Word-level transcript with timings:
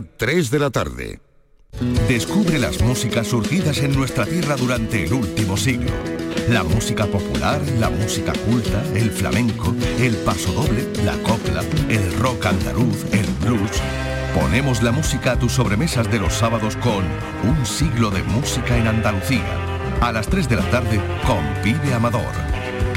3 0.00 0.50
de 0.50 0.58
la 0.58 0.70
tarde. 0.70 1.20
Descubre 2.08 2.58
las 2.58 2.80
músicas 2.80 3.26
surgidas 3.28 3.78
en 3.78 3.92
nuestra 3.92 4.24
tierra 4.24 4.56
durante 4.56 5.04
el 5.04 5.12
último 5.12 5.56
siglo. 5.56 5.90
La 6.48 6.62
música 6.62 7.06
popular, 7.06 7.60
la 7.78 7.90
música 7.90 8.32
culta, 8.46 8.82
el 8.94 9.10
flamenco, 9.10 9.74
el 9.98 10.16
pasodoble, 10.16 10.86
la 11.04 11.16
copla, 11.22 11.62
el 11.88 12.12
rock 12.18 12.46
andaluz, 12.46 13.04
el 13.12 13.26
blues. 13.40 13.82
Ponemos 14.34 14.82
la 14.82 14.92
música 14.92 15.32
a 15.32 15.38
tus 15.38 15.52
sobremesas 15.52 16.10
de 16.10 16.18
los 16.18 16.32
sábados 16.32 16.76
con 16.76 17.04
Un 17.44 17.66
siglo 17.66 18.10
de 18.10 18.22
música 18.22 18.76
en 18.78 18.86
Andalucía. 18.86 19.44
A 20.00 20.12
las 20.12 20.26
3 20.28 20.48
de 20.48 20.56
la 20.56 20.70
tarde 20.70 21.00
con 21.26 21.44
Pibe 21.62 21.92
Amador. 21.92 22.32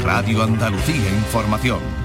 Radio 0.03 0.43
Andalucía 0.43 1.09
Información. 1.09 2.04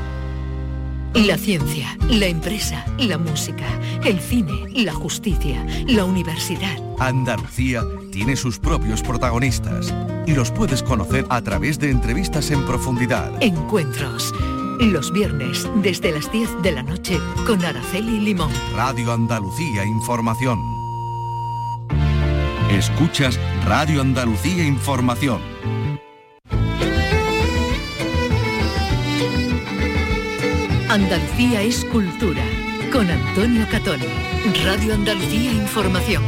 La 1.15 1.37
ciencia, 1.37 1.99
la 2.09 2.27
empresa, 2.27 2.85
la 2.99 3.19
música, 3.19 3.67
el 4.05 4.21
cine, 4.21 4.67
la 4.77 4.93
justicia, 4.93 5.67
la 5.89 6.05
universidad. 6.05 6.77
Andalucía 7.01 7.83
tiene 8.13 8.37
sus 8.37 8.61
propios 8.61 9.03
protagonistas 9.03 9.93
y 10.27 10.35
los 10.35 10.53
puedes 10.53 10.85
conocer 10.85 11.27
a 11.29 11.43
través 11.43 11.81
de 11.81 11.91
entrevistas 11.91 12.53
en 12.53 12.65
profundidad. 12.65 13.33
Encuentros. 13.43 14.33
Los 14.79 15.13
viernes 15.13 15.69
desde 15.83 16.13
las 16.13 16.31
10 16.31 16.63
de 16.63 16.73
la 16.73 16.85
noche 16.85 17.19
con 17.45 17.65
Araceli 17.65 18.21
Limón. 18.21 18.53
Radio 18.77 19.13
Andalucía 19.13 19.85
Información. 19.85 20.59
Escuchas 22.71 23.39
Radio 23.67 24.01
Andalucía 24.01 24.65
Información. 24.65 25.41
Andalucía 30.91 31.63
es 31.63 31.85
cultura. 31.85 32.43
Con 32.91 33.09
Antonio 33.09 33.65
Catoni. 33.71 34.07
Radio 34.65 34.95
Andalucía 34.95 35.53
Información. 35.53 36.21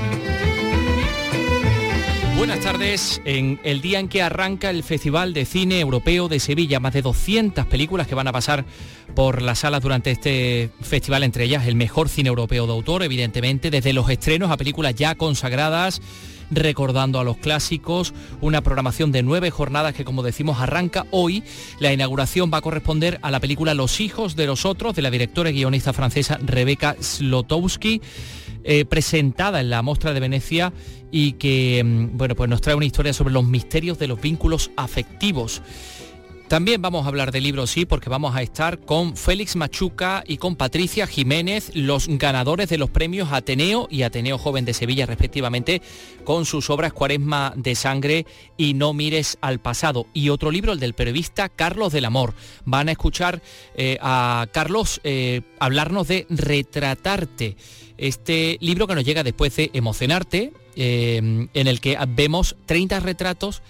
Buenas 2.38 2.60
tardes. 2.60 3.20
En 3.24 3.58
el 3.64 3.80
día 3.80 3.98
en 3.98 4.06
que 4.06 4.22
arranca 4.22 4.70
el 4.70 4.84
Festival 4.84 5.34
de 5.34 5.46
Cine 5.46 5.80
Europeo 5.80 6.28
de 6.28 6.38
Sevilla, 6.38 6.78
más 6.78 6.92
de 6.92 7.02
200 7.02 7.66
películas 7.66 8.06
que 8.06 8.14
van 8.14 8.28
a 8.28 8.32
pasar 8.32 8.64
por 9.16 9.42
las 9.42 9.58
salas 9.58 9.82
durante 9.82 10.12
este 10.12 10.70
festival, 10.80 11.24
entre 11.24 11.42
ellas 11.42 11.66
el 11.66 11.74
mejor 11.74 12.08
cine 12.08 12.28
europeo 12.28 12.68
de 12.68 12.72
autor, 12.72 13.02
evidentemente, 13.02 13.68
desde 13.68 13.92
los 13.92 14.08
estrenos 14.08 14.52
a 14.52 14.56
películas 14.56 14.94
ya 14.94 15.16
consagradas 15.16 16.00
recordando 16.52 17.18
a 17.18 17.24
los 17.24 17.38
clásicos, 17.38 18.14
una 18.40 18.62
programación 18.62 19.10
de 19.10 19.22
nueve 19.22 19.50
jornadas 19.50 19.94
que 19.94 20.04
como 20.04 20.22
decimos 20.22 20.60
arranca 20.60 21.06
hoy. 21.10 21.42
La 21.80 21.92
inauguración 21.92 22.50
va 22.52 22.58
a 22.58 22.62
corresponder 22.62 23.18
a 23.22 23.30
la 23.30 23.40
película 23.40 23.74
Los 23.74 24.00
hijos 24.00 24.36
de 24.36 24.46
los 24.46 24.64
otros 24.64 24.94
de 24.94 25.02
la 25.02 25.10
directora 25.10 25.50
y 25.50 25.54
guionista 25.54 25.92
francesa 25.92 26.38
Rebecca 26.42 26.96
Slotowski. 27.00 28.00
Eh, 28.64 28.84
presentada 28.84 29.60
en 29.60 29.70
la 29.70 29.82
Mostra 29.82 30.14
de 30.14 30.20
Venecia 30.20 30.72
y 31.10 31.32
que 31.32 31.82
mm, 31.84 32.16
bueno, 32.16 32.36
pues 32.36 32.48
nos 32.48 32.60
trae 32.60 32.76
una 32.76 32.86
historia 32.86 33.12
sobre 33.12 33.34
los 33.34 33.44
misterios 33.44 33.98
de 33.98 34.06
los 34.06 34.20
vínculos 34.20 34.70
afectivos. 34.76 35.62
También 36.52 36.82
vamos 36.82 37.06
a 37.06 37.08
hablar 37.08 37.32
de 37.32 37.40
libros, 37.40 37.70
sí, 37.70 37.86
porque 37.86 38.10
vamos 38.10 38.36
a 38.36 38.42
estar 38.42 38.78
con 38.78 39.16
Félix 39.16 39.56
Machuca 39.56 40.22
y 40.26 40.36
con 40.36 40.54
Patricia 40.54 41.06
Jiménez, 41.06 41.70
los 41.74 42.08
ganadores 42.08 42.68
de 42.68 42.76
los 42.76 42.90
premios 42.90 43.32
Ateneo 43.32 43.88
y 43.90 44.02
Ateneo 44.02 44.36
Joven 44.36 44.66
de 44.66 44.74
Sevilla, 44.74 45.06
respectivamente, 45.06 45.80
con 46.24 46.44
sus 46.44 46.68
obras 46.68 46.92
Cuaresma 46.92 47.54
de 47.56 47.74
Sangre 47.74 48.26
y 48.58 48.74
No 48.74 48.92
mires 48.92 49.38
al 49.40 49.60
pasado. 49.60 50.08
Y 50.12 50.28
otro 50.28 50.50
libro, 50.50 50.74
el 50.74 50.78
del 50.78 50.92
periodista 50.92 51.48
Carlos 51.48 51.90
del 51.90 52.04
Amor. 52.04 52.34
Van 52.66 52.90
a 52.90 52.92
escuchar 52.92 53.40
eh, 53.74 53.96
a 54.02 54.46
Carlos 54.52 55.00
eh, 55.04 55.40
hablarnos 55.58 56.06
de 56.06 56.26
Retratarte. 56.28 57.56
Este 57.96 58.58
libro 58.60 58.86
que 58.86 58.94
nos 58.94 59.04
llega 59.04 59.24
después 59.24 59.56
de 59.56 59.70
Emocionarte, 59.72 60.52
eh, 60.76 61.16
en 61.16 61.66
el 61.66 61.80
que 61.80 61.96
vemos 62.08 62.56
30 62.66 63.00
retratos 63.00 63.62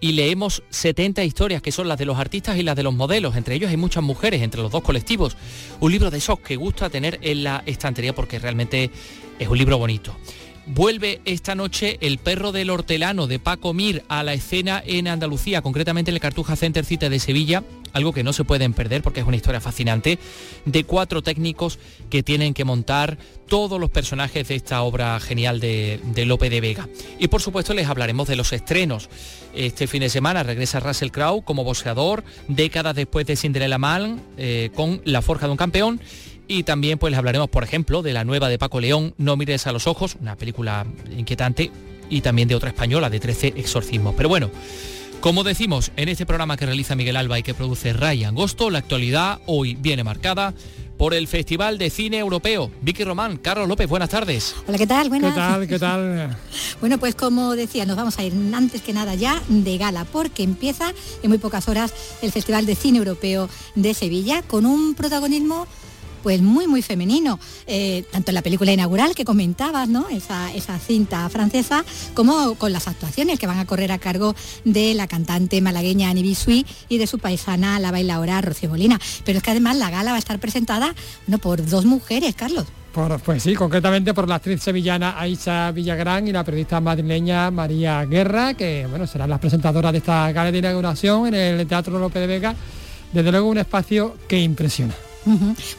y 0.00 0.12
leemos 0.12 0.62
70 0.70 1.24
historias 1.24 1.62
que 1.62 1.72
son 1.72 1.88
las 1.88 1.98
de 1.98 2.04
los 2.04 2.18
artistas 2.18 2.56
y 2.56 2.62
las 2.62 2.76
de 2.76 2.82
los 2.82 2.94
modelos. 2.94 3.36
Entre 3.36 3.54
ellos 3.54 3.70
hay 3.70 3.76
muchas 3.76 4.02
mujeres, 4.02 4.42
entre 4.42 4.62
los 4.62 4.70
dos 4.70 4.82
colectivos. 4.82 5.36
Un 5.80 5.92
libro 5.92 6.10
de 6.10 6.18
esos 6.18 6.40
que 6.40 6.56
gusta 6.56 6.90
tener 6.90 7.18
en 7.22 7.44
la 7.44 7.62
estantería 7.66 8.14
porque 8.14 8.38
realmente 8.38 8.90
es 9.38 9.48
un 9.48 9.58
libro 9.58 9.78
bonito. 9.78 10.16
Vuelve 10.70 11.22
esta 11.24 11.54
noche 11.54 11.96
El 12.02 12.18
perro 12.18 12.52
del 12.52 12.68
hortelano 12.68 13.26
de 13.26 13.38
Paco 13.38 13.72
Mir 13.72 14.04
a 14.08 14.22
la 14.22 14.34
escena 14.34 14.82
en 14.84 15.08
Andalucía, 15.08 15.62
concretamente 15.62 16.10
en 16.10 16.16
el 16.16 16.20
Cartuja 16.20 16.56
Center 16.56 16.84
City 16.84 17.08
de 17.08 17.18
Sevilla, 17.18 17.64
algo 17.94 18.12
que 18.12 18.22
no 18.22 18.34
se 18.34 18.44
pueden 18.44 18.74
perder 18.74 19.02
porque 19.02 19.20
es 19.20 19.26
una 19.26 19.36
historia 19.36 19.62
fascinante, 19.62 20.18
de 20.66 20.84
cuatro 20.84 21.22
técnicos 21.22 21.78
que 22.10 22.22
tienen 22.22 22.52
que 22.52 22.64
montar 22.64 23.16
todos 23.48 23.80
los 23.80 23.88
personajes 23.88 24.46
de 24.48 24.56
esta 24.56 24.82
obra 24.82 25.18
genial 25.20 25.58
de, 25.58 26.24
Lope 26.26 26.50
de 26.50 26.60
Vega. 26.60 26.86
Y 27.18 27.28
por 27.28 27.40
supuesto 27.40 27.72
les 27.72 27.88
hablaremos 27.88 28.28
de 28.28 28.36
los 28.36 28.52
estrenos. 28.52 29.08
Este 29.54 29.86
fin 29.86 30.00
de 30.00 30.10
semana 30.10 30.42
regresa 30.42 30.80
Russell 30.80 31.10
Crowe 31.10 31.42
como 31.42 31.64
boxeador, 31.64 32.24
décadas 32.46 32.94
después 32.94 33.26
de 33.26 33.36
Cinderella 33.36 33.78
Man, 33.78 34.20
eh, 34.36 34.68
con 34.74 35.00
La 35.06 35.22
Forja 35.22 35.46
de 35.46 35.52
un 35.52 35.56
Campeón 35.56 36.00
y 36.48 36.62
también 36.62 36.98
pues 36.98 37.10
les 37.10 37.18
hablaremos, 37.18 37.48
por 37.50 37.62
ejemplo, 37.62 38.02
de 38.02 38.14
la 38.14 38.24
nueva 38.24 38.48
de 38.48 38.58
Paco 38.58 38.80
León, 38.80 39.14
No 39.18 39.36
mires 39.36 39.66
a 39.66 39.72
los 39.72 39.86
ojos, 39.86 40.16
una 40.20 40.34
película 40.34 40.86
inquietante, 41.16 41.70
y 42.10 42.22
también 42.22 42.48
de 42.48 42.54
otra 42.54 42.70
española, 42.70 43.10
de 43.10 43.20
13 43.20 43.54
exorcismos. 43.56 44.14
Pero 44.16 44.30
bueno, 44.30 44.50
como 45.20 45.44
decimos 45.44 45.92
en 45.96 46.08
este 46.08 46.26
programa 46.26 46.56
que 46.56 46.64
realiza 46.64 46.94
Miguel 46.94 47.16
Alba 47.16 47.38
y 47.38 47.42
que 47.42 47.52
produce 47.52 47.92
Ray 47.92 48.24
Angosto, 48.24 48.70
la 48.70 48.78
actualidad 48.78 49.40
hoy 49.46 49.74
viene 49.74 50.04
marcada 50.04 50.54
por 50.96 51.14
el 51.14 51.28
Festival 51.28 51.78
de 51.78 51.90
Cine 51.90 52.18
Europeo. 52.18 52.70
Vicky 52.82 53.04
Román, 53.04 53.36
Carlos 53.36 53.68
López, 53.68 53.88
buenas 53.88 54.08
tardes. 54.08 54.56
Hola, 54.66 54.78
¿qué 54.78 54.86
tal? 54.86 55.08
Buenas. 55.08 55.32
¿Qué 55.32 55.40
tal? 55.40 55.68
¿Qué 55.68 55.78
tal? 55.78 56.36
bueno, 56.80 56.98
pues 56.98 57.14
como 57.14 57.54
decía, 57.54 57.84
nos 57.84 57.96
vamos 57.96 58.18
a 58.18 58.24
ir 58.24 58.32
antes 58.54 58.82
que 58.82 58.92
nada 58.92 59.14
ya 59.14 59.40
de 59.48 59.78
gala, 59.78 60.04
porque 60.04 60.42
empieza 60.42 60.92
en 61.22 61.28
muy 61.28 61.38
pocas 61.38 61.68
horas 61.68 61.92
el 62.22 62.32
Festival 62.32 62.66
de 62.66 62.74
Cine 62.74 62.98
Europeo 62.98 63.48
de 63.76 63.94
Sevilla 63.94 64.42
con 64.42 64.66
un 64.66 64.94
protagonismo 64.94 65.66
pues 66.22 66.42
muy, 66.42 66.66
muy 66.66 66.82
femenino, 66.82 67.38
eh, 67.66 68.04
tanto 68.10 68.30
en 68.30 68.34
la 68.34 68.42
película 68.42 68.72
inaugural 68.72 69.14
que 69.14 69.24
comentabas, 69.24 69.88
¿no? 69.88 70.08
Esa, 70.08 70.52
esa 70.54 70.78
cinta 70.78 71.28
francesa, 71.28 71.84
como 72.14 72.54
con 72.56 72.72
las 72.72 72.88
actuaciones 72.88 73.38
que 73.38 73.46
van 73.46 73.58
a 73.58 73.66
correr 73.66 73.92
a 73.92 73.98
cargo 73.98 74.34
de 74.64 74.94
la 74.94 75.06
cantante 75.06 75.60
malagueña 75.60 76.10
Annie 76.10 76.22
Bisui 76.22 76.66
y 76.88 76.98
de 76.98 77.06
su 77.06 77.18
paisana, 77.18 77.78
la 77.78 77.90
bailadora 77.90 78.40
Rocío 78.40 78.68
Molina. 78.68 79.00
Pero 79.24 79.38
es 79.38 79.44
que 79.44 79.50
además 79.50 79.76
la 79.76 79.90
gala 79.90 80.10
va 80.10 80.16
a 80.16 80.20
estar 80.20 80.38
presentada 80.38 80.94
no, 81.26 81.38
por 81.38 81.64
dos 81.64 81.84
mujeres, 81.84 82.34
Carlos. 82.34 82.66
pues 83.24 83.42
sí, 83.42 83.54
concretamente 83.54 84.14
por 84.14 84.28
la 84.28 84.36
actriz 84.36 84.62
sevillana 84.62 85.20
Aisha 85.20 85.70
Villagrán 85.72 86.28
y 86.28 86.32
la 86.32 86.44
periodista 86.44 86.80
madrileña 86.80 87.50
María 87.50 88.04
Guerra, 88.04 88.54
que 88.54 88.86
bueno, 88.88 89.06
serán 89.06 89.30
las 89.30 89.40
presentadoras 89.40 89.92
de 89.92 89.98
esta 89.98 90.30
gala 90.32 90.50
de 90.50 90.58
inauguración 90.58 91.28
en 91.28 91.34
el 91.34 91.66
Teatro 91.66 91.98
López 91.98 92.20
de 92.20 92.26
Vega. 92.26 92.54
Desde 93.12 93.30
luego 93.32 93.48
un 93.48 93.58
espacio 93.58 94.16
que 94.28 94.40
impresiona. 94.40 94.94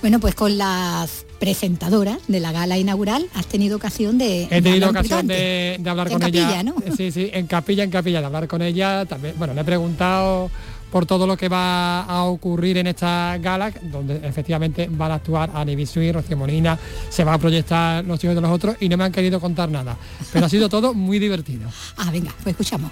Bueno, 0.01 0.19
pues 0.19 0.35
con 0.35 0.57
las 0.57 1.25
presentadoras 1.39 2.19
de 2.27 2.39
la 2.39 2.51
gala 2.51 2.77
inaugural 2.77 3.27
has 3.33 3.45
tenido 3.45 3.77
ocasión 3.77 4.17
de 4.17 4.43
he 4.51 4.61
tenido 4.61 4.89
ocasión 4.89 5.25
de, 5.25 5.81
hablar 5.87 6.09
con 6.09 6.21
ella 6.21 6.63
¿no? 6.63 6.75
sí 6.97 7.13
sí 7.13 7.29
en 7.31 7.47
capilla 7.47 7.85
en 7.85 7.91
capilla 7.91 8.19
de 8.19 8.25
hablar 8.25 8.49
con 8.49 8.61
ella 8.61 9.05
también 9.05 9.35
bueno 9.37 9.53
le 9.53 9.61
he 9.61 9.63
preguntado 9.63 10.51
por 10.91 11.05
todo 11.05 11.27
lo 11.27 11.37
que 11.37 11.49
va 11.49 12.01
a 12.01 12.23
ocurrir 12.23 12.77
en 12.77 12.87
esta 12.87 13.37
gala, 13.39 13.71
donde 13.83 14.27
efectivamente 14.27 14.87
van 14.89 15.11
a 15.11 15.15
actuar 15.15 15.51
Ani 15.53 15.75
Bisui, 15.75 16.11
Rocío 16.11 16.37
Molina, 16.37 16.77
se 17.09 17.23
va 17.23 17.33
a 17.33 17.37
proyectar 17.37 18.03
los 18.05 18.23
hijos 18.23 18.35
de 18.35 18.41
los 18.41 18.51
otros 18.51 18.75
y 18.79 18.89
no 18.89 18.97
me 18.97 19.03
han 19.03 19.11
querido 19.11 19.39
contar 19.39 19.69
nada. 19.69 19.97
Pero 20.33 20.45
ha 20.45 20.49
sido 20.49 20.69
todo 20.69 20.93
muy 20.93 21.19
divertido. 21.19 21.69
Ah, 21.97 22.09
venga, 22.11 22.33
pues 22.43 22.53
escuchamos. 22.53 22.91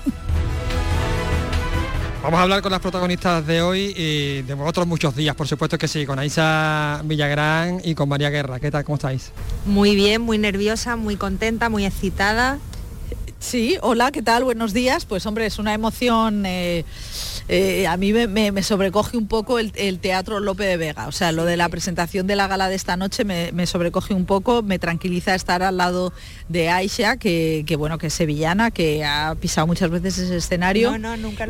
Vamos 2.28 2.42
a 2.42 2.44
hablar 2.44 2.62
con 2.62 2.74
las 2.74 2.82
protagonistas 2.82 3.48
de 3.48 3.62
hoy 3.62 3.94
y 3.96 4.42
de 4.42 4.54
otros 4.56 4.86
muchos 4.86 5.16
días, 5.16 5.34
por 5.34 5.48
supuesto 5.48 5.78
que 5.78 5.88
sí, 5.88 6.06
con 6.06 6.20
Aisa 6.20 7.02
Villagrán 7.06 7.80
y 7.86 7.96
con 7.96 8.10
María 8.10 8.30
Guerra. 8.30 8.60
¿Qué 8.60 8.70
tal? 8.70 8.84
¿Cómo 8.84 8.98
estáis? 8.98 9.32
Muy 9.66 9.96
bien, 9.96 10.24
muy 10.24 10.38
nerviosa, 10.38 10.98
muy 10.98 11.16
contenta, 11.16 11.70
muy 11.70 11.86
excitada. 11.86 12.60
Sí, 13.40 13.78
hola, 13.82 14.12
¿qué 14.12 14.22
tal? 14.22 14.44
Buenos 14.44 14.74
días. 14.74 15.06
Pues 15.06 15.26
hombre, 15.26 15.46
es 15.46 15.58
una 15.58 15.74
emoción 15.74 16.46
eh, 16.46 16.84
eh, 17.50 17.88
a 17.88 17.96
mí 17.96 18.12
me, 18.12 18.64
sobrecoge 18.64 19.16
un 19.16 19.28
poco 19.28 19.58
el, 19.60 20.00
Teatro 20.00 20.40
Lope 20.40 20.66
de 20.66 20.78
Vega. 20.78 21.08
O 21.08 21.12
sea, 21.12 21.32
lo 21.32 21.46
de 21.46 21.56
la 21.56 21.70
presentación 21.70 22.28
de 22.28 22.36
la 22.36 22.48
gala 22.48 22.68
de 22.68 22.76
esta 22.76 22.98
noche 22.98 23.24
me, 23.24 23.66
sobrecoge 23.66 24.14
un 24.14 24.26
poco, 24.26 24.64
me 24.64 24.80
tranquiliza 24.80 25.34
estar 25.34 25.64
al 25.64 25.78
lado 25.78 26.12
de 26.50 26.70
Aisha, 26.70 27.18
que, 27.18 27.64
bueno, 27.78 27.98
que 27.98 28.08
es 28.08 28.14
sevillana, 28.14 28.72
que 28.72 29.06
ha 29.06 29.36
pisado 29.40 29.66
muchas 29.68 29.90
veces 29.90 30.18
ese 30.18 30.38
escenario 30.38 30.94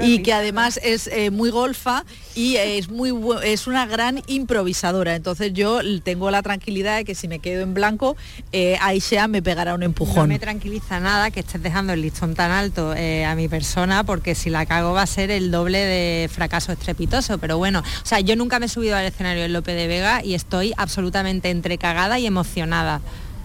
y 0.02 0.22
que 0.22 0.34
además 0.34 0.80
es 0.84 1.08
eh, 1.08 1.32
muy 1.32 1.50
golfa 1.50 2.06
y 2.36 2.58
es 2.58 2.90
muy 2.90 3.14
es 3.44 3.68
una 3.68 3.86
gran 3.86 4.22
improvisadora. 4.28 5.16
Entonces 5.16 5.54
yo 5.54 5.80
tengo 6.04 6.30
la 6.30 6.44
tranquilidad 6.44 6.98
de 6.98 7.06
que 7.06 7.16
si 7.16 7.28
me 7.28 7.40
quedo 7.40 7.64
en 7.64 7.74
blanco, 7.74 8.16
eh, 8.52 8.78
Aisha 8.82 9.28
me 9.28 9.42
pegará 9.42 9.74
un 9.74 9.84
empujón. 9.84 10.16
No 10.16 10.28
me 10.28 10.40
tranquiliza 10.40 11.00
nada 11.00 11.32
que 11.32 11.40
estés 11.40 11.62
dejando 11.64 11.94
el 11.94 12.02
listón 12.02 12.36
tan 12.36 12.52
alto 12.52 12.92
a 12.92 13.36
mi 13.36 13.48
persona, 13.48 14.04
porque 14.04 14.36
si 14.36 14.50
la 14.50 14.66
cago 14.66 14.94
va 14.94 15.02
a 15.02 15.08
ser 15.08 15.32
el 15.32 15.50
doble 15.50 15.80
de 15.80 15.87
fracaso 16.32 16.72
estrepitoso, 16.72 17.38
pero 17.38 17.58
bueno, 17.58 17.80
o 17.80 18.06
sea, 18.06 18.20
yo 18.20 18.36
nunca 18.36 18.60
me 18.60 18.68
he 18.68 18.70
subido 18.70 18.96
al 18.96 19.06
escenario 19.06 19.46
en 19.46 19.54
Lope 19.54 19.74
de 19.74 19.88
Vega 19.88 20.24
y 20.24 20.34
estoy 20.34 20.74
absolutamente 20.78 21.50
entrecagada 21.50 22.20
y 22.20 22.26
emocionada. 22.26 23.02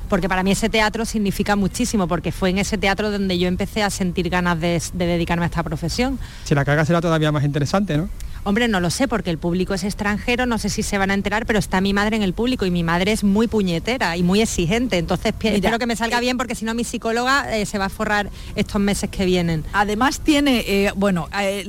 porque 0.09 0.29
para 0.29 0.43
mí 0.43 0.51
ese 0.53 0.69
teatro 0.69 1.07
significa 1.07 1.57
muchísimo, 1.57 2.07
porque 2.07 2.33
fue 2.33 2.51
en 2.51 2.59
ese 2.59 2.77
teatro 2.77 3.11
donde 3.11 3.39
yo 3.39 3.49
empecé 3.49 3.83
a 3.83 3.89
sentir 3.89 4.29
ganas 4.29 4.61
de, 4.61 4.83
de 4.93 5.07
dedicarme 5.07 5.45
a 5.45 5.47
esta 5.47 5.63
profesión. 5.63 6.19
Si 6.45 6.55
la 6.55 6.67
carga 6.67 6.85
será 6.85 7.01
todavía 7.01 7.33
más 7.33 7.45
interesante, 7.45 7.97
¿no? 7.97 8.11
Hombre, 8.45 8.67
no 8.67 8.81
lo 8.81 8.91
sé 8.91 9.07
porque 9.07 9.31
el 9.31 9.39
público 9.39 9.73
es 9.73 9.85
extranjero, 9.85 10.47
no 10.47 10.59
sé 10.59 10.69
si 10.69 10.83
se 10.83 10.99
van 10.99 11.13
a 11.13 11.15
enterar, 11.15 11.47
pero 11.47 11.61
está 11.61 11.81
mi 11.81 11.93
madre 11.93 12.17
en 12.17 12.23
el 12.23 12.33
público 12.33 12.67
y 12.67 12.73
mi 12.73 12.83
madre 12.83 13.13
es 13.13 13.23
muy 13.23 13.47
puñetera 13.47 14.17
y 14.17 14.25
muy 14.25 14.41
exigente. 14.41 14.99
Entonces 14.99 15.33
Mira, 15.41 15.55
espero 15.55 15.79
que 15.79 15.87
me 15.87 15.95
salga 15.95 16.19
bien 16.19 16.37
porque 16.37 16.57
si 16.57 16.65
no 16.65 16.75
mi 16.75 16.83
psicóloga 16.83 17.57
eh, 17.57 17.67
se 17.67 17.79
va 17.79 17.85
a 17.85 17.89
forrar 17.89 18.31
estos 18.57 18.81
meses 18.81 19.11
que 19.11 19.27
vienen. 19.27 19.65
Además 19.73 20.21
tiene, 20.21 20.65
eh, 20.67 20.93
bueno, 20.97 21.29
eh, 21.41 21.65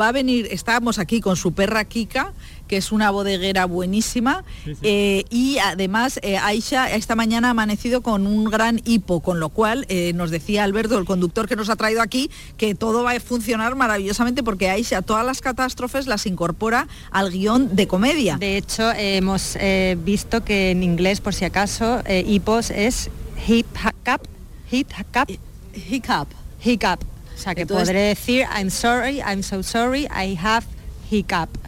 va 0.00 0.08
a 0.08 0.12
venir, 0.12 0.46
estábamos 0.52 1.00
aquí 1.00 1.20
con 1.20 1.34
su 1.34 1.52
perra 1.54 1.84
Kika, 1.84 2.32
que 2.72 2.78
es 2.78 2.90
una 2.90 3.10
bodeguera 3.10 3.66
buenísima. 3.66 4.44
Sí, 4.64 4.74
sí. 4.74 4.80
Eh, 4.80 5.24
y 5.28 5.58
además 5.58 6.18
eh, 6.22 6.38
Aisha 6.38 6.90
esta 6.90 7.14
mañana 7.14 7.48
ha 7.48 7.50
amanecido 7.50 8.00
con 8.00 8.26
un 8.26 8.44
gran 8.44 8.80
hipo, 8.86 9.20
con 9.20 9.40
lo 9.40 9.50
cual 9.50 9.84
eh, 9.90 10.14
nos 10.14 10.30
decía 10.30 10.64
Alberto, 10.64 10.96
el 10.96 11.04
conductor 11.04 11.46
que 11.46 11.54
nos 11.54 11.68
ha 11.68 11.76
traído 11.76 12.00
aquí, 12.00 12.30
que 12.56 12.74
todo 12.74 13.02
va 13.02 13.12
a 13.12 13.20
funcionar 13.20 13.74
maravillosamente 13.74 14.42
porque 14.42 14.70
Aisha 14.70 15.02
todas 15.02 15.26
las 15.26 15.42
catástrofes 15.42 16.06
las 16.06 16.24
incorpora 16.24 16.88
al 17.10 17.30
guion 17.30 17.76
de 17.76 17.86
comedia. 17.86 18.38
De 18.38 18.56
hecho, 18.56 18.90
hemos 18.92 19.58
visto 19.98 20.42
que 20.42 20.70
en 20.70 20.82
inglés, 20.82 21.20
por 21.20 21.34
si 21.34 21.44
acaso, 21.44 22.02
hipos 22.08 22.70
es 22.70 23.10
hip 23.46 23.66
hiccup, 23.76 24.26
hip 24.70 24.88
hiccup, 24.98 25.38
hiccup, 25.74 26.28
hiccup. 26.64 27.04
O 27.34 27.38
sea 27.38 27.54
que 27.54 27.62
Entonces, 27.62 27.88
podré 27.88 28.00
decir 28.00 28.46
I'm 28.56 28.70
sorry, 28.70 29.18
I'm 29.18 29.42
so 29.42 29.62
sorry, 29.62 30.04
I 30.04 30.38
have 30.42 30.64
hiccup. 31.10 31.61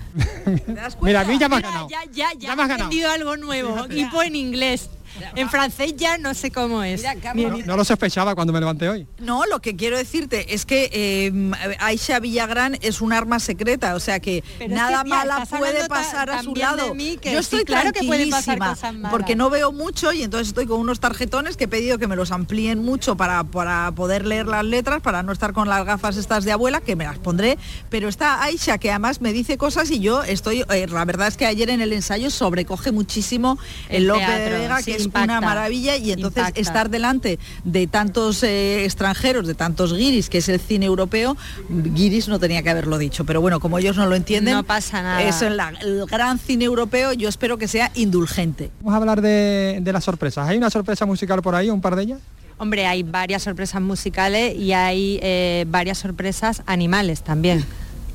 Mira, 1.02 1.20
a 1.20 1.24
mí 1.24 1.38
ya 1.38 1.48
me 1.48 1.56
has 1.56 1.62
ganado. 1.62 1.88
Ya, 1.88 2.04
ya, 2.04 2.32
ya, 2.32 2.38
ya 2.38 2.56
me 2.56 2.62
has 2.62 2.68
ganado. 2.68 2.84
aprendido 2.86 3.10
algo 3.10 3.36
nuevo. 3.36 3.86
Hipo 3.90 4.22
en 4.22 4.36
inglés. 4.36 4.90
En 5.36 5.50
francés 5.50 5.94
ya 5.96 6.18
no 6.18 6.34
sé 6.34 6.50
cómo 6.50 6.82
es. 6.82 7.02
Mira, 7.34 7.50
no, 7.50 7.58
no, 7.58 7.76
lo 7.76 7.84
sospechaba 7.84 8.34
cuando 8.34 8.52
me 8.52 8.60
levanté 8.60 8.88
hoy. 8.88 9.06
No, 9.18 9.44
lo 9.46 9.60
que 9.60 9.76
quiero 9.76 9.96
decirte 9.96 10.54
es 10.54 10.64
que 10.64 10.90
eh, 10.92 11.76
Aisha 11.80 12.20
Villagrán 12.20 12.78
es 12.82 13.00
un 13.00 13.12
arma 13.12 13.40
secreta, 13.40 13.94
o 13.94 14.00
sea 14.00 14.20
que 14.20 14.44
Pero 14.58 14.74
nada 14.74 14.90
es 14.90 14.98
que, 14.98 15.04
mira, 15.04 15.16
mala 15.16 15.46
puede 15.46 15.88
pasar 15.88 16.30
a 16.30 16.42
su 16.42 16.54
lado. 16.54 16.94
Mí, 16.94 17.18
que 17.20 17.32
Yo 17.32 17.40
estoy 17.40 17.60
sí, 17.60 17.64
claro 17.64 17.92
que 17.92 18.04
puede 18.04 18.28
pasar 18.28 18.56
tranquilísima, 18.56 18.70
cosas 18.70 18.94
malas. 18.94 19.10
porque 19.10 19.34
no 19.34 19.50
veo 19.50 19.72
mucho 19.72 20.12
y 20.12 20.22
entonces 20.22 20.48
estoy 20.48 20.66
con 20.66 20.80
unos 20.80 21.00
tarjetones 21.00 21.56
que 21.56 21.64
he 21.64 21.68
pedido 21.68 21.98
que 21.98 22.06
me 22.06 22.16
los 22.16 22.30
amplíen 22.30 22.82
mucho 22.84 23.16
para, 23.16 23.42
para 23.44 23.90
poder 23.92 24.26
leer 24.26 24.46
las 24.46 24.64
letras, 24.64 25.00
para 25.02 25.22
no 25.22 25.32
estar 25.32 25.52
con 25.52 25.68
las 25.68 25.84
gafas 25.84 26.16
estas 26.16 26.44
de 26.44 26.52
abuela, 26.52 26.80
que 26.80 26.96
me 26.96 27.04
las 27.04 27.18
pondré. 27.18 27.58
Pero 27.90 28.08
está 28.08 28.42
Aisha 28.42 28.78
que 28.78 28.90
además 28.90 29.20
me 29.20 29.32
dice 29.32 29.58
cosas 29.58 29.90
y 29.90 30.00
yo 30.00 30.22
estoy, 30.22 30.64
eh, 30.70 30.86
la 30.88 31.04
verdad 31.04 31.28
es 31.28 31.36
que 31.36 31.46
ayer 31.46 31.70
en 31.70 31.80
el 31.80 31.92
ensayo 31.92 32.30
sobrecoge 32.30 32.92
muchísimo 32.92 33.58
el, 33.88 33.96
El 33.96 34.08
Lope 34.08 34.38
de 34.38 34.50
Vega, 34.50 34.78
sí, 34.78 34.84
que 34.92 34.96
es 34.96 35.03
impacta. 35.04 35.38
una 35.38 35.40
maravilla 35.40 35.96
y 35.96 36.12
entonces 36.12 36.38
Impacta. 36.38 36.60
estar 36.60 36.90
delante 36.90 37.38
de 37.64 37.86
tantos 37.86 38.42
eh, 38.42 38.84
extranjeros, 38.84 39.46
de 39.46 39.54
tantos 39.54 39.92
guiris, 39.94 40.28
que 40.28 40.38
es 40.38 40.48
el 40.48 40.60
cine 40.60 40.86
europeo, 40.86 41.36
guiris 41.68 42.28
no 42.28 42.38
tenía 42.38 42.62
que 42.62 42.70
haberlo 42.70 42.98
dicho, 42.98 43.24
pero 43.24 43.40
bueno, 43.40 43.60
como 43.60 43.78
ellos 43.78 43.96
no 43.96 44.06
lo 44.06 44.14
entienden, 44.14 44.54
No 44.54 44.62
pasa 44.64 45.02
nada. 45.02 45.22
es 45.22 45.42
el, 45.42 45.58
el 45.82 46.06
gran 46.06 46.38
cine 46.38 46.64
europeo, 46.64 47.12
yo 47.12 47.28
espero 47.28 47.58
que 47.58 47.68
sea 47.68 47.90
indulgente. 47.94 48.70
Vamos 48.80 48.94
a 48.94 48.96
hablar 48.96 49.20
de, 49.20 49.78
de 49.80 49.92
las 49.92 50.04
sorpresas. 50.04 50.48
¿Hay 50.48 50.56
una 50.56 50.70
sorpresa 50.70 51.06
musical 51.06 51.42
por 51.42 51.54
ahí, 51.54 51.70
un 51.70 51.80
par 51.80 51.96
de 51.96 52.02
ellas? 52.02 52.20
Hombre, 52.56 52.86
hay 52.86 53.02
varias 53.02 53.42
sorpresas 53.42 53.82
musicales 53.82 54.54
y 54.56 54.72
hay 54.72 55.18
eh, 55.22 55.64
varias 55.68 55.98
sorpresas 55.98 56.62
animales 56.66 57.22
también. 57.22 57.64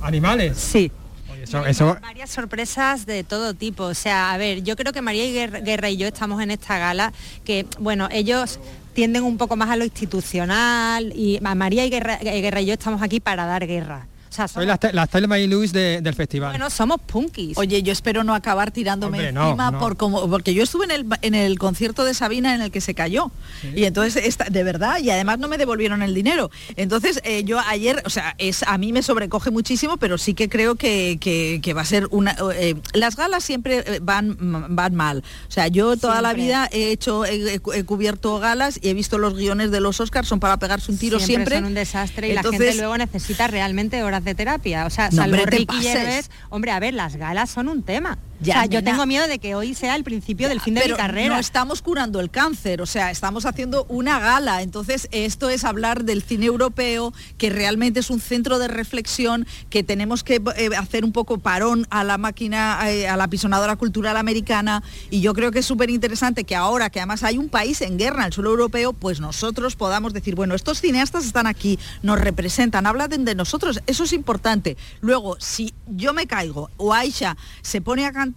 ¿Animales? 0.02 0.58
Sí. 0.58 0.92
Oye, 1.40 1.44
eso, 1.44 1.66
eso- 1.66 1.98
Varias 2.02 2.30
sorpresas 2.30 3.06
de 3.06 3.24
todo 3.24 3.54
tipo. 3.54 3.84
O 3.84 3.94
sea, 3.94 4.32
a 4.34 4.38
ver, 4.38 4.64
yo 4.64 4.76
creo 4.76 4.92
que 4.92 5.02
María 5.02 5.26
Guerra 5.32 5.60
Guerra 5.60 5.90
y 5.90 5.98
yo 5.98 6.08
estamos 6.08 6.42
en 6.42 6.52
esta 6.52 6.78
gala 6.78 7.14
que, 7.46 7.66
bueno, 7.80 8.08
ellos 8.12 8.60
tienden 8.94 9.24
un 9.24 9.38
poco 9.38 9.56
más 9.56 9.70
a 9.70 9.76
lo 9.76 9.86
institucional 9.86 11.14
y 11.16 11.40
a 11.44 11.56
María 11.56 11.86
y 11.86 11.90
Guerra, 11.90 12.18
Guerra 12.18 12.62
y 12.62 12.66
yo 12.66 12.74
estamos 12.74 13.02
aquí 13.02 13.20
para 13.20 13.46
dar 13.46 13.66
guerra. 13.68 14.08
O 14.30 14.31
sea, 14.31 14.48
soy 14.48 14.66
somos, 14.66 14.80
la, 14.84 14.92
la 14.94 15.08
Thelma 15.08 15.40
y 15.40 15.48
Louise 15.48 15.74
de- 15.78 16.02
del 16.02 16.14
festival. 16.14 16.52
bueno, 16.52 16.70
somos 16.70 17.02
punkis. 17.02 17.58
Oye, 17.58 17.81
yo 17.81 17.92
espero 17.92 18.24
no 18.24 18.36
acabar 18.36 18.72
tirándome 18.72 19.18
Hombre, 19.18 19.31
no, 19.31 19.46
encima 19.48 19.72
no. 19.72 19.80
por 19.80 19.98
como 19.98 20.30
porque 20.30 20.54
yo 20.54 20.64
estuve 20.64 20.86
en 20.86 20.92
el, 20.92 21.06
en 21.22 21.34
el 21.36 21.58
concierto 21.58 22.04
de 22.04 22.14
Sabina 22.14 22.54
en 22.56 22.62
el 22.62 22.72
que 22.72 22.80
se 22.81 22.94
cayó 22.94 23.31
y 23.76 23.86
entonces 23.86 24.24
esta- 24.26 24.46
de 24.46 24.64
verdad 24.64 25.00
y 25.00 25.10
además 25.10 25.40
no 25.40 25.48
me 25.48 25.58
devolvieron 25.58 26.02
el 26.04 26.14
dinero. 26.14 26.52
Entonces 26.76 27.22
eh, 27.24 27.44
yo 27.44 27.60
ayer, 27.60 28.02
o 28.06 28.10
sea, 28.10 28.36
es 28.38 28.64
a 28.64 28.78
mí 28.78 28.94
me 28.94 29.02
sobrecoge 29.02 29.50
muchísimo, 29.52 29.98
pero 29.98 30.18
sí 30.18 30.34
que 30.34 30.48
creo 30.50 30.76
que, 30.76 31.18
que- 31.20 31.60
que 31.64 31.74
va 31.74 31.81
a 31.81 31.86
ser 31.86 32.08
una. 32.12 32.36
eh, 32.56 32.76
las 32.94 33.16
galas 33.16 33.44
siempre 33.44 33.84
eh, 33.86 34.00
van 34.02 34.38
van 34.76 34.94
mal. 34.96 35.24
O 35.48 35.52
sea, 35.52 35.68
yo 35.68 35.98
toda 35.98 36.22
la 36.22 36.34
vida 36.34 36.70
he 36.72 36.92
hecho 36.92 37.26
he, 37.26 37.56
he 37.56 37.60
cu- 37.60 37.74
he 37.74 37.84
cubierto 37.84 38.40
galas 38.40 38.80
y 38.81 38.90
he 38.90 38.94
visto 38.94 39.18
los 39.18 39.34
guiones 39.36 39.72
de 39.72 39.80
los 39.81 40.00
Oscars 40.00 40.28
son 40.28 40.40
para 40.40 40.58
pegarse 40.58 40.92
un 40.92 40.98
tiro 41.00 41.20
siempre. 41.20 41.56
son 41.56 41.66
un 41.66 41.74
desastre 41.74 42.30
y 42.30 42.34
la 42.34 42.42
Entonces- 42.42 42.62
gente 42.62 42.78
luego 42.78 42.98
necesita 42.98 43.48
realmente 43.48 44.04
horas 44.04 44.19
de 44.24 44.36
terapia. 44.36 44.86
O 44.86 44.89
sea, 44.89 45.10
No, 45.10 45.18
salvo 45.18 45.38
hombre, 45.38 45.57
Ricky. 45.57 45.81
Gervais, 45.81 46.30
hombre, 46.50 46.71
a 46.71 46.80
ver, 46.80 46.94
las 46.94 47.16
galas 47.16 47.50
son 47.50 47.68
un 47.68 47.83
tema. 47.83 48.18
Ya, 48.42 48.54
o 48.54 48.58
sea, 48.58 48.66
yo 48.68 48.84
tengo 48.84 49.06
miedo 49.06 49.28
de 49.28 49.38
que 49.40 49.54
hoy 49.56 49.74
sea 49.74 49.96
el 49.96 50.06
principio 50.06 50.48
del 50.48 50.62
fin 50.62 50.74
de 50.74 50.82
Pero 50.82 50.96
mi 50.96 51.02
carrera. 51.02 51.34
No 51.34 51.40
estamos 51.40 51.82
curando 51.82 52.22
el 52.22 52.30
cáncer, 52.30 52.82
o 52.82 52.86
sea, 52.86 53.12
estamos 53.12 53.46
haciendo 53.46 53.86
una 53.90 54.20
gala. 54.20 54.62
Entonces, 54.62 55.10
esto 55.12 55.50
es 55.50 55.66
hablar 55.66 56.06
del 56.06 56.24
cine 56.24 56.46
europeo, 56.46 57.14
que 57.38 57.50
realmente 57.50 58.00
es 58.00 58.10
un 58.10 58.22
centro 58.22 58.58
de 58.58 58.70
reflexión, 58.70 59.46
que 59.70 59.84
tenemos 59.84 60.24
que 60.24 60.42
eh, 60.56 60.70
hacer 60.78 61.04
un 61.04 61.12
poco 61.12 61.40
parón 61.40 61.86
a 61.90 62.06
la 62.06 62.18
máquina, 62.18 62.80
eh, 62.90 63.10
a 63.10 63.18
la 63.18 63.28
pisonadora 63.28 63.76
cultural 63.76 64.16
americana. 64.16 64.84
Y 65.10 65.20
yo 65.20 65.34
creo 65.34 65.52
que 65.52 65.60
es 65.60 65.66
súper 65.66 65.90
interesante 65.90 66.46
que 66.46 66.56
ahora, 66.56 66.90
que 66.90 67.00
además 67.00 67.24
hay 67.24 67.38
un 67.38 67.50
país 67.50 67.82
en 67.82 67.98
guerra, 67.98 68.26
el 68.26 68.32
suelo 68.32 68.52
europeo, 68.52 68.94
pues 68.94 69.20
nosotros 69.20 69.76
podamos 69.76 70.14
decir, 70.14 70.36
bueno, 70.36 70.56
estos 70.56 70.80
cineastas 70.80 71.26
están 71.26 71.46
aquí, 71.46 71.78
nos 72.04 72.20
representan, 72.20 72.88
hablan 72.88 73.26
de 73.26 73.36
nosotros, 73.36 73.82
eso 73.86 74.06
es 74.06 74.14
importante. 74.14 74.78
Luego, 75.02 75.36
si 75.40 75.74
yo 75.88 76.14
me 76.14 76.26
caigo 76.28 76.70
o 76.78 76.94
Aisha 76.94 77.36
se 77.62 77.82
pone 77.82 78.06
a 78.06 78.14
cantar 78.14 78.29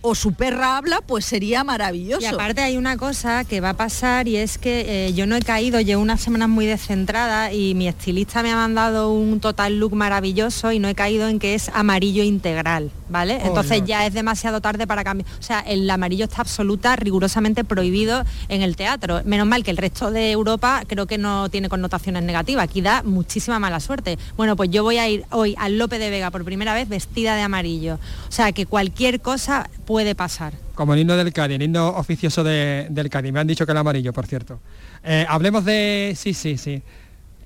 o 0.00 0.14
su 0.14 0.32
perra 0.34 0.76
habla, 0.76 1.00
pues 1.00 1.24
sería 1.24 1.64
maravilloso. 1.64 2.22
Y 2.22 2.26
aparte 2.26 2.60
hay 2.60 2.76
una 2.76 2.96
cosa 2.96 3.44
que 3.44 3.60
va 3.60 3.70
a 3.70 3.76
pasar 3.76 4.28
y 4.28 4.36
es 4.36 4.58
que 4.58 5.06
eh, 5.06 5.12
yo 5.14 5.26
no 5.26 5.36
he 5.36 5.42
caído, 5.42 5.80
llevo 5.80 6.02
unas 6.02 6.20
semanas 6.20 6.48
muy 6.48 6.66
descentrada 6.66 7.52
y 7.52 7.74
mi 7.74 7.88
estilista 7.88 8.42
me 8.42 8.52
ha 8.52 8.56
mandado 8.56 9.12
un 9.12 9.40
total 9.40 9.78
look 9.78 9.94
maravilloso 9.94 10.72
y 10.72 10.78
no 10.78 10.88
he 10.88 10.94
caído 10.94 11.28
en 11.28 11.38
que 11.38 11.54
es 11.54 11.70
amarillo 11.74 12.22
integral, 12.22 12.90
¿vale? 13.12 13.38
Oh, 13.42 13.46
Entonces 13.48 13.82
ya 13.86 14.04
es 14.06 14.12
demasiado 14.14 14.60
tarde 14.60 14.86
para 14.86 15.04
cambiar. 15.04 15.28
O 15.38 15.42
sea, 15.42 15.60
el 15.60 15.88
amarillo 15.88 16.24
está 16.24 16.40
absoluta, 16.40 16.96
rigurosamente 16.96 17.62
prohibido 17.64 18.24
en 18.48 18.62
el 18.62 18.74
teatro. 18.74 19.20
Menos 19.24 19.46
mal 19.46 19.62
que 19.62 19.70
el 19.70 19.76
resto 19.76 20.10
de 20.10 20.32
Europa 20.32 20.82
creo 20.88 21.06
que 21.06 21.18
no 21.18 21.48
tiene 21.50 21.68
connotaciones 21.68 22.22
negativas. 22.24 22.64
Aquí 22.64 22.80
da 22.80 23.02
muchísima 23.04 23.58
mala 23.58 23.78
suerte. 23.78 24.18
Bueno, 24.36 24.56
pues 24.56 24.70
yo 24.70 24.82
voy 24.82 24.98
a 24.98 25.08
ir 25.08 25.24
hoy 25.30 25.54
al 25.58 25.78
Lope 25.78 25.98
de 25.98 26.10
Vega 26.10 26.30
por 26.30 26.44
primera 26.44 26.74
vez 26.74 26.88
vestida 26.88 27.36
de 27.36 27.42
amarillo. 27.42 27.98
O 28.28 28.32
sea, 28.32 28.52
que 28.52 28.66
cualquier 28.66 29.20
cosa 29.20 29.68
puede 29.84 30.14
pasar. 30.14 30.54
Como 30.74 30.94
el 30.94 31.00
himno 31.00 31.16
del 31.16 31.32
Cádiz, 31.34 31.56
el 31.56 31.62
himno 31.62 31.88
oficioso 31.90 32.42
de- 32.42 32.86
del 32.88 33.10
Cádiz. 33.10 33.30
Me 33.32 33.40
han 33.40 33.46
dicho 33.46 33.66
que 33.66 33.72
el 33.72 33.78
amarillo, 33.78 34.12
por 34.14 34.26
cierto. 34.26 34.58
Eh, 35.04 35.26
hablemos 35.28 35.64
de... 35.66 36.14
Sí, 36.16 36.32
sí, 36.32 36.56
sí. 36.56 36.80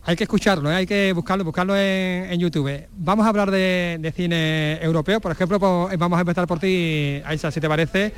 Hay 0.09 0.15
que 0.15 0.23
escucharlo, 0.23 0.71
¿eh? 0.71 0.77
hay 0.77 0.87
que 0.87 1.13
buscarlo, 1.13 1.43
buscarlo 1.43 1.77
en, 1.77 2.31
en 2.31 2.39
YouTube. 2.39 2.87
Vamos 2.97 3.27
a 3.27 3.29
hablar 3.29 3.51
de, 3.51 3.99
de 4.01 4.13
cine 4.13 4.79
europeo. 4.81 5.21
Por 5.21 5.33
ejemplo, 5.33 5.59
pues, 5.59 5.99
vamos 5.99 6.17
a 6.17 6.21
empezar 6.21 6.47
por 6.47 6.61
ti, 6.61 7.21
Aisa, 7.25 7.51
si 7.51 7.61
te 7.61 7.69
parece. 7.69 8.13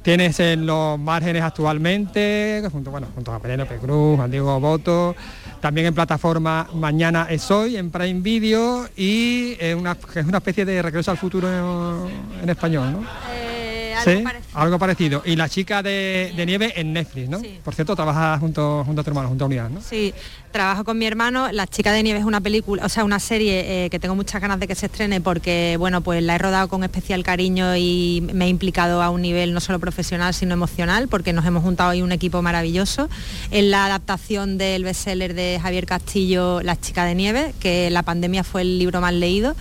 Tienes 0.00 0.40
en 0.40 0.64
los 0.64 0.98
márgenes 0.98 1.42
actualmente, 1.42 2.62
junto, 2.72 2.90
bueno, 2.90 3.08
junto 3.14 3.30
a 3.30 3.40
Penélope 3.40 3.76
Cruz, 3.76 4.20
a 4.20 4.26
Diego 4.26 4.58
Boto, 4.58 5.14
también 5.60 5.88
en 5.88 5.94
plataforma 5.94 6.66
Mañana 6.72 7.26
es 7.28 7.50
hoy, 7.50 7.76
en 7.76 7.90
Prime 7.90 8.20
Video, 8.20 8.88
y 8.96 9.56
eh, 9.60 9.74
una, 9.74 9.98
es 10.14 10.24
una 10.24 10.38
especie 10.38 10.64
de 10.64 10.80
regreso 10.80 11.10
al 11.10 11.18
futuro 11.18 11.46
en, 11.46 12.42
en 12.42 12.48
español, 12.48 12.90
¿no? 12.90 13.53
Sí, 14.02 14.24
algo 14.54 14.78
parecido. 14.78 15.22
Y 15.24 15.36
la 15.36 15.48
chica 15.48 15.82
de, 15.82 16.32
de 16.36 16.46
nieve 16.46 16.72
en 16.76 16.92
Netflix, 16.92 17.28
¿no? 17.28 17.40
Sí. 17.40 17.58
Por 17.62 17.74
cierto, 17.74 17.94
trabaja 17.94 18.38
junto, 18.38 18.82
junto 18.84 19.00
a 19.00 19.04
tu 19.04 19.10
hermano, 19.10 19.28
junto 19.28 19.44
a 19.44 19.46
Unidad, 19.46 19.70
¿no? 19.70 19.80
Sí, 19.80 20.14
trabajo 20.52 20.84
con 20.84 20.98
mi 20.98 21.06
hermano. 21.06 21.50
La 21.52 21.66
chica 21.66 21.92
de 21.92 22.02
nieve 22.02 22.20
es 22.20 22.24
una 22.24 22.40
película, 22.40 22.84
o 22.84 22.88
sea, 22.88 23.04
una 23.04 23.18
serie 23.18 23.84
eh, 23.84 23.90
que 23.90 23.98
tengo 23.98 24.14
muchas 24.14 24.40
ganas 24.40 24.60
de 24.60 24.66
que 24.66 24.74
se 24.74 24.86
estrene 24.86 25.20
porque, 25.20 25.76
bueno, 25.78 26.00
pues 26.00 26.22
la 26.22 26.34
he 26.34 26.38
rodado 26.38 26.68
con 26.68 26.84
especial 26.84 27.22
cariño 27.22 27.76
y 27.76 28.22
me 28.32 28.46
he 28.46 28.48
implicado 28.48 29.02
a 29.02 29.10
un 29.10 29.22
nivel 29.22 29.52
no 29.52 29.60
solo 29.60 29.78
profesional, 29.78 30.32
sino 30.34 30.54
emocional, 30.54 31.08
porque 31.08 31.32
nos 31.32 31.44
hemos 31.44 31.62
juntado 31.62 31.90
ahí 31.90 32.02
un 32.02 32.12
equipo 32.12 32.40
maravilloso. 32.42 33.08
En 33.50 33.70
la 33.70 33.86
adaptación 33.86 34.58
del 34.58 34.84
bestseller 34.84 35.34
de 35.34 35.58
Javier 35.60 35.86
Castillo, 35.86 36.62
La 36.62 36.80
chica 36.80 37.04
de 37.04 37.14
nieve, 37.14 37.54
que 37.60 37.90
la 37.90 38.02
pandemia 38.02 38.44
fue 38.44 38.62
el 38.62 38.78
libro 38.78 39.00
más 39.00 39.12
leído. 39.12 39.56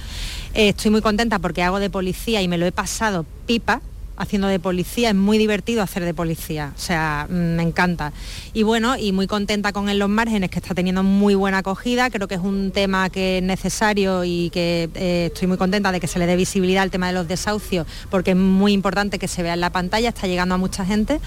Eh, 0.53 0.69
estoy 0.69 0.91
muy 0.91 1.01
contenta 1.01 1.39
porque 1.39 1.63
hago 1.63 1.79
de 1.79 1.89
policía 1.89 2.41
y 2.41 2.47
me 2.47 2.59
lo 2.59 2.65
he 2.65 2.71
pasado 2.71 3.25
pipa 3.47 3.81
haciendo 4.17 4.47
de 4.47 4.59
policía, 4.59 5.09
es 5.09 5.15
muy 5.15 5.37
divertido 5.37 5.81
hacer 5.81 6.03
de 6.03 6.13
policía, 6.13 6.73
o 6.75 6.79
sea, 6.79 7.27
mm, 7.29 7.33
me 7.33 7.63
encanta. 7.63 8.13
Y 8.53 8.63
bueno, 8.63 8.97
y 8.97 9.11
muy 9.11 9.27
contenta 9.27 9.71
con 9.71 9.89
En 9.89 9.99
los 9.99 10.09
márgenes, 10.09 10.49
que 10.49 10.59
está 10.59 10.73
teniendo 10.73 11.03
muy 11.03 11.35
buena 11.35 11.59
acogida, 11.59 12.09
creo 12.09 12.27
que 12.27 12.35
es 12.35 12.41
un 12.41 12.71
tema 12.71 13.09
que 13.09 13.39
es 13.39 13.43
necesario 13.43 14.23
y 14.23 14.49
que 14.51 14.89
eh, 14.95 15.29
estoy 15.33 15.47
muy 15.47 15.57
contenta 15.57 15.91
de 15.91 15.99
que 15.99 16.07
se 16.07 16.19
le 16.19 16.25
dé 16.25 16.35
visibilidad 16.35 16.83
al 16.83 16.91
tema 16.91 17.07
de 17.07 17.13
los 17.13 17.27
desahucios, 17.27 17.85
porque 18.09 18.31
es 18.31 18.37
muy 18.37 18.71
importante 18.71 19.19
que 19.19 19.27
se 19.27 19.43
vea 19.43 19.55
en 19.55 19.59
la 19.59 19.71
pantalla, 19.71 20.09
está 20.09 20.27
llegando 20.27 20.55
a 20.55 20.57
mucha 20.57 20.85
gente. 20.85 21.19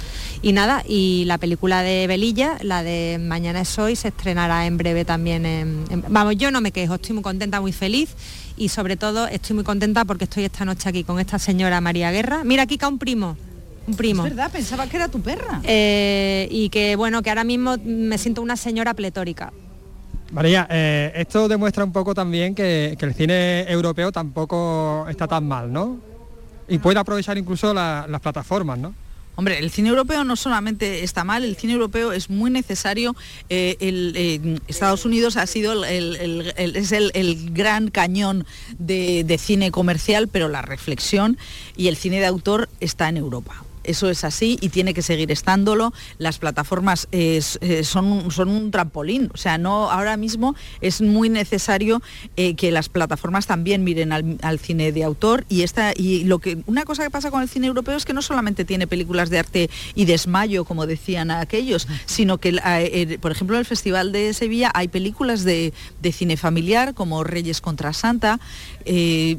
Y 0.42 0.52
nada, 0.52 0.82
y 0.86 1.24
la 1.26 1.38
película 1.38 1.82
de 1.82 2.06
Belilla, 2.06 2.56
la 2.62 2.82
de 2.82 3.18
Mañana 3.20 3.60
es 3.60 3.78
hoy, 3.78 3.96
se 3.96 4.08
estrenará 4.08 4.66
en 4.66 4.76
breve 4.76 5.04
también. 5.04 5.84
vamos, 6.08 6.36
yo 6.36 6.50
no 6.50 6.60
me 6.60 6.72
quejo, 6.72 6.94
estoy 6.94 7.14
muy 7.14 7.22
contenta, 7.22 7.60
muy 7.60 7.72
feliz 7.72 8.14
y 8.56 8.68
sobre 8.68 8.96
todo 8.96 9.26
estoy 9.26 9.54
muy 9.54 9.64
contenta 9.64 10.04
porque 10.04 10.24
estoy 10.24 10.44
esta 10.44 10.64
noche 10.64 10.88
aquí 10.88 11.04
con 11.04 11.20
esta 11.20 11.38
señora 11.38 11.80
María 11.80 12.10
Guerra. 12.10 12.42
Mira, 12.44 12.62
aquí 12.64 12.78
cae 12.78 12.90
un 12.90 12.98
primo. 12.98 13.36
Un 13.86 13.94
primo. 13.94 14.24
Es 14.24 14.30
verdad, 14.30 14.50
pensaba 14.50 14.86
que 14.88 14.96
era 14.96 15.08
tu 15.08 15.20
perra. 15.20 15.60
Eh, 15.62 16.48
y 16.50 16.70
que 16.70 16.96
bueno, 16.96 17.22
que 17.22 17.30
ahora 17.30 17.44
mismo 17.44 17.76
me 17.84 18.18
siento 18.18 18.42
una 18.42 18.56
señora 18.56 18.94
pletórica. 18.94 19.52
María, 20.32 20.66
eh, 20.70 21.12
esto 21.14 21.48
demuestra 21.48 21.84
un 21.84 21.92
poco 21.92 22.14
también 22.14 22.54
que, 22.54 22.96
el 22.98 23.14
cine 23.14 23.70
europeo 23.70 24.10
tampoco 24.10 25.06
está 25.08 25.28
tan 25.28 25.46
mal, 25.46 25.72
¿no? 25.72 25.98
Y 26.68 26.78
puede 26.78 26.98
aprovechar 26.98 27.38
incluso 27.38 27.72
las 27.72 28.20
plataformas, 28.20 28.78
¿no? 28.78 28.92
Hombre, 29.36 29.58
el 29.58 29.70
cine 29.70 29.90
europeo 29.90 30.24
no 30.24 30.34
solamente 30.34 31.04
está 31.04 31.22
mal, 31.22 31.44
el 31.44 31.56
cine 31.56 31.74
europeo 31.74 32.12
es 32.12 32.30
muy 32.30 32.50
necesario. 32.50 33.14
Eh, 33.50 33.76
el, 33.80 34.60
Estados 34.66 35.04
Unidos 35.04 35.36
ha 35.36 35.46
sido 35.46 35.84
el, 35.84 36.54
es 36.56 36.92
el, 36.92 37.50
gran 37.52 37.90
cañón 37.90 38.46
de, 38.78 39.24
de 39.24 39.38
cine 39.38 39.70
comercial, 39.70 40.28
pero 40.28 40.48
la 40.48 40.62
reflexión 40.62 41.36
y 41.76 41.88
el 41.88 41.96
cine 41.96 42.18
de 42.18 42.26
autor 42.26 42.68
está 42.80 43.08
en 43.10 43.18
Europa 43.18 43.65
eso 43.86 44.10
es 44.10 44.24
así 44.24 44.58
y 44.60 44.68
tiene 44.68 44.94
que 44.94 45.02
seguir 45.02 45.32
estándolo. 45.32 45.92
Las 46.18 46.38
plataformas 46.38 47.08
eh, 47.12 47.40
son, 47.82 48.30
son 48.30 48.48
un 48.48 48.70
trampolín, 48.70 49.30
o 49.32 49.36
sea, 49.36 49.58
no 49.58 49.90
ahora 49.90 50.16
mismo 50.16 50.54
es 50.80 51.00
muy 51.00 51.28
necesario 51.28 52.02
eh, 52.36 52.54
que 52.54 52.70
las 52.70 52.88
plataformas 52.88 53.46
también 53.46 53.84
miren 53.84 54.12
al, 54.12 54.58
cine 54.58 54.92
de 54.92 55.04
autor 55.04 55.44
y 55.48 55.62
esta 55.62 55.92
y 55.94 56.24
lo 56.24 56.38
que 56.38 56.58
una 56.66 56.84
cosa 56.84 57.04
que 57.04 57.10
pasa 57.10 57.30
con 57.30 57.42
el 57.42 57.48
cine 57.48 57.66
europeo 57.66 57.96
es 57.96 58.04
que 58.04 58.14
no 58.14 58.22
solamente 58.22 58.64
tiene 58.64 58.86
películas 58.86 59.30
de 59.30 59.38
arte 59.38 59.70
y 59.94 60.06
desmayo, 60.06 60.64
como 60.64 60.86
decían 60.86 61.30
aquellos, 61.30 61.86
sino 62.06 62.38
que 62.38 62.58
eh, 62.64 63.18
por 63.20 63.32
ejemplo 63.32 63.56
en 63.56 63.60
el 63.60 63.66
Festival 63.66 64.12
de 64.12 64.32
Sevilla 64.34 64.70
hay 64.74 64.88
películas 64.88 65.44
de, 65.44 65.72
cine 66.12 66.36
familiar 66.36 66.94
como 66.94 67.24
Reyes 67.24 67.60
contra 67.60 67.92
Santa 67.92 68.38
y, 68.84 69.38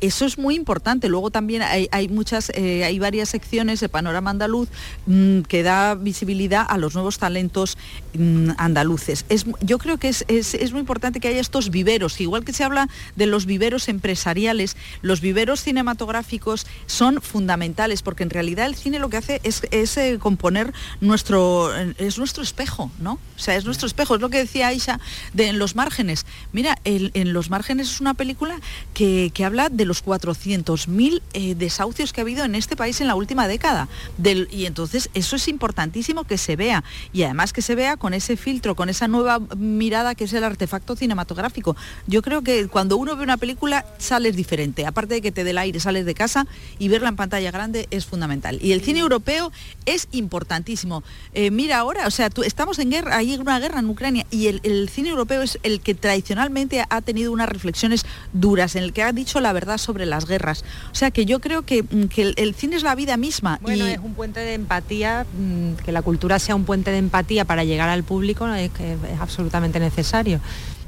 eso 0.00 0.24
es 0.24 0.38
muy 0.38 0.54
importante. 0.54 1.08
Luego 1.08 1.30
también 1.30 1.62
hay, 1.62 1.88
hay 1.90 2.08
muchas 2.08 2.50
hay 2.50 2.98
varias 2.98 3.11
secciones 3.26 3.80
de 3.80 3.88
Panorama 3.88 4.30
Andaluz 4.30 4.68
mm, 5.06 5.42
que 5.42 5.62
da 5.62 5.94
visibilidad 5.94 6.66
a 6.68 6.78
los 6.78 6.94
nuevos 6.94 7.18
talentos 7.18 7.76
mm, 8.14 8.50
andaluces. 8.56 9.24
Es, 9.28 9.46
yo 9.60 9.78
creo 9.78 9.98
que 9.98 10.08
es, 10.08 10.72
muy 10.72 10.80
importante 10.80 11.20
que 11.20 11.28
haya 11.28 11.40
estos 11.40 11.70
viveros, 11.70 12.20
igual 12.20 12.44
que 12.44 12.52
se 12.52 12.64
habla 12.64 12.88
de 13.16 13.26
los 13.26 13.46
viveros 13.46 13.88
empresariales, 13.88 14.76
los 15.02 15.20
viveros 15.20 15.62
cinematográficos 15.62 16.66
son 16.86 17.20
fundamentales 17.20 18.02
porque 18.02 18.22
en 18.22 18.30
realidad 18.30 18.66
el 18.66 18.74
cine 18.74 18.98
lo 18.98 19.08
que 19.08 19.18
hace 19.18 19.40
es, 19.44 19.62
eh, 19.96 20.18
componer 20.18 20.72
nuestro, 21.00 21.74
es 21.98 22.18
nuestro 22.18 22.42
espejo, 22.42 22.90
¿no? 22.98 23.14
O 23.36 23.38
sea, 23.38 23.56
es 23.56 23.64
nuestro 23.64 23.86
espejo, 23.86 24.14
es 24.14 24.20
lo 24.20 24.30
que 24.30 24.38
decía 24.38 24.68
Aisha 24.68 25.00
de 25.32 25.48
En 25.48 25.58
los 25.58 25.76
márgenes. 25.76 26.26
Mira, 26.52 26.78
En 26.84 27.32
los 27.32 27.50
márgenes 27.50 27.90
es 27.90 28.00
una 28.00 28.14
película 28.14 28.60
que, 28.94 29.32
habla 29.44 29.68
de 29.68 29.84
los 29.84 30.04
400.000 30.04 31.22
eh, 31.32 31.54
desahucios 31.56 32.12
que 32.12 32.20
ha 32.20 32.22
habido 32.22 32.44
en 32.44 32.54
este 32.54 32.76
país 32.76 33.00
en 33.02 33.08
la 33.08 33.14
última 33.14 33.46
década. 33.48 33.88
Del, 34.18 34.48
y 34.50 34.66
entonces 34.66 35.10
eso 35.14 35.36
es 35.36 35.48
importantísimo 35.48 36.24
que 36.24 36.38
se 36.38 36.56
vea. 36.56 36.84
Y 37.12 37.24
además 37.24 37.52
que 37.52 37.62
se 37.62 37.74
vea 37.74 37.96
con 37.96 38.14
ese 38.14 38.36
filtro, 38.36 38.74
con 38.74 38.88
esa 38.88 39.08
nueva 39.08 39.38
mirada 39.56 40.14
que 40.14 40.24
es 40.24 40.32
el 40.32 40.44
artefacto 40.44 40.96
cinematográfico. 40.96 41.76
Yo 42.06 42.22
creo 42.22 42.42
que 42.42 42.68
cuando 42.68 42.96
uno 42.96 43.16
ve 43.16 43.22
una 43.22 43.36
película 43.36 43.84
sales 43.98 44.36
diferente. 44.36 44.86
Aparte 44.86 45.14
de 45.14 45.22
que 45.22 45.32
te 45.32 45.44
dé 45.44 45.50
el 45.50 45.58
aire, 45.58 45.80
sales 45.80 46.06
de 46.06 46.14
casa 46.14 46.46
y 46.78 46.88
verla 46.88 47.08
en 47.08 47.16
pantalla 47.16 47.50
grande 47.50 47.88
es 47.90 48.06
fundamental. 48.06 48.58
Y 48.62 48.72
el 48.72 48.82
cine 48.82 49.00
europeo 49.00 49.52
es 49.86 50.08
importantísimo. 50.12 51.02
Eh, 51.34 51.50
mira 51.50 51.78
ahora, 51.78 52.06
o 52.06 52.10
sea, 52.10 52.30
tú, 52.30 52.42
estamos 52.42 52.78
en 52.78 52.90
guerra, 52.90 53.16
hay 53.16 53.36
una 53.36 53.58
guerra 53.58 53.80
en 53.80 53.88
Ucrania 53.88 54.26
y 54.30 54.46
el, 54.46 54.88
cine 54.88 55.10
europeo 55.10 55.42
es 55.42 55.58
el 55.62 55.80
que 55.80 55.94
tradicionalmente 55.94 56.84
ha 56.88 57.00
tenido 57.00 57.32
unas 57.32 57.48
reflexiones 57.48 58.04
duras, 58.32 58.76
en 58.76 58.84
el 58.84 58.92
que 58.92 59.02
ha 59.02 59.12
dicho 59.12 59.40
la 59.40 59.52
verdad 59.52 59.78
sobre 59.78 60.06
las 60.06 60.26
guerras. 60.26 60.64
O 60.92 60.94
sea 60.94 61.10
que 61.10 61.24
yo 61.24 61.40
creo 61.40 61.62
que, 61.62 61.82
mm, 61.82 62.06
el, 62.16 62.34
el 62.36 62.54
cine 62.54 62.76
es 62.76 62.82
la 62.82 62.91
vida 62.94 63.16
misma. 63.16 63.58
Bueno, 63.62 63.86
es 63.86 63.98
un 63.98 64.14
puente 64.14 64.40
de 64.40 64.54
empatía, 64.54 65.24
mm, 65.24 65.82
que 65.84 65.92
la 65.92 66.02
cultura 66.02 66.38
sea 66.38 66.54
un 66.54 66.64
puente 66.64 66.90
de 66.90 66.98
empatía 66.98 67.44
para 67.44 67.64
llegar 67.64 67.88
al 67.88 68.02
público 68.04 68.46
es 68.48 68.70
que 68.70 68.92
es 68.92 69.20
absolutamente 69.20 69.80
necesario. 69.80 70.40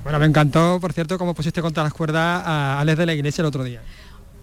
Bueno, 0.03 0.19
me 0.19 0.27
encantó, 0.27 0.79
por 0.81 0.93
cierto, 0.93 1.19
cómo 1.19 1.35
pusiste 1.35 1.63
contra 1.63 1.83
las 1.83 1.95
cuerdas 1.95 2.43
a 2.45 2.79
Alex 2.81 2.99
de 2.99 3.07
la 3.07 3.15
Iglesia 3.15 3.43
el 3.43 3.47
otro 3.47 3.65
día. 3.65 3.81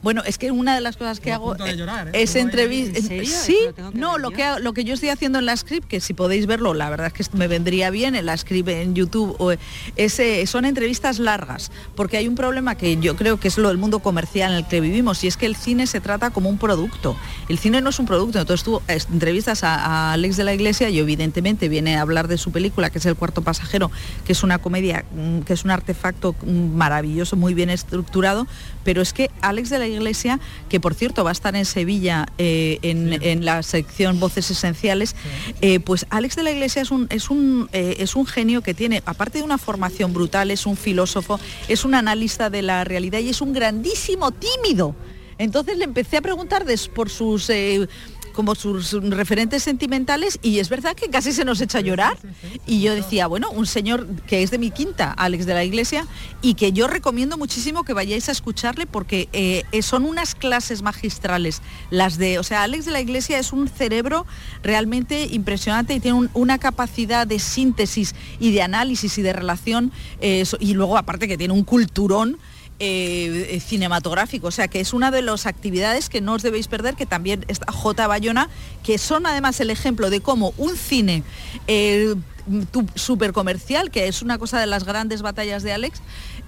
Bueno, 0.02 0.24
es 0.26 0.38
que 0.38 0.52
una 0.52 0.74
de 0.74 0.82
las 0.82 0.98
cosas 0.98 1.20
que 1.20 1.32
hago 1.32 1.56
eh, 1.56 1.76
¿eh? 1.78 2.12
es 2.14 2.36
entrevista. 2.36 3.00
Sí, 3.02 3.58
no, 3.94 4.18
lo 4.18 4.32
que, 4.32 4.44
lo 4.60 4.74
que 4.74 4.84
yo 4.84 4.96
estoy 4.96 5.10
haciendo 5.10 5.40
en 5.40 5.46
la 5.46 5.56
script, 5.56 5.88
que 5.88 6.02
si 6.02 6.14
podéis 6.14 6.48
verlo, 6.48 6.74
la 6.74 6.90
verdad 6.90 7.12
es 7.16 7.30
que 7.30 7.38
me 7.38 7.48
vendría 7.48 7.90
bien 7.92 8.16
en 8.16 8.26
la 8.26 8.36
script 8.36 8.70
en 8.70 8.96
YouTube, 8.96 9.36
o 9.38 9.54
ese, 9.96 10.46
son 10.48 10.66
entrevistas 10.66 11.20
largas, 11.20 11.72
porque 11.96 12.18
hay 12.18 12.28
un 12.28 12.36
problema 12.36 12.76
que 12.76 12.98
yo 12.98 13.16
creo 13.16 13.40
que 13.40 13.48
es 13.48 13.58
lo 13.58 13.68
del 13.68 13.78
mundo 13.78 14.00
comercial 14.00 14.52
en 14.52 14.58
el 14.58 14.68
que 14.68 14.82
vivimos, 14.82 15.24
y 15.24 15.28
es 15.28 15.38
que 15.38 15.46
el 15.46 15.56
cine 15.56 15.86
se 15.86 16.02
trata 16.02 16.32
como 16.32 16.50
un 16.50 16.58
producto. 16.58 17.16
El 17.48 17.60
cine 17.60 17.82
no 17.82 17.92
es 17.92 18.00
un 18.00 18.08
producto, 18.08 18.40
entonces 18.40 18.64
tú 18.64 18.82
entrevistas 18.88 19.64
a, 19.64 20.14
Alex 20.14 20.38
de 20.38 20.44
la 20.44 20.54
Iglesia 20.54 20.90
y 20.90 21.00
evidentemente 21.00 21.70
viene 21.70 21.98
a 21.98 22.02
hablar 22.02 22.28
de 22.28 22.38
su 22.38 22.52
película, 22.52 22.90
que 22.90 22.98
es 22.98 23.06
El 23.06 23.16
cuarto 23.16 23.44
pasajero, 23.44 23.92
que 24.26 24.32
es 24.32 24.44
una 24.44 24.58
comedia, 24.58 25.06
mm, 25.16 25.42
que 25.42 25.54
es 25.54 25.64
un 25.64 25.72
artefacto 25.72 26.34
mm, 26.44 26.76
maravilloso, 26.76 27.36
muy 27.36 27.54
bien 27.54 27.70
estructurado, 27.70 28.48
pero 28.84 29.02
es 29.02 29.14
que 29.14 29.30
Alex 29.42 29.70
de 29.70 29.80
la 29.80 29.91
Iglesia, 29.92 30.40
que 30.70 30.80
por 30.80 30.94
cierto 30.94 31.24
va 31.24 31.32
a 31.32 31.34
estar 31.34 31.56
en 31.56 31.66
Sevilla 31.66 32.28
eh, 32.38 32.80
en, 32.82 33.46
la 33.46 33.64
sección 33.64 34.20
Voces 34.20 34.50
Esenciales, 34.52 35.16
eh, 35.62 35.80
pues 35.80 36.06
Alex 36.10 36.36
de 36.36 36.44
la 36.44 36.52
Iglesia 36.52 36.82
es 36.82 36.92
un, 36.92 37.08
es, 37.10 37.30
un, 37.30 37.70
eh, 37.74 37.98
es 38.00 38.16
un 38.16 38.26
genio 38.26 38.62
que 38.62 38.74
tiene, 38.74 39.04
aparte 39.06 39.40
de 39.40 39.44
una 39.44 39.58
formación 39.58 40.14
brutal, 40.14 40.52
es 40.52 40.66
un 40.66 40.78
filósofo, 40.78 41.40
es 41.68 41.86
un 41.86 41.96
analista 41.96 42.50
de 42.50 42.62
la 42.62 42.84
realidad 42.84 43.20
y 43.20 43.30
es 43.30 43.42
un 43.42 43.54
grandísimo 43.54 44.32
tímido. 44.32 44.96
Entonces 45.38 45.78
le 45.78 45.86
empecé 45.86 46.18
a 46.18 46.22
preguntar 46.22 46.66
por 46.94 47.10
sus 47.10 47.50
como 48.32 48.56
sus 48.56 48.94
referentes 48.94 49.64
sentimentales 49.64 50.40
y 50.42 50.60
es 50.60 50.70
verdad 50.70 50.96
que 50.96 51.10
casi 51.10 51.32
se 51.32 51.46
nos 51.46 51.62
echa 51.62 51.80
a 51.80 51.82
llorar. 51.82 52.18
Y 52.66 52.82
yo 52.82 52.96
decía, 52.96 53.28
bueno, 53.28 53.50
un 53.52 53.66
señor 53.66 54.08
que 54.28 54.44
es 54.44 54.52
de 54.52 54.58
mi 54.58 54.72
quinta, 54.72 55.12
Alex 55.12 55.46
de 55.46 55.54
la 55.54 55.64
Iglesia, 55.64 56.08
y 56.42 56.56
que 56.56 56.72
yo 56.72 56.88
recomiendo 56.88 57.38
muchísimo 57.38 57.84
que 57.84 57.94
vayáis 57.94 58.30
a 58.30 58.32
escucharle 58.32 58.86
porque 58.86 59.30
eh, 59.34 59.64
son 59.82 60.06
unas 60.06 60.36
clases 60.36 60.82
magistrales. 60.82 61.62
Las 61.90 62.18
de, 62.18 62.40
o 62.40 62.44
sea, 62.44 62.64
Alex 62.64 62.86
de 62.86 62.92
la 62.92 63.02
Iglesia 63.02 63.40
es 63.40 63.54
un 63.54 63.68
cerebro 63.68 64.26
realmente 64.64 65.28
impresionante 65.32 65.94
y 65.94 66.00
tiene 66.00 66.30
una 66.34 66.58
capacidad 66.58 67.28
de 67.28 67.40
síntesis 67.40 68.16
y 68.40 68.52
de 68.52 68.62
análisis 68.62 69.18
y 69.18 69.22
de 69.22 69.34
relación, 69.34 69.92
eh, 70.20 70.44
y 70.60 70.74
luego 70.74 70.98
aparte 70.98 71.28
que 71.28 71.38
tiene 71.38 71.54
un 71.54 71.64
culturón 71.64 72.38
eh, 72.84 73.62
cinematográfico. 73.64 74.48
O 74.48 74.52
sea 74.52 74.68
que 74.68 74.80
es 74.80 74.92
una 74.92 75.12
de 75.12 75.22
las 75.22 75.46
actividades 75.46 76.10
que 76.10 76.20
no 76.20 76.34
os 76.34 76.42
debéis 76.42 76.68
perder, 76.68 76.96
que 76.96 77.06
también 77.06 77.46
está 77.48 77.72
J. 77.72 78.08
Bayona, 78.08 78.50
que 78.82 78.98
son 78.98 79.28
además 79.28 79.60
el 79.60 79.70
ejemplo 79.70 80.10
de 80.10 80.20
cómo 80.22 80.52
un 80.58 80.76
cine 80.76 81.24
eh, 81.68 82.16
súper 82.96 83.34
comercial, 83.34 83.92
que 83.92 84.08
es 84.08 84.24
una 84.24 84.40
cosa 84.40 84.60
de 84.60 84.66
las 84.66 84.84
grandes 84.84 85.22
batallas 85.22 85.62
de 85.62 85.74
Alex, 85.74 86.02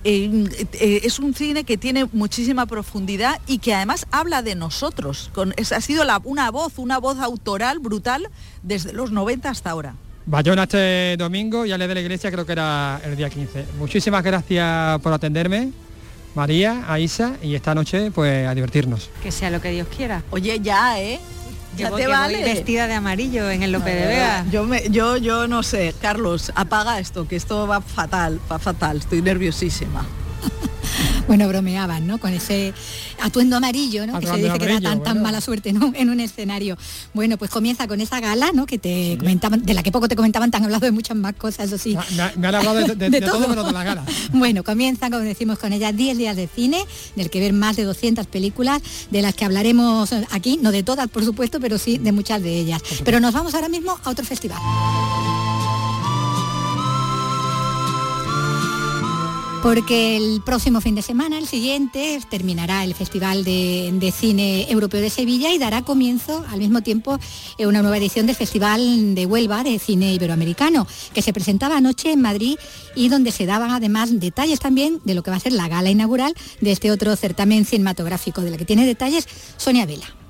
eh, 0.03 1.01
es 1.03 1.19
un 1.19 1.35
cine 1.35 1.65
que 1.65 1.77
tiene 1.77 2.05
muchísima 2.11 2.65
profundidad 2.65 3.39
y 3.45 3.59
que 3.59 3.75
además 3.75 4.07
habla 4.09 4.41
de 4.41 4.55
nosotros. 4.55 5.29
Con, 5.35 5.53
ha 5.53 5.81
sido 5.81 6.03
una 6.23 6.49
voz, 6.49 6.79
una 6.79 6.97
voz 6.97 7.19
autoral 7.19 7.77
brutal 7.77 8.27
desde 8.63 8.91
los 8.91 9.11
90 9.11 9.49
hasta 9.51 9.69
ahora. 9.69 9.93
Bayona 10.25 10.63
este 10.63 11.15
domingo 11.15 11.63
y 11.63 11.73
Ale 11.73 11.87
de 11.87 11.93
la 11.93 12.01
Iglesia 12.01 12.31
creo 12.31 12.43
que 12.43 12.53
era 12.53 12.99
el 13.05 13.15
día 13.15 13.29
15. 13.29 13.65
Muchísimas 13.77 14.23
gracias 14.23 14.99
por 15.01 15.13
atenderme. 15.13 15.82
María, 16.35 16.83
a 16.87 16.99
Isa 16.99 17.33
y 17.41 17.55
esta 17.55 17.75
noche 17.75 18.11
pues 18.11 18.47
a 18.47 18.53
divertirnos. 18.55 19.09
Que 19.21 19.31
sea 19.31 19.49
lo 19.49 19.61
que 19.61 19.71
Dios 19.71 19.87
quiera. 19.95 20.23
Oye, 20.31 20.59
ya, 20.59 20.99
¿eh? 20.99 21.19
Ya 21.77 21.89
te 21.91 22.07
vale. 22.07 22.43
vestida 22.43 22.87
de 22.87 22.93
amarillo 22.93 23.49
en 23.49 23.63
el 23.63 23.71
López 23.71 23.95
de 23.95 24.07
Vega. 24.07 24.45
Yo, 24.51 24.63
me, 24.63 24.89
yo, 24.89 25.17
yo 25.17 25.47
no 25.47 25.63
sé, 25.63 25.95
Carlos, 25.99 26.51
apaga 26.55 26.99
esto, 26.99 27.27
que 27.27 27.35
esto 27.35 27.67
va 27.67 27.81
fatal, 27.81 28.39
va 28.51 28.59
fatal, 28.59 28.97
estoy 28.97 29.21
nerviosísima. 29.23 30.05
Bueno, 31.27 31.47
bromeaban, 31.47 32.05
¿no? 32.05 32.17
Con 32.17 32.33
ese 32.33 32.73
atuendo 33.21 33.57
amarillo, 33.57 34.05
¿no? 34.05 34.19
que 34.19 34.27
se 34.27 34.35
dice 34.35 34.59
que 34.59 34.67
da 34.67 34.81
tan, 34.81 35.03
tan 35.03 35.21
mala 35.21 35.41
suerte 35.41 35.69
en 35.93 36.09
un 36.09 36.19
escenario. 36.19 36.77
Bueno, 37.13 37.37
pues 37.37 37.49
comienza 37.49 37.87
con 37.87 38.01
esa 38.01 38.19
gala, 38.19 38.51
¿no? 38.53 38.65
Que 38.65 38.77
te 38.77 39.17
comentaban, 39.17 39.63
de 39.63 39.73
la 39.73 39.83
que 39.83 39.91
poco 39.91 40.07
te 40.07 40.15
comentaban, 40.15 40.51
te 40.51 40.57
han 40.57 40.65
hablado 40.65 40.85
de 40.85 40.91
muchas 40.91 41.15
más 41.15 41.33
cosas, 41.35 41.67
eso 41.67 41.77
sí. 41.77 41.97
Me, 42.37 42.47
han 42.47 42.55
hablado 42.55 42.75
de, 42.75 43.21
todo. 43.21 43.47
pero 43.47 43.63
de 43.63 43.71
la 43.71 43.83
gala. 43.83 44.03
Bueno, 44.31 44.63
comienza, 44.63 45.09
como 45.09 45.23
decimos, 45.23 45.59
con 45.59 45.73
ella 45.73 45.91
10 45.91 46.17
días 46.17 46.35
de 46.35 46.47
cine, 46.47 46.85
del 47.15 47.29
que 47.29 47.39
ver 47.39 47.53
más 47.53 47.75
de 47.75 47.83
200 47.83 48.27
películas, 48.27 48.81
de 49.11 49.21
las 49.21 49.33
que 49.33 49.45
hablaremos 49.45 50.11
aquí, 50.31 50.59
no 50.61 50.71
de 50.71 50.83
todas, 50.83 51.07
por 51.07 51.23
supuesto, 51.23 51.59
pero 51.59 51.77
sí 51.77 51.97
de 51.97 52.11
muchas 52.11 52.41
de 52.43 52.57
ellas. 52.57 52.81
Pero 53.03 53.19
nos 53.19 53.33
vamos 53.33 53.53
ahora 53.55 53.69
mismo 53.69 53.97
a 54.03 54.09
otro 54.09 54.25
festival. 54.25 54.59
Porque 59.63 60.17
el 60.17 60.41
próximo 60.41 60.81
fin 60.81 60.93
de 60.93 61.01
semana, 61.01 61.37
el 61.37 61.47
siguiente, 61.47 62.19
terminará 62.29 62.83
el 62.83 62.93
Festival 62.93 63.45
de, 63.45 64.13
Cine 64.13 64.69
Europeo 64.69 64.99
de 64.99 65.09
Sevilla 65.09 65.53
y 65.53 65.57
dará 65.57 65.83
comienzo 65.83 66.43
al 66.49 66.59
mismo 66.59 66.81
tiempo 66.81 67.17
eh, 67.57 67.65
una 67.65 67.81
nueva 67.81 67.97
edición 67.97 68.25
del 68.25 68.35
Festival 68.35 69.15
de 69.15 69.25
Huelva 69.25 69.63
de 69.63 69.79
Cine 69.79 70.13
Iberoamericano, 70.13 70.85
que 71.13 71.21
se 71.21 71.31
presentaba 71.31 71.77
anoche 71.77 72.11
en 72.11 72.21
Madrid 72.21 72.57
y 72.93 73.07
donde 73.07 73.31
se 73.31 73.45
daban 73.45 73.71
además 73.71 74.19
detalles 74.19 74.59
también 74.59 74.99
de 75.05 75.13
lo 75.13 75.23
que 75.23 75.31
va 75.31 75.37
a 75.37 75.39
ser 75.39 75.53
la 75.53 75.69
gala 75.69 75.89
inaugural 75.89 76.35
de 76.59 76.73
este 76.73 76.91
otro 76.91 77.15
certamen 77.15 77.63
cinematográfico, 77.63 78.41
de 78.41 78.51
la 78.51 78.57
que 78.57 78.65
tiene 78.65 78.85
detalles 78.85 79.25
Sonia 79.55 79.85
Vela. 79.85 80.22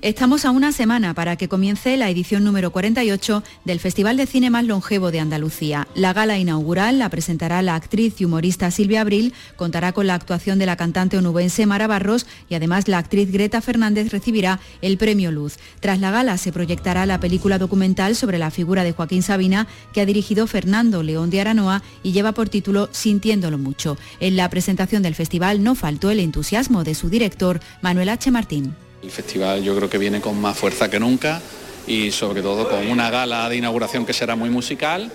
Estamos 0.00 0.44
a 0.44 0.52
una 0.52 0.70
semana 0.70 1.12
para 1.12 1.34
que 1.34 1.48
comience 1.48 1.96
la 1.96 2.08
edición 2.08 2.44
número 2.44 2.70
48 2.70 3.42
del 3.64 3.80
Festival 3.80 4.16
de 4.16 4.26
Cine 4.26 4.48
más 4.48 4.64
longevo 4.64 5.10
de 5.10 5.18
Andalucía. 5.18 5.88
La 5.96 6.12
gala 6.12 6.38
inaugural 6.38 7.00
la 7.00 7.08
presentará 7.08 7.62
la 7.62 7.74
actriz 7.74 8.20
y 8.20 8.24
humorista 8.24 8.70
Silvia 8.70 9.00
Abril, 9.00 9.34
contará 9.56 9.90
con 9.90 10.06
la 10.06 10.14
actuación 10.14 10.60
de 10.60 10.66
la 10.66 10.76
cantante 10.76 11.18
onubense 11.18 11.66
Mara 11.66 11.88
Barros 11.88 12.28
y 12.48 12.54
además 12.54 12.86
la 12.86 12.98
actriz 12.98 13.32
Greta 13.32 13.60
Fernández 13.60 14.12
recibirá 14.12 14.60
el 14.82 14.98
premio 14.98 15.32
Luz. 15.32 15.56
Tras 15.80 15.98
la 15.98 16.12
gala 16.12 16.38
se 16.38 16.52
proyectará 16.52 17.04
la 17.04 17.18
película 17.18 17.58
documental 17.58 18.14
sobre 18.14 18.38
la 18.38 18.52
figura 18.52 18.84
de 18.84 18.92
Joaquín 18.92 19.24
Sabina 19.24 19.66
que 19.92 20.00
ha 20.00 20.06
dirigido 20.06 20.46
Fernando 20.46 21.02
León 21.02 21.28
de 21.30 21.40
Aranoa 21.40 21.82
y 22.04 22.12
lleva 22.12 22.30
por 22.30 22.48
título 22.48 22.88
Sintiéndolo 22.92 23.58
mucho. 23.58 23.98
En 24.20 24.36
la 24.36 24.48
presentación 24.48 25.02
del 25.02 25.16
festival 25.16 25.64
no 25.64 25.74
faltó 25.74 26.12
el 26.12 26.20
entusiasmo 26.20 26.84
de 26.84 26.94
su 26.94 27.10
director 27.10 27.58
Manuel 27.82 28.10
H. 28.10 28.30
Martín. 28.30 28.76
El 29.02 29.10
festival 29.10 29.62
yo 29.62 29.76
creo 29.76 29.88
que 29.88 29.98
viene 29.98 30.20
con 30.20 30.40
más 30.40 30.56
fuerza 30.56 30.90
que 30.90 30.98
nunca 30.98 31.40
y 31.86 32.10
sobre 32.10 32.42
todo 32.42 32.68
con 32.68 32.86
una 32.88 33.10
gala 33.10 33.48
de 33.48 33.56
inauguración 33.56 34.04
que 34.04 34.12
será 34.12 34.36
muy 34.36 34.50
musical 34.50 35.10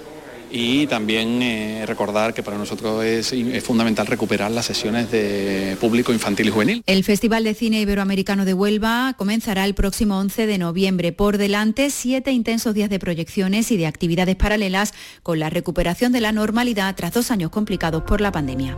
y 0.56 0.86
también 0.86 1.42
eh, 1.42 1.84
recordar 1.88 2.34
que 2.34 2.44
para 2.44 2.60
nosotros 2.60 3.04
es, 3.04 3.34
fundamental 3.64 4.06
recuperar 4.06 4.52
las 4.52 4.68
sesiones 4.68 5.12
de 5.12 5.76
público 5.82 6.14
infantil 6.14 6.48
y 6.48 6.52
juvenil. 6.52 6.84
El 6.86 7.04
Festival 7.04 7.44
de 7.44 7.56
Cine 7.56 7.82
Iberoamericano 7.82 8.46
de 8.46 8.54
Huelva 8.54 9.16
comenzará 9.18 9.66
el 9.66 9.74
próximo 9.74 10.20
11 10.20 10.46
de 10.46 10.58
noviembre. 10.60 11.12
Por 11.12 11.40
delante, 11.40 11.90
siete 11.90 12.32
intensos 12.32 12.76
días 12.76 12.92
de 12.92 13.00
proyecciones 13.00 13.72
y 13.72 13.78
de 13.78 13.88
actividades 13.88 14.36
paralelas 14.36 14.94
con 15.24 15.40
la 15.40 15.50
recuperación 15.50 16.12
de 16.12 16.22
la 16.22 16.32
normalidad 16.32 16.96
tras 16.96 17.14
dos 17.14 17.32
años 17.32 17.50
complicados 17.50 18.04
por 18.04 18.22
la 18.22 18.32
pandemia. 18.32 18.78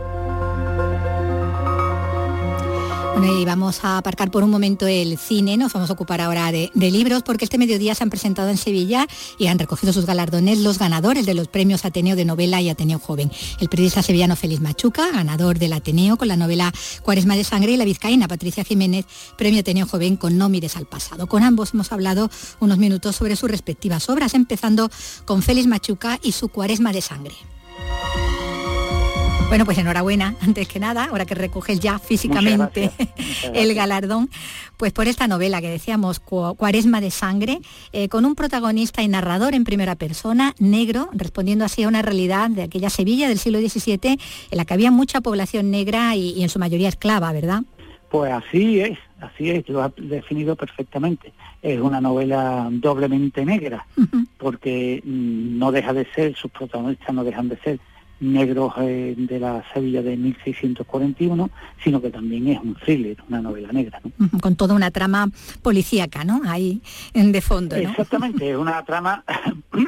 Bueno, 3.16 3.40
y 3.40 3.46
vamos 3.46 3.82
a 3.82 3.96
aparcar 3.96 4.30
por 4.30 4.44
un 4.44 4.50
momento 4.50 4.86
el 4.86 5.16
cine, 5.16 5.56
nos 5.56 5.72
vamos 5.72 5.88
a 5.88 5.94
ocupar 5.94 6.20
ahora 6.20 6.52
de, 6.52 6.70
libros, 6.74 7.22
porque 7.22 7.46
este 7.46 7.56
mediodía 7.56 7.94
se 7.94 8.04
han 8.04 8.10
presentado 8.10 8.50
en 8.50 8.58
Sevilla 8.58 9.06
y 9.38 9.46
han 9.46 9.58
recogido 9.58 9.94
sus 9.94 10.04
galardones 10.04 10.58
los 10.58 10.78
ganadores 10.78 11.24
de 11.24 11.32
los 11.32 11.48
premios 11.48 11.86
Ateneo 11.86 12.14
de 12.14 12.26
Novela 12.26 12.60
y 12.60 12.68
Ateneo 12.68 12.98
Joven. 12.98 13.32
El 13.58 13.70
periodista 13.70 14.02
sevillano 14.02 14.36
Félix 14.36 14.60
Machuca, 14.60 15.10
ganador 15.12 15.58
del 15.58 15.72
Ateneo 15.72 16.18
con 16.18 16.28
la 16.28 16.36
novela 16.36 16.70
Cuaresma 17.02 17.36
de 17.36 17.44
Sangre, 17.44 17.72
y 17.72 17.78
la 17.78 17.86
vizcaína 17.86 18.28
Patricia 18.28 18.64
Jiménez, 18.64 19.06
premio 19.38 19.60
Ateneo 19.60 19.86
Joven 19.86 20.18
con 20.18 20.36
No 20.36 20.50
mires 20.50 20.76
al 20.76 20.84
pasado. 20.84 21.26
Con 21.26 21.42
ambos 21.42 21.72
hemos 21.72 21.92
hablado 21.92 22.28
unos 22.60 22.76
minutos 22.76 23.16
sobre 23.16 23.36
sus 23.36 23.50
respectivas 23.50 24.10
obras, 24.10 24.34
empezando 24.34 24.90
con 25.24 25.40
Félix 25.40 25.66
Machuca 25.66 26.18
y 26.22 26.32
su 26.32 26.50
Cuaresma 26.50 26.92
de 26.92 27.00
Sangre. 27.00 27.34
Bueno, 29.48 29.64
pues 29.64 29.78
enhorabuena, 29.78 30.34
antes 30.42 30.66
que 30.66 30.80
nada, 30.80 31.04
ahora 31.04 31.24
que 31.24 31.34
recoges 31.34 31.78
ya 31.78 31.98
físicamente 32.00 32.90
el 33.54 33.74
galardón, 33.74 34.28
pues 34.76 34.92
por 34.92 35.06
esta 35.06 35.28
novela 35.28 35.60
que 35.60 35.70
decíamos, 35.70 36.18
Cuaresma 36.20 37.00
de 37.00 37.12
Sangre, 37.12 37.60
eh, 37.92 38.08
con 38.08 38.24
un 38.24 38.34
protagonista 38.34 39.02
y 39.02 39.08
narrador 39.08 39.54
en 39.54 39.62
primera 39.62 39.94
persona, 39.94 40.54
negro, 40.58 41.08
respondiendo 41.12 41.64
así 41.64 41.84
a 41.84 41.88
una 41.88 42.02
realidad 42.02 42.50
de 42.50 42.62
aquella 42.62 42.90
Sevilla 42.90 43.28
del 43.28 43.38
siglo 43.38 43.60
XVII, 43.60 44.18
en 44.50 44.56
la 44.56 44.64
que 44.64 44.74
había 44.74 44.90
mucha 44.90 45.20
población 45.20 45.70
negra 45.70 46.16
y, 46.16 46.42
en 46.42 46.48
su 46.48 46.58
mayoría 46.58 46.88
esclava, 46.88 47.32
¿verdad? 47.32 47.62
Pues 48.10 48.32
así 48.32 48.80
es, 48.80 48.98
así 49.20 49.50
es, 49.50 49.68
lo 49.68 49.82
ha 49.82 49.92
definido 49.96 50.56
perfectamente. 50.56 51.32
Es 51.62 51.80
una 51.80 52.00
novela 52.00 52.68
doblemente 52.70 53.44
negra, 53.44 53.86
porque 54.38 55.02
mm, 55.04 55.58
no 55.58 55.70
deja 55.70 55.92
de 55.92 56.06
ser, 56.14 56.34
sus 56.34 56.50
protagonistas 56.50 57.14
no 57.14 57.22
dejan 57.22 57.48
de 57.48 57.58
ser 57.58 57.80
negros 58.20 58.72
eh, 58.78 59.14
de 59.16 59.38
la 59.38 59.64
Sevilla 59.72 60.02
de 60.02 60.16
1641, 60.16 61.50
sino 61.82 62.00
que 62.00 62.10
también 62.10 62.48
es 62.48 62.60
un 62.60 62.74
thriller, 62.74 63.16
una 63.28 63.40
novela 63.40 63.72
negra. 63.72 64.00
Con 64.40 64.56
toda 64.56 64.74
una 64.74 64.90
trama 64.90 65.28
policíaca, 65.62 66.24
¿no? 66.24 66.40
Ahí 66.46 66.80
de 67.12 67.40
fondo. 67.40 67.76
Exactamente, 67.76 68.50
es 68.50 68.56
una 68.56 68.82
trama 68.84 69.24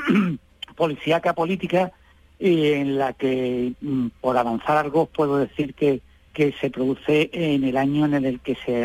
policíaca 0.76 1.32
política 1.32 1.92
en 2.38 2.98
la 2.98 3.12
que, 3.14 3.72
mm, 3.80 4.08
por 4.20 4.36
avanzar 4.36 4.76
algo, 4.76 5.06
puedo 5.06 5.38
decir 5.38 5.74
que, 5.74 6.00
que 6.32 6.54
se 6.60 6.70
produce 6.70 7.30
en 7.32 7.64
el 7.64 7.76
año 7.76 8.04
en 8.06 8.24
el 8.24 8.40
que 8.40 8.54
se 8.64 8.84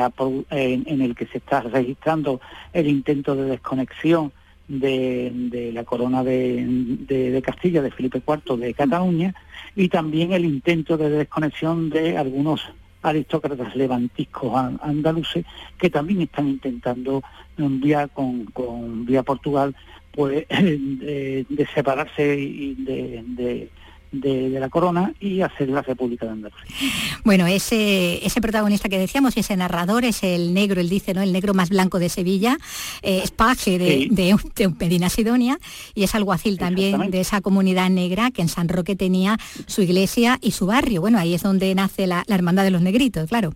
en 0.49 1.01
el 1.01 1.15
que 1.15 1.27
se 1.27 1.38
está 1.38 1.62
registrando 1.62 2.41
el 2.73 2.88
intento 2.88 3.36
de 3.36 3.43
desconexión 3.43 4.32
de, 4.79 5.71
la 5.73 5.83
corona 5.83 6.23
de, 6.23 7.41
Castilla, 7.43 7.81
de 7.81 7.91
Felipe 7.91 8.21
IV 8.25 8.57
de 8.57 8.73
Cataluña, 8.73 9.33
y 9.75 9.89
también 9.89 10.33
el 10.33 10.45
intento 10.45 10.97
de 10.97 11.09
desconexión 11.09 11.89
de 11.89 12.17
algunos 12.17 12.62
aristócratas 13.01 13.75
levantiscos 13.75 14.53
andaluces 14.81 15.45
que 15.77 15.89
también 15.89 16.21
están 16.21 16.47
intentando 16.47 17.21
vía 17.57 18.07
con, 18.07 18.45
con 18.45 19.05
vía 19.05 19.23
Portugal 19.23 19.75
pues 20.13 20.47
de, 20.47 21.45
de 21.49 21.67
separarse 21.73 22.39
y 22.39 22.75
de, 22.75 23.69
de, 24.13 24.49
la 24.60 24.69
corona 24.69 25.13
y 25.19 25.41
hacer 25.41 25.69
la 25.69 25.82
República 25.82 26.26
de 26.26 26.34
Andalucía. 26.34 26.76
Bueno, 27.23 27.47
ese, 27.47 28.26
ese 28.26 28.41
protagonista 28.41 28.88
que 28.88 28.99
decíamos, 28.99 29.36
ese 29.36 29.58
narrador, 29.58 30.06
es 30.06 30.23
el 30.23 30.54
negro, 30.54 30.80
él 30.80 30.89
dice, 30.89 31.13
¿no? 31.13 31.21
El 31.21 31.34
negro 31.34 31.54
más 31.54 31.69
blanco 31.69 31.99
de 31.99 32.10
Sevilla, 32.10 32.58
eh, 33.02 33.21
es 33.23 33.32
paje 33.32 33.78
de, 33.78 34.08
de, 34.12 34.69
Medina 34.80 35.10
Sidonia 35.10 35.58
y 35.95 36.04
es 36.04 36.15
alguacil 36.15 36.58
también 36.58 37.10
de 37.12 37.19
esa 37.19 37.41
comunidad 37.41 37.89
negra 37.89 38.32
que 38.32 38.41
en 38.41 38.49
San 38.49 38.69
Roque 38.69 38.95
tenía 38.95 39.38
su 39.65 39.82
iglesia 39.82 40.38
y 40.41 40.52
su 40.52 40.67
barrio. 40.67 41.02
Bueno, 41.02 41.17
ahí 41.17 41.34
es 41.34 41.43
donde 41.43 41.73
nace 41.76 42.08
la, 42.08 42.23
Hermandad 42.28 42.63
de 42.63 42.71
los 42.71 42.82
Negritos, 42.82 43.30
claro. 43.30 43.54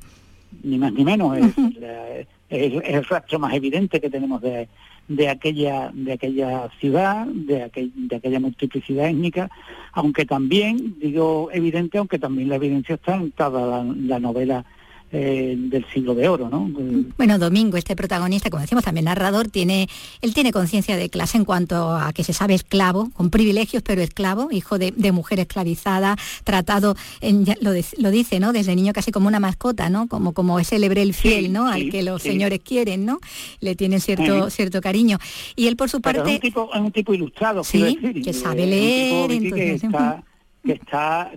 Ni 0.63 0.77
más 0.77 0.93
ni 0.93 1.03
menos, 1.03 1.37
es, 1.37 2.27
es 2.49 2.83
el 2.83 3.05
rastro 3.05 3.39
más 3.39 3.53
evidente 3.53 3.99
que 3.99 4.09
tenemos 4.09 4.41
de 4.41 4.67
de 5.07 5.29
aquella, 5.29 5.91
de 5.93 6.13
aquella 6.13 6.69
ciudad, 6.79 7.25
de, 7.27 7.63
aquella 7.63 8.39
multiplicidad 8.39 9.07
étnica, 9.07 9.49
aunque 9.93 10.25
también, 10.25 10.95
digo 10.99 11.49
evidente, 11.53 11.97
aunque 11.97 12.19
también 12.19 12.49
la 12.49 12.55
evidencia 12.55 12.95
está 12.95 13.15
en 13.15 13.31
toda 13.31 13.83
la 13.83 14.19
novela 14.19 14.65
eh, 15.11 15.55
del 15.57 15.85
siglo 15.93 16.15
de 16.15 16.27
oro, 16.27 16.49
¿no? 16.49 16.69
Bueno, 17.17 17.39
Domingo, 17.39 17.77
este 17.77 17.95
protagonista, 17.95 18.49
como 18.49 18.61
decimos, 18.61 18.83
también 18.83 19.05
narrador, 19.05 19.47
tiene, 19.47 19.87
él 20.21 20.33
tiene 20.33 20.51
conciencia 20.51 20.97
de 20.97 21.09
clase 21.09 21.37
en 21.37 21.45
cuanto 21.45 21.91
a 21.91 22.11
que 22.11 22.25
se 22.25 22.33
sabe 22.33 22.55
esclavo, 22.55 23.09
con 23.13 23.29
privilegios, 23.29 23.83
pero 23.83 24.01
esclavo, 24.01 24.49
hijo 24.51 24.77
de, 24.77 24.91
mujer 25.13 25.39
esclavizada, 25.39 26.17
tratado, 26.43 26.95
en, 27.21 27.45
lo, 27.61 27.71
lo, 27.97 28.11
dice, 28.11 28.39
¿no? 28.41 28.51
Desde 28.51 28.75
niño 28.75 28.91
casi 28.91 29.11
como 29.11 29.29
una 29.29 29.39
mascota, 29.39 29.89
¿no? 29.89 30.07
Como, 30.07 30.33
como 30.33 30.59
ese 30.59 30.77
lebrel 30.77 31.13
fiel, 31.13 31.53
¿no? 31.53 31.67
Al 31.67 31.89
que 31.89 32.03
los 32.03 32.21
señores 32.21 32.59
quieren, 32.59 33.05
¿no? 33.05 33.19
Le 33.61 33.75
tienen 33.75 34.01
cierto, 34.01 34.49
cierto 34.49 34.81
cariño. 34.81 35.19
Y 35.55 35.67
él, 35.67 35.77
por 35.77 35.89
su 35.89 36.01
parte... 36.01 36.29
Es 36.29 36.35
un, 36.35 36.41
tipo, 36.41 36.69
es 36.73 36.81
un 36.81 36.91
tipo 36.91 37.13
ilustrado, 37.13 37.63
sí, 37.63 37.97
que 38.23 38.33
sabe 38.33 38.65
leer, 38.65 39.31
entonces 39.31 39.81
que 39.81 39.87
está 39.87 40.23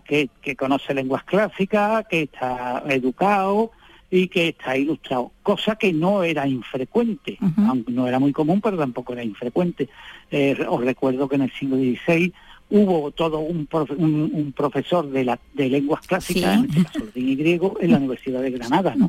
que, 0.07 0.31
que 0.43 0.57
conoce 0.57 0.95
lenguas 0.95 1.25
clásicas, 1.25 2.07
que 2.09 2.23
está 2.23 2.83
educado 2.89 3.71
y 4.11 4.27
que 4.29 4.49
está 4.49 4.77
ilustrado, 4.77 5.31
cosa 5.43 5.77
que 5.77 5.93
no 5.93 6.25
era 6.25 6.47
infrecuente, 6.47 7.39
no 7.87 8.09
era 8.09 8.19
muy 8.19 8.33
común, 8.33 8.61
pero 8.61 8.77
tampoco 8.77 9.13
era 9.13 9.23
infrecuente. 9.23 9.89
Eh, 10.31 10.57
os 10.69 10.81
recuerdo 10.81 11.29
que 11.29 11.37
en 11.37 11.43
el 11.43 11.53
siglo 11.53 11.77
XVI 11.77 12.33
hubo 12.71 13.11
todo 13.13 13.39
un, 13.39 13.69
un, 13.99 14.53
profesor 14.57 15.09
de, 15.11 15.25
la, 15.25 15.39
de 15.55 15.69
lenguas 15.69 16.07
clásicas, 16.07 16.59
en 16.59 16.65
este 16.65 16.85
caso 16.85 17.05
latín 17.05 17.29
y 17.29 17.37
griego, 17.37 17.77
en 17.81 17.93
la 17.93 17.99
Universidad 17.99 18.43
de 18.43 18.51
Granada, 18.51 18.95
¿no? 18.97 19.09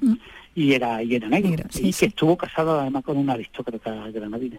Y 0.54 0.74
era 0.74 1.02
y 1.02 1.16
era 1.16 1.30
negro, 1.30 1.66
y 1.76 1.94
que 1.94 2.06
estuvo 2.08 2.38
casado 2.38 2.80
además 2.80 3.04
con 3.04 3.18
una 3.18 3.34
aristócrata 3.34 4.10
granadina. 4.10 4.58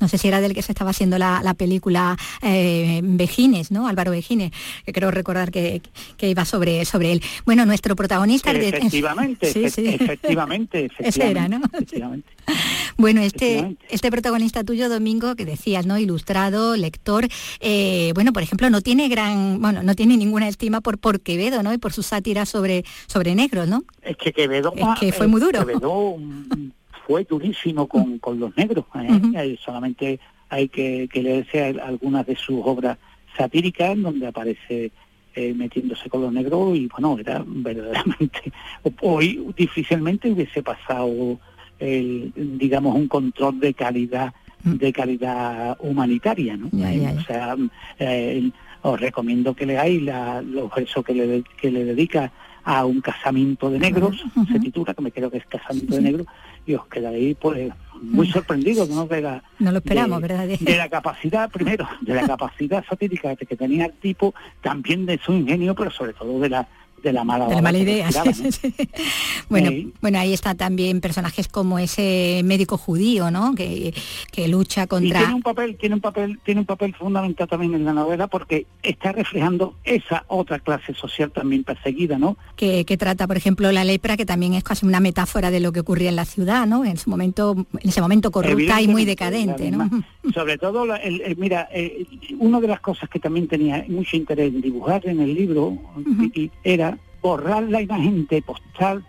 No 0.00 0.08
sé 0.08 0.18
si 0.18 0.28
era 0.28 0.40
del 0.40 0.54
que 0.54 0.62
se 0.62 0.72
estaba 0.72 0.90
haciendo 0.90 1.18
la, 1.18 1.54
película 1.56 2.16
eh, 2.42 3.00
Vejines, 3.02 3.70
¿no? 3.70 3.88
Álvaro 3.88 4.12
Vejines, 4.12 4.52
que 4.84 4.92
creo 4.92 5.10
recordar 5.10 5.50
que, 5.50 5.82
iba 6.20 6.44
sobre, 6.44 6.84
sobre 6.84 7.12
él. 7.12 7.22
Bueno, 7.44 7.66
nuestro 7.66 7.96
protagonista... 7.96 8.52
Efectivamente, 8.52 9.50
efectivamente, 9.54 10.90
Ese 10.98 11.30
era, 11.30 11.48
¿no? 11.48 11.60
Bueno, 12.96 13.20
este, 13.20 13.76
este 13.90 14.10
protagonista 14.10 14.64
tuyo, 14.64 14.88
Domingo, 14.88 15.36
que 15.36 15.44
decías, 15.44 15.86
¿no? 15.86 15.98
Ilustrado, 15.98 16.76
lector, 16.76 17.28
eh, 17.60 18.10
bueno, 18.14 18.32
por 18.32 18.42
ejemplo, 18.42 18.70
no 18.70 18.80
tiene 18.80 19.08
gran, 19.08 19.60
bueno, 19.60 19.82
no 19.82 19.94
tiene 19.94 20.16
ninguna 20.16 20.48
estima 20.48 20.80
por, 20.80 20.98
por 20.98 21.20
Quevedo, 21.20 21.62
¿no? 21.62 21.72
Y 21.72 21.78
por 21.78 21.92
su 21.92 22.02
sátira 22.02 22.46
sobre, 22.46 22.84
sobre 23.06 23.34
negros, 23.34 23.68
¿no? 23.68 23.84
Es 24.02 24.16
que 24.16 24.32
Quevedo... 24.32 24.72
Es 24.74 24.98
que 24.98 25.07
fue 25.12 25.26
muy 25.26 25.40
duro. 25.40 25.64
Fue 27.06 27.24
durísimo 27.24 27.86
con, 27.86 28.18
con 28.18 28.38
los 28.38 28.56
negros. 28.56 28.84
¿eh? 28.94 29.56
Solamente 29.64 30.20
hay 30.48 30.68
que, 30.68 31.08
que 31.12 31.22
leerse 31.22 31.80
algunas 31.82 32.26
de 32.26 32.36
sus 32.36 32.60
obras 32.64 32.98
satíricas 33.36 34.00
donde 34.00 34.26
aparece 34.26 34.90
eh, 35.34 35.54
metiéndose 35.54 36.10
con 36.10 36.22
los 36.22 36.32
negros 36.32 36.76
y 36.76 36.88
bueno, 36.88 37.16
era 37.18 37.44
verdaderamente, 37.46 38.52
hoy 39.02 39.46
difícilmente 39.56 40.30
hubiese 40.32 40.62
pasado 40.62 41.38
el, 41.78 42.32
digamos 42.34 42.96
un 42.96 43.06
control 43.06 43.60
de 43.60 43.72
calidad 43.72 44.34
mm. 44.64 44.72
de 44.74 44.92
calidad 44.92 45.76
humanitaria, 45.80 46.56
¿no? 46.56 46.66
O 46.66 47.20
sea, 47.22 47.56
eh, 48.00 48.50
os 48.82 49.00
recomiendo 49.00 49.54
que 49.54 49.66
leáis 49.66 50.02
la, 50.02 50.42
los 50.42 50.74
versos 50.74 51.04
que 51.04 51.14
le, 51.14 51.44
que 51.60 51.70
le 51.70 51.84
dedica 51.84 52.32
a 52.70 52.84
un 52.84 53.00
casamiento 53.00 53.70
de 53.70 53.78
negros, 53.78 54.22
se 54.52 54.60
titula, 54.60 54.92
que 54.92 55.00
me 55.00 55.10
creo 55.10 55.30
que 55.30 55.38
es 55.38 55.46
casamiento 55.46 55.94
de 55.94 56.02
negros, 56.02 56.26
y 56.66 56.74
os 56.74 56.86
quedaréis 56.86 57.34
pues 57.40 57.72
muy 58.02 58.30
sorprendidos 58.30 58.90
¿no? 58.90 59.06
de 59.06 59.22
la 59.22 59.42
no 59.58 59.72
lo 59.72 59.78
esperamos 59.78 60.20
¿verdad? 60.20 60.46
de 60.46 60.76
la 60.76 60.90
capacidad 60.90 61.50
primero 61.50 61.88
de 62.02 62.14
la 62.14 62.26
capacidad 62.26 62.84
satírica 62.84 63.34
que 63.36 63.56
tenía 63.56 63.86
el 63.86 63.94
tipo 63.94 64.34
también 64.60 65.06
de 65.06 65.18
su 65.18 65.32
ingenio 65.32 65.74
pero 65.74 65.90
sobre 65.90 66.12
todo 66.12 66.38
de 66.40 66.50
la 66.50 66.68
de 67.02 67.12
la 67.12 67.24
mala, 67.24 67.78
idea. 67.78 68.08
bueno, 69.48 69.70
bueno, 70.00 70.18
ahí 70.18 70.32
está 70.32 70.54
también 70.54 71.00
personajes 71.00 71.48
como 71.48 71.78
ese 71.78 72.42
médico 72.44 72.76
judío, 72.76 73.30
¿no? 73.30 73.54
Que, 73.54 73.94
que 74.32 74.48
lucha 74.48 74.86
contra. 74.86 75.20
tiene 75.20 75.34
un 75.34 75.42
papel, 75.42 75.76
tiene 75.76 75.94
un 75.94 76.00
papel, 76.00 76.38
tiene 76.44 76.60
un 76.60 76.66
papel 76.66 76.94
fundamental 76.94 77.48
también 77.48 77.74
en 77.74 77.84
la 77.84 77.92
novela 77.92 78.26
porque 78.26 78.66
está 78.82 79.12
reflejando 79.12 79.74
esa 79.84 80.24
otra 80.28 80.58
clase 80.58 80.94
social 80.94 81.30
también 81.30 81.64
perseguida, 81.64 82.18
¿no? 82.18 82.36
Que, 82.56 82.84
que 82.84 82.96
trata, 82.96 83.26
por 83.26 83.36
ejemplo, 83.36 83.70
la 83.72 83.84
lepra, 83.84 84.16
que 84.16 84.26
también 84.26 84.54
es 84.54 84.64
casi 84.64 84.86
una 84.86 85.00
metáfora 85.00 85.50
de 85.50 85.60
lo 85.60 85.72
que 85.72 85.80
ocurría 85.80 86.08
en 86.08 86.16
la 86.16 86.24
ciudad, 86.24 86.66
¿no? 86.66 86.84
En 86.84 86.96
su 86.96 87.10
momento, 87.10 87.66
en 87.80 87.88
ese 87.88 88.00
momento 88.00 88.30
corrupta 88.30 88.80
y 88.80 88.88
muy 88.88 89.04
decadente, 89.04 89.70
¿no? 89.70 89.88
Sobre 90.34 90.58
todo, 90.58 90.86
mira, 91.36 91.68
eh, 91.72 92.06
una 92.38 92.60
de 92.60 92.68
las 92.68 92.80
cosas 92.80 93.08
que 93.08 93.18
también 93.18 93.48
tenía 93.48 93.84
mucho 93.88 94.16
interés 94.16 94.52
en 94.52 94.60
dibujar 94.60 95.06
en 95.06 95.20
el 95.20 95.34
libro 95.34 95.78
era 96.62 96.97
borrar 97.22 97.64
la 97.64 97.82
imagen 97.82 98.26
de 98.26 98.42
postal 98.42 99.04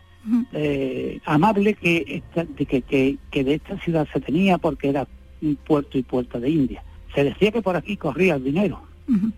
eh, 0.53 1.19
amable 1.25 1.73
que, 1.73 2.21
que, 2.55 3.17
que, 3.31 3.43
de 3.43 3.53
esta 3.53 3.77
ciudad 3.79 4.07
se 4.11 4.19
tenía 4.19 4.57
porque 4.57 4.89
era 4.89 5.07
un 5.41 5.55
puerto 5.55 5.97
y 5.97 6.03
puerta 6.03 6.39
de 6.39 6.49
India. 6.49 6.83
Se 7.15 7.23
decía 7.23 7.51
que 7.51 7.61
por 7.61 7.75
aquí 7.75 7.97
corría 7.97 8.35
el 8.35 8.43
dinero. 8.43 8.81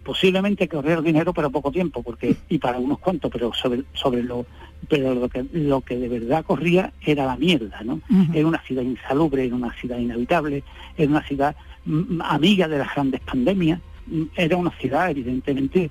Posiblemente 0.03 0.67
corría 0.67 0.95
el 0.95 1.03
dinero, 1.03 1.33
pero 1.33 1.49
poco 1.49 1.71
tiempo, 1.71 2.03
porque 2.03 2.35
y 2.49 2.57
para 2.57 2.77
unos 2.77 2.99
cuantos, 2.99 3.31
pero 3.31 3.53
sobre 3.53 3.83
sobre 3.93 4.21
lo 4.21 4.45
pero 4.89 5.15
lo 5.15 5.29
que 5.29 5.45
lo 5.53 5.79
que 5.79 5.97
de 5.97 6.09
verdad 6.09 6.43
corría 6.43 6.91
era 6.99 7.25
la 7.25 7.37
mierda, 7.37 7.81
¿no? 7.81 8.01
Era 8.33 8.45
una 8.45 8.61
ciudad 8.63 8.81
insalubre, 8.81 9.45
era 9.45 9.55
una 9.55 9.71
ciudad 9.75 9.97
inhabitable, 9.97 10.65
era 10.97 11.09
una 11.09 11.23
ciudad 11.23 11.55
mm, 11.85 12.21
amiga 12.21 12.67
de 12.67 12.79
las 12.79 12.93
grandes 12.93 13.21
pandemias, 13.21 13.79
mm, 14.07 14.23
era 14.35 14.57
una 14.57 14.71
ciudad 14.71 15.09
evidentemente 15.09 15.89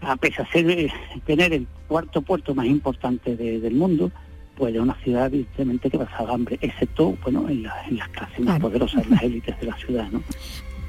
a 0.00 0.16
pesar 0.16 0.48
de 0.52 0.92
tener 1.26 1.52
el 1.52 1.66
cuarto 1.86 2.22
puerto 2.22 2.54
más 2.54 2.66
importante 2.66 3.36
del 3.36 3.74
mundo, 3.74 4.10
pues 4.56 4.74
es 4.74 4.80
una 4.80 4.94
ciudad 5.02 5.26
evidentemente 5.26 5.90
que 5.90 5.98
pasaba 5.98 6.34
hambre, 6.34 6.58
excepto 6.60 7.16
bueno 7.22 7.48
en, 7.48 7.62
las 7.62 8.08
clases 8.08 8.40
más 8.40 8.60
poderosas, 8.60 9.04
en 9.04 9.10
las 9.10 9.22
élites 9.24 9.58
de 9.60 9.66
la 9.66 9.76
ciudad. 9.76 10.08
¿no? 10.10 10.22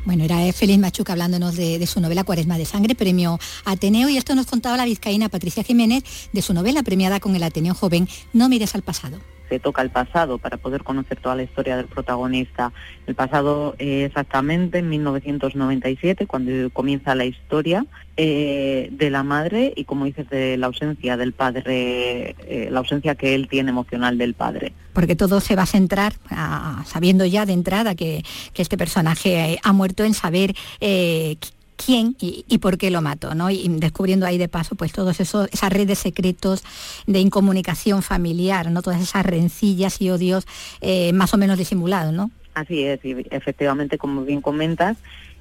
Bueno, 0.06 0.24
era 0.24 0.38
Félix 0.54 0.80
Machuca 0.80 1.14
hablándonos 1.14 1.56
de, 1.56 1.86
su 1.86 2.02
novela 2.02 2.24
Cuaresma 2.24 2.58
de 2.58 2.66
Sangre, 2.66 2.96
premio 2.96 3.40
Ateneo, 3.66 4.10
y 4.10 4.18
esto 4.18 4.34
nos 4.34 4.48
contaba 4.48 4.78
la 4.78 4.86
vizcaína 4.86 5.30
Patricia 5.30 5.64
Jiménez 5.64 6.30
de 6.34 6.42
su 6.42 6.54
novela 6.54 6.84
premiada 6.84 7.20
con 7.20 7.36
el 7.36 7.44
Ateneo 7.44 7.74
Joven, 7.74 8.08
No 8.34 8.50
mires 8.50 8.76
al 8.76 8.82
pasado 8.82 9.20
se 9.50 9.60
toca 9.60 9.82
el 9.82 9.90
pasado 9.90 10.38
para 10.38 10.58
poder 10.58 10.84
conocer 10.84 11.20
toda 11.20 11.36
la 11.36 11.44
historia 11.44 11.76
del 11.76 11.88
protagonista. 11.88 12.72
El 13.08 13.16
pasado 13.16 13.76
eh, 13.80 14.06
exactamente 14.06 14.78
en 14.78 14.90
1997, 14.90 16.28
cuando 16.28 16.70
comienza 16.72 17.16
la 17.16 17.26
historia 17.26 17.86
eh, 18.16 18.90
de 18.92 19.10
la 19.10 19.24
madre 19.24 19.74
y, 19.76 19.86
como 19.86 20.06
dices, 20.06 20.30
de 20.30 20.56
la 20.58 20.68
ausencia 20.68 21.18
del 21.18 21.34
padre, 21.34 22.36
eh, 22.48 22.70
la 22.72 22.80
ausencia 22.80 23.16
que 23.16 23.36
él 23.36 23.48
tiene 23.48 23.72
emocional 23.72 24.18
del 24.18 24.36
padre. 24.36 24.74
Porque 24.94 25.16
todo 25.16 25.40
se 25.40 25.56
va 25.56 25.64
a 25.64 25.66
centrar, 25.66 26.14
sabiendo 26.86 27.26
ya 27.26 27.46
de 27.46 27.54
entrada 27.54 27.96
que, 27.96 28.24
que 28.54 28.62
este 28.62 28.78
personaje 28.78 29.60
ha 29.64 29.74
muerto, 29.74 30.04
en 30.04 30.14
saber 30.14 30.54
quién 31.84 32.16
y, 32.20 32.58
por 32.58 32.78
qué 32.78 32.92
lo 32.92 33.02
mató, 33.02 33.36
¿no? 33.36 33.50
Y 33.50 33.68
descubriendo 33.70 34.26
ahí 34.26 34.38
de 34.38 34.48
paso 34.48 34.76
pues 34.76 34.92
todos 34.92 35.20
esos, 35.20 35.48
esas 35.52 35.72
redes 35.72 36.00
secretos 36.00 36.64
de 37.08 37.20
incomunicación 37.20 38.02
familiar, 38.02 38.70
¿no? 38.70 38.82
Todas 38.82 39.02
esas 39.02 39.26
rencillas 39.26 40.02
y 40.02 40.10
odios 40.10 40.46
eh, 40.82 41.14
más 41.14 41.34
o 41.34 41.38
menos 41.38 41.58
disimulados, 41.58 42.14
¿no? 42.14 42.32
Así 42.54 42.84
es, 42.84 43.04
y 43.06 43.16
efectivamente, 43.32 43.98
como 43.98 44.26
bien 44.26 44.42
comentas, 44.42 44.98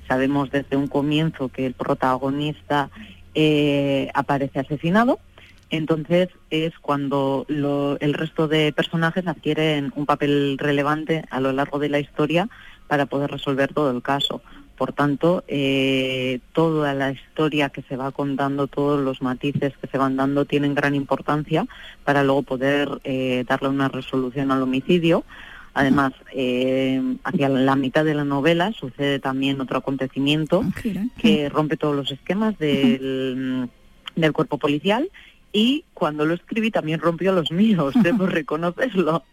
sabemos 0.06 0.50
desde 0.50 0.76
un 0.76 0.86
comienzo 0.86 1.48
que 1.48 1.66
el 1.66 1.74
protagonista 1.74 2.90
eh, 3.34 4.08
aparece 4.14 4.60
asesinado, 4.60 5.18
entonces 5.70 6.28
es 6.50 6.72
cuando 6.78 7.46
el 7.48 8.14
resto 8.14 8.46
de 8.46 8.72
personajes 8.72 9.26
adquieren 9.26 9.92
un 9.96 10.06
papel 10.06 10.56
relevante 10.58 11.24
a 11.30 11.40
lo 11.40 11.52
largo 11.52 11.78
de 11.78 11.88
la 11.88 11.98
historia 11.98 12.48
para 12.86 13.06
poder 13.06 13.30
resolver 13.30 13.74
todo 13.74 13.90
el 13.90 14.02
caso. 14.02 14.40
Por 14.78 14.92
tanto, 14.92 15.42
eh, 15.48 16.38
toda 16.52 16.94
la 16.94 17.10
historia 17.10 17.68
que 17.68 17.82
se 17.82 17.96
va 17.96 18.12
contando, 18.12 18.68
todos 18.68 19.00
los 19.00 19.20
matices 19.20 19.76
que 19.76 19.88
se 19.88 19.98
van 19.98 20.16
dando 20.16 20.44
tienen 20.44 20.76
gran 20.76 20.94
importancia 20.94 21.66
para 22.04 22.22
luego 22.22 22.42
poder 22.42 22.88
eh, 23.02 23.44
darle 23.48 23.70
una 23.70 23.88
resolución 23.88 24.52
al 24.52 24.62
homicidio. 24.62 25.24
Además, 25.74 26.12
eh, 26.32 27.02
hacia 27.24 27.48
la 27.48 27.74
mitad 27.74 28.04
de 28.04 28.14
la 28.14 28.24
novela 28.24 28.72
sucede 28.72 29.18
también 29.18 29.60
otro 29.60 29.78
acontecimiento 29.78 30.62
ah, 30.64 30.80
que 31.18 31.48
rompe 31.48 31.76
todos 31.76 31.96
los 31.96 32.12
esquemas 32.12 32.56
del, 32.58 33.68
del 34.14 34.32
cuerpo 34.32 34.58
policial 34.58 35.10
y 35.52 35.84
cuando 35.94 36.24
lo 36.24 36.34
escribí 36.34 36.70
también 36.70 37.00
rompió 37.00 37.32
los 37.32 37.50
míos, 37.50 37.94
debo 38.02 38.26
reconocerlo, 38.26 39.24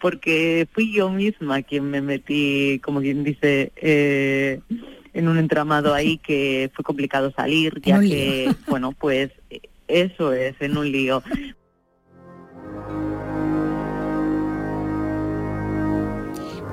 porque 0.00 0.68
fui 0.72 0.92
yo 0.92 1.10
misma 1.10 1.62
quien 1.62 1.90
me 1.90 2.00
metí, 2.00 2.80
como 2.82 3.00
quien 3.00 3.24
dice, 3.24 3.72
eh, 3.76 4.60
en 5.12 5.28
un 5.28 5.38
entramado 5.38 5.94
ahí 5.94 6.18
que 6.18 6.70
fue 6.74 6.84
complicado 6.84 7.32
salir, 7.32 7.80
ya 7.82 8.00
que, 8.00 8.54
bueno, 8.68 8.92
pues 8.92 9.30
eso 9.88 10.32
es, 10.32 10.54
en 10.60 10.76
un 10.76 10.90
lío. 10.90 11.22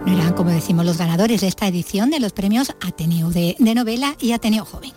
eran, 0.08 0.34
como 0.34 0.52
decimos, 0.52 0.86
los 0.86 1.00
ganadores 1.00 1.42
de 1.42 1.48
esta 1.48 1.68
edición 1.68 2.12
de 2.12 2.20
los 2.20 2.32
premios 2.32 2.70
Ateneo 2.82 3.32
de 3.32 3.56
novela 3.60 4.16
y 4.22 4.34
Ateneo 4.34 4.64
Joven. 4.64 4.92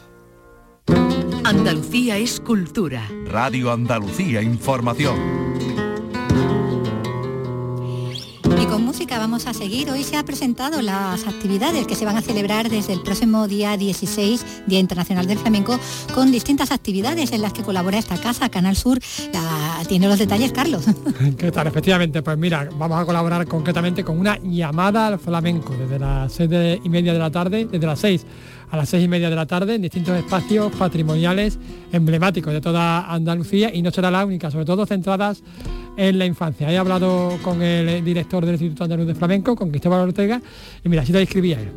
Andalucía 1.49 2.19
es 2.19 2.41
cultura. 2.41 3.09
Radio 3.25 3.73
Andalucía 3.73 4.43
Información. 4.43 5.17
Y 8.61 8.67
con 8.67 8.85
música 8.85 9.19
vamos 9.19 9.47
a 9.47 9.55
seguir. 9.55 9.91
Hoy 9.91 10.05
se 10.05 10.17
han 10.17 10.27
presentado 10.27 10.83
las 10.83 11.27
actividades 11.27 11.87
que 11.87 11.95
se 11.95 12.05
van 12.05 12.19
a 12.19 12.21
celebrar 12.21 12.69
desde 12.69 12.93
el 12.93 13.01
próximo 13.01 13.49
día 13.49 13.79
16, 13.79 14.65
Día 14.67 14.79
Internacional 14.79 15.27
del 15.27 15.39
Flamenco, 15.39 15.81
con 16.15 16.31
distintas 16.31 16.71
actividades 16.71 17.33
en 17.33 17.41
las 17.41 17.55
que 17.55 17.63
colabora 17.63 17.97
esta 17.97 18.19
casa, 18.19 18.51
Canal 18.51 18.77
Sur. 18.77 18.99
tiene 19.89 20.07
los 20.07 20.19
detalles, 20.19 20.53
Carlos. 20.53 20.85
¿Qué 21.39 21.51
tal? 21.51 21.67
Efectivamente, 21.67 22.21
pues 22.21 22.37
mira, 22.37 22.69
vamos 22.77 23.01
a 23.01 23.07
colaborar 23.07 23.47
concretamente 23.47 24.05
con 24.05 24.21
una 24.21 24.39
llamada 24.43 25.07
al 25.07 25.19
flamenco 25.19 25.75
desde 25.75 25.99
las 25.99 26.31
seis 26.31 26.51
y 26.85 26.89
media 26.91 27.15
de 27.15 27.19
la 27.19 27.31
tarde, 27.31 27.65
desde 27.65 27.87
las 27.87 28.01
6 28.01 28.27
a 28.71 28.77
las 28.77 28.89
seis 28.89 29.05
y 29.05 29.09
media 29.09 29.31
de 29.31 29.37
la 29.37 29.47
tarde 29.47 29.75
en 29.75 29.83
distintos 29.83 30.17
espacios 30.17 30.73
patrimoniales 30.77 31.59
emblemáticos 31.93 32.53
de 32.53 32.61
toda 32.61 33.13
Andalucía 33.13 33.75
y 33.75 33.83
no 33.83 33.91
será 33.91 34.11
la 34.11 34.25
única, 34.25 34.51
sobre 34.51 34.65
todo 34.65 34.87
centradas 34.87 35.43
en 35.97 36.19
la 36.19 36.27
infancia. 36.27 36.71
He 36.71 36.79
hablado 36.79 37.39
con 37.43 37.63
el 37.63 38.05
director 38.05 38.45
del 38.45 38.55
Instituto 38.55 38.85
Andaluz 38.85 39.07
de 39.07 39.15
Flamenco, 39.15 39.57
con 39.57 39.71
Cristóbal 39.71 40.01
Ortega, 40.01 40.41
y 40.85 40.89
mira, 40.89 41.03
así 41.03 41.13
te 41.13 41.19
describía 41.19 41.61
él. 41.61 41.71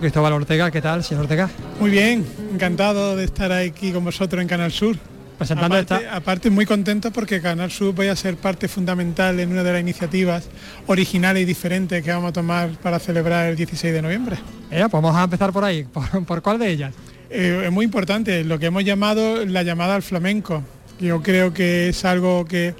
Cristóbal 0.00 0.32
Ortega, 0.32 0.70
¿qué 0.70 0.80
tal, 0.80 1.02
señor 1.02 1.24
Ortega? 1.24 1.50
Muy 1.80 1.90
bien, 1.90 2.24
encantado 2.52 3.16
de 3.16 3.24
estar 3.24 3.50
aquí 3.50 3.90
con 3.90 4.04
vosotros 4.04 4.40
en 4.40 4.48
Canal 4.48 4.70
Sur. 4.70 4.96
Presentando 5.38 5.76
aparte, 5.76 5.94
esta... 5.94 6.16
aparte 6.16 6.50
muy 6.50 6.66
contento 6.66 7.10
porque 7.10 7.40
Canal 7.40 7.70
Sur 7.70 7.94
vaya 7.94 8.12
a 8.12 8.16
ser 8.16 8.36
parte 8.36 8.68
fundamental 8.68 9.38
en 9.40 9.52
una 9.52 9.62
de 9.62 9.72
las 9.72 9.80
iniciativas 9.80 10.48
originales 10.86 11.42
y 11.42 11.46
diferentes 11.46 12.02
que 12.02 12.10
vamos 12.10 12.30
a 12.30 12.32
tomar 12.32 12.70
para 12.82 12.98
celebrar 12.98 13.48
el 13.48 13.56
16 13.56 13.94
de 13.94 14.02
noviembre. 14.02 14.36
Eh, 14.70 14.80
pues 14.80 14.92
vamos 14.92 15.16
a 15.16 15.24
empezar 15.24 15.52
por 15.52 15.64
ahí. 15.64 15.86
¿Por, 16.26 16.42
cuál 16.42 16.58
de 16.58 16.70
ellas? 16.70 16.94
Eh, 17.30 17.62
es 17.64 17.72
muy 17.72 17.84
importante, 17.84 18.44
lo 18.44 18.58
que 18.58 18.66
hemos 18.66 18.84
llamado 18.84 19.44
la 19.46 19.62
llamada 19.62 19.94
al 19.94 20.02
flamenco. 20.02 20.62
Yo 21.00 21.22
creo 21.22 21.54
que 21.54 21.90
es 21.90 22.04
algo 22.04 22.44
que 22.44 22.74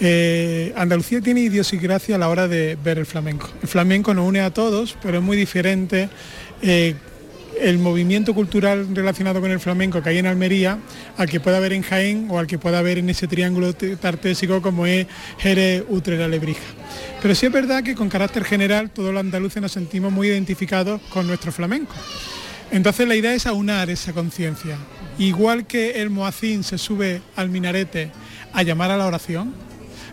eh, 0.00 0.72
Andalucía 0.76 1.20
tiene 1.20 1.40
idiosincrasia 1.40 2.16
a 2.16 2.18
la 2.18 2.30
hora 2.30 2.48
de 2.48 2.78
ver 2.82 2.98
el 2.98 3.06
flamenco. 3.06 3.48
El 3.60 3.68
flamenco 3.68 4.14
nos 4.14 4.26
une 4.26 4.40
a 4.40 4.50
todos, 4.50 4.96
pero 5.02 5.18
es 5.18 5.22
muy 5.22 5.36
diferente 5.36 6.08
eh, 6.62 6.94
el 7.60 7.78
movimiento 7.78 8.34
cultural 8.34 8.88
relacionado 8.94 9.40
con 9.40 9.50
el 9.50 9.60
flamenco 9.60 10.02
que 10.02 10.10
hay 10.10 10.18
en 10.18 10.26
Almería 10.26 10.78
al 11.16 11.28
que 11.28 11.40
pueda 11.40 11.58
haber 11.58 11.72
en 11.72 11.82
Jaén 11.82 12.26
o 12.30 12.38
al 12.38 12.46
que 12.46 12.58
pueda 12.58 12.78
haber 12.78 12.98
en 12.98 13.10
ese 13.10 13.28
triángulo 13.28 13.74
tartésico 13.74 14.62
como 14.62 14.86
es 14.86 15.06
Jerez, 15.38 15.84
Utrera, 15.88 16.28
Lebrija. 16.28 16.60
Pero 17.20 17.34
sí 17.34 17.46
es 17.46 17.52
verdad 17.52 17.82
que 17.82 17.94
con 17.94 18.08
carácter 18.08 18.44
general 18.44 18.90
todos 18.90 19.12
los 19.12 19.20
andaluces 19.20 19.60
nos 19.60 19.72
sentimos 19.72 20.12
muy 20.12 20.28
identificados 20.28 21.00
con 21.10 21.26
nuestro 21.26 21.52
flamenco. 21.52 21.94
Entonces 22.70 23.06
la 23.06 23.16
idea 23.16 23.34
es 23.34 23.46
aunar 23.46 23.90
esa 23.90 24.12
conciencia. 24.12 24.76
Igual 25.18 25.66
que 25.66 26.00
el 26.00 26.10
moacín 26.10 26.64
se 26.64 26.78
sube 26.78 27.20
al 27.36 27.50
minarete 27.50 28.10
a 28.52 28.62
llamar 28.62 28.90
a 28.90 28.96
la 28.96 29.06
oración, 29.06 29.52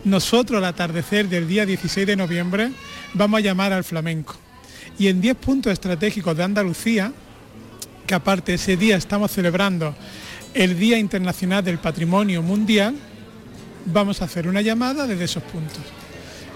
nosotros 0.04 0.58
al 0.58 0.66
atardecer 0.66 1.30
del 1.30 1.48
día 1.48 1.66
16 1.66 2.06
de 2.08 2.16
noviembre 2.16 2.72
vamos 3.14 3.38
a 3.40 3.42
llamar 3.42 3.74
al 3.74 3.84
flamenco. 3.84 4.36
Y 5.00 5.08
en 5.08 5.22
10 5.22 5.36
puntos 5.36 5.72
estratégicos 5.72 6.36
de 6.36 6.44
Andalucía, 6.44 7.14
que 8.08 8.16
aparte 8.16 8.54
ese 8.54 8.78
día 8.78 8.96
estamos 8.96 9.32
celebrando 9.32 9.94
el 10.54 10.80
Día 10.80 10.98
Internacional 10.98 11.64
del 11.64 11.78
Patrimonio 11.78 12.42
Mundial, 12.42 12.96
vamos 13.86 14.22
a 14.22 14.26
hacer 14.26 14.48
una 14.48 14.62
llamada 14.62 15.06
desde 15.06 15.26
esos 15.26 15.44
puntos. 15.44 15.82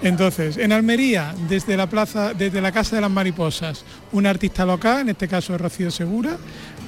Entonces, 0.02 0.56
en 0.56 0.72
Almería, 0.72 1.34
desde 1.48 1.76
la 1.76 1.88
plaza, 1.88 2.34
desde 2.34 2.60
la 2.60 2.72
Casa 2.72 2.96
de 2.96 3.02
las 3.02 3.10
Mariposas, 3.10 3.84
un 4.10 4.26
artista 4.26 4.64
local, 4.64 5.02
en 5.02 5.10
este 5.10 5.28
caso 5.28 5.56
Rocío 5.56 5.90
Segura, 5.90 6.36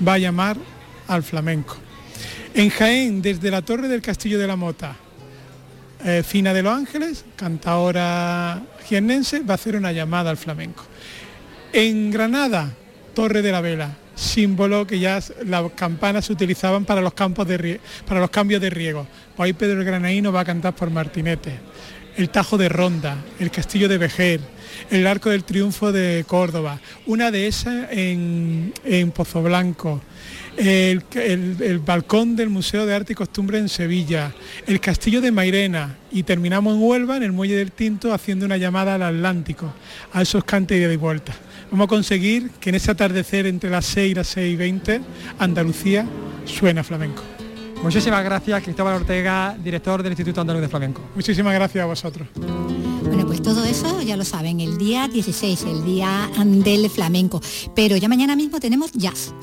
va 0.07 0.15
a 0.15 0.19
llamar 0.19 0.57
al 1.07 1.23
flamenco. 1.23 1.77
En 2.55 2.71
Jaén, 2.71 3.23
desde 3.23 3.51
la 3.51 3.63
Torre 3.63 3.87
del 3.87 4.03
Castillo 4.03 4.39
de 4.39 4.47
la 4.47 4.57
Mota, 4.57 4.97
eh, 6.05 6.23
Fina 6.27 6.53
de 6.53 6.63
los 6.63 6.73
Ángeles, 6.73 7.25
cantadora 7.37 8.63
jiennense, 8.89 9.41
va 9.41 9.55
a 9.55 9.57
hacer 9.57 9.77
una 9.77 9.93
llamada 9.93 10.31
al 10.31 10.37
flamenco. 10.37 10.85
En 11.73 12.11
Granada, 12.11 12.73
Torre 13.15 13.43
de 13.43 13.53
la 13.53 13.61
Vela, 13.61 13.97
símbolo 14.15 14.87
que 14.87 14.99
ya 14.99 15.21
las 15.45 15.73
campanas 15.73 16.27
se 16.27 16.33
utilizaban 16.33 16.85
para 16.85 17.01
los, 17.01 17.15
campos 17.15 17.47
de, 17.47 17.81
para 18.07 18.21
los 18.21 18.31
cambios 18.31 18.61
de 18.61 18.71
riego. 18.71 19.07
Pues 19.37 19.47
ahí 19.47 19.53
Pedro 19.53 19.81
el 19.81 19.87
Granaíno 19.87 20.33
va 20.33 20.41
a 20.41 20.45
cantar 20.45 20.75
por 20.75 20.91
Martinete. 20.91 21.53
El 22.17 22.31
Tajo 22.31 22.57
de 22.57 22.69
Ronda, 22.69 23.17
el 23.41 23.51
Castillo 23.51 23.89
de 23.89 23.99
Vejer, 23.99 24.41
el 24.91 25.07
Arco 25.07 25.31
del 25.31 25.43
Triunfo 25.43 25.91
de 25.91 26.25
Córdoba, 26.29 26.79
una 27.07 27.33
de 27.33 27.49
esas 27.49 27.91
en, 27.91 28.73
en 28.85 29.11
Pozo 29.11 29.43
Blanco, 29.43 30.01
el, 30.57 31.81
balcón 31.85 32.37
del 32.37 32.51
Museo 32.51 32.87
de 32.87 32.95
Arte 32.95 33.13
y 33.13 33.17
Costumbre 33.17 33.59
en 33.59 33.69
Sevilla, 33.69 34.33
el 34.67 34.81
castillo 34.81 35.21
de 35.21 35.33
Mairena 35.33 35.97
y 36.13 36.23
terminamos 36.23 36.77
en 36.77 36.83
Huelva, 36.83 37.17
en 37.17 37.25
el 37.25 37.33
Muelle 37.33 37.57
del 37.57 37.73
Tinto, 37.73 38.13
haciendo 38.13 38.47
una 38.47 38.57
llamada 38.57 38.95
al 38.95 39.03
Atlántico, 39.03 39.73
a 40.13 40.23
esos 40.23 40.45
cantes 40.45 40.89
de 40.89 40.97
vuelta. 40.97 41.35
Vamos 41.75 41.87
a 41.87 41.89
conseguir 41.89 42.51
que 42.61 42.69
en 42.69 42.77
ese 42.77 42.93
atardecer 42.93 43.47
entre 43.47 43.69
las 43.69 43.85
6 43.87 44.13
y 44.13 44.15
las 44.15 44.29
6 44.29 44.55
y 44.55 44.57
20, 44.57 45.01
Andalucía 45.41 46.07
suena 46.45 46.85
flamenco. 46.85 47.21
Muchísimas 47.83 48.23
gracias, 48.23 48.63
Cristóbal 48.63 48.95
Ortega, 48.95 49.57
director 49.59 50.01
del 50.01 50.13
Instituto 50.13 50.41
Andaluz 50.41 50.63
de 50.63 50.69
Flamenco. 50.69 51.01
Muchísimas 51.17 51.53
gracias 51.53 51.83
a 51.83 51.87
vosotros. 51.87 52.29
Bueno, 53.03 53.27
pues 53.27 53.43
todo 53.43 53.65
eso 53.65 54.01
ya 54.03 54.17
lo 54.17 54.25
saben, 54.25 54.61
el 54.61 54.79
día 54.79 55.09
16, 55.09 55.65
el 55.65 55.85
día 55.85 56.31
del 56.47 56.89
flamenco. 56.89 57.41
Pero 57.75 57.97
ya 57.97 58.09
mañana 58.09 58.37
mismo 58.37 58.61
tenemos 58.61 58.93
jazz. 58.93 59.35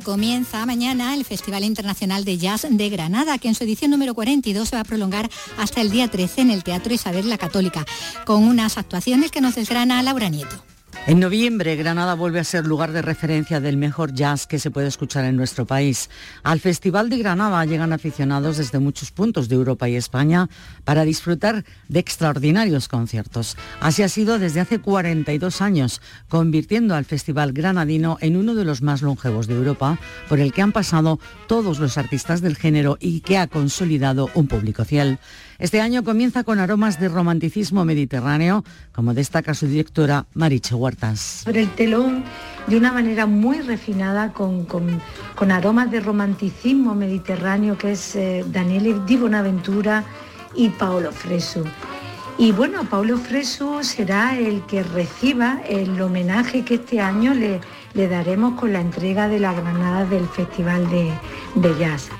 Comienza 0.00 0.64
mañana 0.66 1.14
el 1.14 1.24
Festival 1.24 1.64
Internacional 1.64 2.24
de 2.24 2.38
Jazz 2.38 2.66
de 2.68 2.88
Granada, 2.88 3.38
que 3.38 3.48
en 3.48 3.54
su 3.54 3.64
edición 3.64 3.90
número 3.90 4.14
42 4.14 4.68
se 4.68 4.76
va 4.76 4.82
a 4.82 4.84
prolongar 4.84 5.30
hasta 5.58 5.80
el 5.80 5.90
día 5.90 6.08
13 6.08 6.42
en 6.42 6.50
el 6.50 6.64
Teatro 6.64 6.92
Isabel 6.92 7.28
la 7.28 7.38
Católica, 7.38 7.84
con 8.24 8.44
unas 8.44 8.78
actuaciones 8.78 9.30
que 9.30 9.40
nos 9.40 9.54
desgrana 9.54 10.02
Laura 10.02 10.28
Nieto. 10.28 10.75
En 11.08 11.20
noviembre, 11.20 11.76
Granada 11.76 12.14
vuelve 12.14 12.40
a 12.40 12.44
ser 12.44 12.66
lugar 12.66 12.90
de 12.90 13.00
referencia 13.00 13.60
del 13.60 13.76
mejor 13.76 14.12
jazz 14.12 14.48
que 14.48 14.58
se 14.58 14.72
puede 14.72 14.88
escuchar 14.88 15.24
en 15.24 15.36
nuestro 15.36 15.64
país. 15.64 16.10
Al 16.42 16.58
Festival 16.58 17.08
de 17.10 17.18
Granada 17.18 17.64
llegan 17.64 17.92
aficionados 17.92 18.56
desde 18.56 18.80
muchos 18.80 19.12
puntos 19.12 19.48
de 19.48 19.54
Europa 19.54 19.88
y 19.88 19.94
España 19.94 20.48
para 20.82 21.04
disfrutar 21.04 21.64
de 21.86 22.00
extraordinarios 22.00 22.88
conciertos. 22.88 23.56
Así 23.78 24.02
ha 24.02 24.08
sido 24.08 24.40
desde 24.40 24.58
hace 24.58 24.80
42 24.80 25.62
años, 25.62 26.02
convirtiendo 26.28 26.96
al 26.96 27.04
Festival 27.04 27.52
Granadino 27.52 28.18
en 28.20 28.36
uno 28.36 28.56
de 28.56 28.64
los 28.64 28.82
más 28.82 29.00
longevos 29.00 29.46
de 29.46 29.54
Europa, 29.54 30.00
por 30.28 30.40
el 30.40 30.52
que 30.52 30.62
han 30.62 30.72
pasado 30.72 31.20
todos 31.46 31.78
los 31.78 31.98
artistas 31.98 32.40
del 32.40 32.56
género 32.56 32.98
y 32.98 33.20
que 33.20 33.38
ha 33.38 33.46
consolidado 33.46 34.28
un 34.34 34.48
público 34.48 34.84
fiel. 34.84 35.20
Este 35.58 35.80
año 35.80 36.04
comienza 36.04 36.44
con 36.44 36.58
aromas 36.58 37.00
de 37.00 37.08
romanticismo 37.08 37.84
mediterráneo, 37.84 38.64
como 38.92 39.14
destaca 39.14 39.54
su 39.54 39.66
directora 39.66 40.26
Mariche 40.34 40.74
Huertas. 40.74 41.42
Sobre 41.44 41.62
el 41.62 41.70
telón, 41.70 42.24
de 42.66 42.76
una 42.76 42.92
manera 42.92 43.26
muy 43.26 43.60
refinada, 43.60 44.32
con, 44.32 44.66
aromas 45.50 45.90
de 45.90 46.00
romanticismo 46.00 46.94
mediterráneo, 46.94 47.78
que 47.78 47.92
es 47.92 48.16
eh, 48.16 48.44
Daniele 48.46 48.96
Di 49.06 49.16
Bonaventura 49.16 50.04
y 50.54 50.68
Paolo 50.70 51.10
Fresu. 51.12 51.64
Y 52.38 52.52
bueno, 52.52 52.84
Paolo 52.84 53.16
Fresu 53.16 53.82
será 53.82 54.38
el 54.38 54.60
que 54.66 54.82
reciba 54.82 55.60
el 55.66 55.98
homenaje 56.02 56.66
que 56.66 56.74
este 56.74 57.00
año 57.00 57.32
le, 57.32 57.60
daremos 57.94 58.60
con 58.60 58.74
la 58.74 58.80
entrega 58.82 59.26
de 59.26 59.40
la 59.40 59.54
granada 59.54 60.04
del 60.04 60.26
Festival 60.28 60.88
de, 60.90 61.10
de 61.54 61.78
Jazz. 61.78 62.10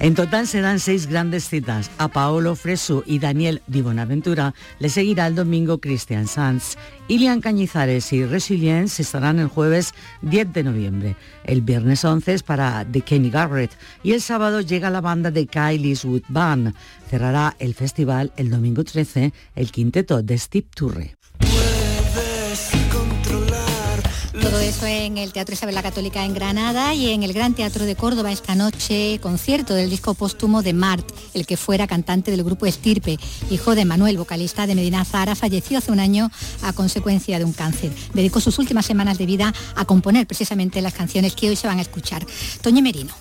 En 0.00 0.14
total 0.14 0.46
serán 0.46 0.80
seis 0.80 1.06
grandes 1.06 1.46
citas. 1.46 1.90
A 1.98 2.08
Paolo 2.08 2.56
Fresu 2.56 3.02
y 3.04 3.18
Daniel 3.18 3.60
Di 3.66 3.82
Bonaventura 3.82 4.54
le 4.78 4.88
seguirá 4.88 5.26
el 5.26 5.34
domingo 5.34 5.78
Cristian 5.78 6.26
Sanz. 6.26 6.76
Ilian 7.06 7.42
Cañizares 7.42 8.10
y 8.14 8.24
Resilience 8.24 9.02
estarán 9.02 9.38
el 9.40 9.48
jueves 9.48 9.92
10 10.22 10.54
de 10.54 10.64
noviembre. 10.64 11.16
El 11.44 11.60
viernes 11.60 12.02
11 12.02 12.32
es 12.32 12.42
para 12.42 12.86
The 12.90 13.02
Kenny 13.02 13.28
Garrett 13.28 13.72
y 14.02 14.12
el 14.12 14.22
sábado 14.22 14.62
llega 14.62 14.88
la 14.88 15.02
banda 15.02 15.30
de 15.30 15.46
Kylie's 15.46 16.06
Wood 16.06 16.22
Band. 16.28 16.74
Cerrará 17.10 17.54
el 17.58 17.74
festival 17.74 18.32
el 18.38 18.48
domingo 18.48 18.84
13 18.84 19.34
el 19.54 19.70
quinteto 19.70 20.22
de 20.22 20.38
Steve 20.38 20.66
Turre. 20.74 21.16
En 25.06 25.18
el 25.18 25.32
Teatro 25.32 25.54
Isabel 25.54 25.74
la 25.74 25.82
Católica 25.82 26.24
en 26.24 26.34
Granada 26.34 26.92
y 26.94 27.10
en 27.10 27.22
el 27.22 27.32
Gran 27.32 27.54
Teatro 27.54 27.84
de 27.84 27.96
Córdoba 27.96 28.32
esta 28.32 28.54
noche 28.54 29.18
concierto 29.22 29.74
del 29.74 29.88
disco 29.88 30.14
póstumo 30.14 30.62
de 30.62 30.74
Mart, 30.74 31.08
el 31.32 31.46
que 31.46 31.56
fuera 31.56 31.86
cantante 31.86 32.30
del 32.30 32.44
grupo 32.44 32.66
Estirpe, 32.66 33.18
hijo 33.50 33.74
de 33.74 33.84
Manuel, 33.84 34.18
vocalista 34.18 34.66
de 34.66 34.74
Medina 34.74 35.04
Zara, 35.04 35.34
falleció 35.34 35.78
hace 35.78 35.90
un 35.90 36.00
año 36.00 36.30
a 36.62 36.72
consecuencia 36.72 37.38
de 37.38 37.44
un 37.44 37.52
cáncer. 37.52 37.92
Dedicó 38.12 38.40
sus 38.40 38.58
últimas 38.58 38.86
semanas 38.86 39.16
de 39.16 39.26
vida 39.26 39.54
a 39.74 39.84
componer 39.84 40.26
precisamente 40.26 40.82
las 40.82 40.94
canciones 40.94 41.34
que 41.34 41.48
hoy 41.48 41.56
se 41.56 41.66
van 41.66 41.78
a 41.78 41.82
escuchar. 41.82 42.26
Toño 42.60 42.82
Merino. 42.82 43.14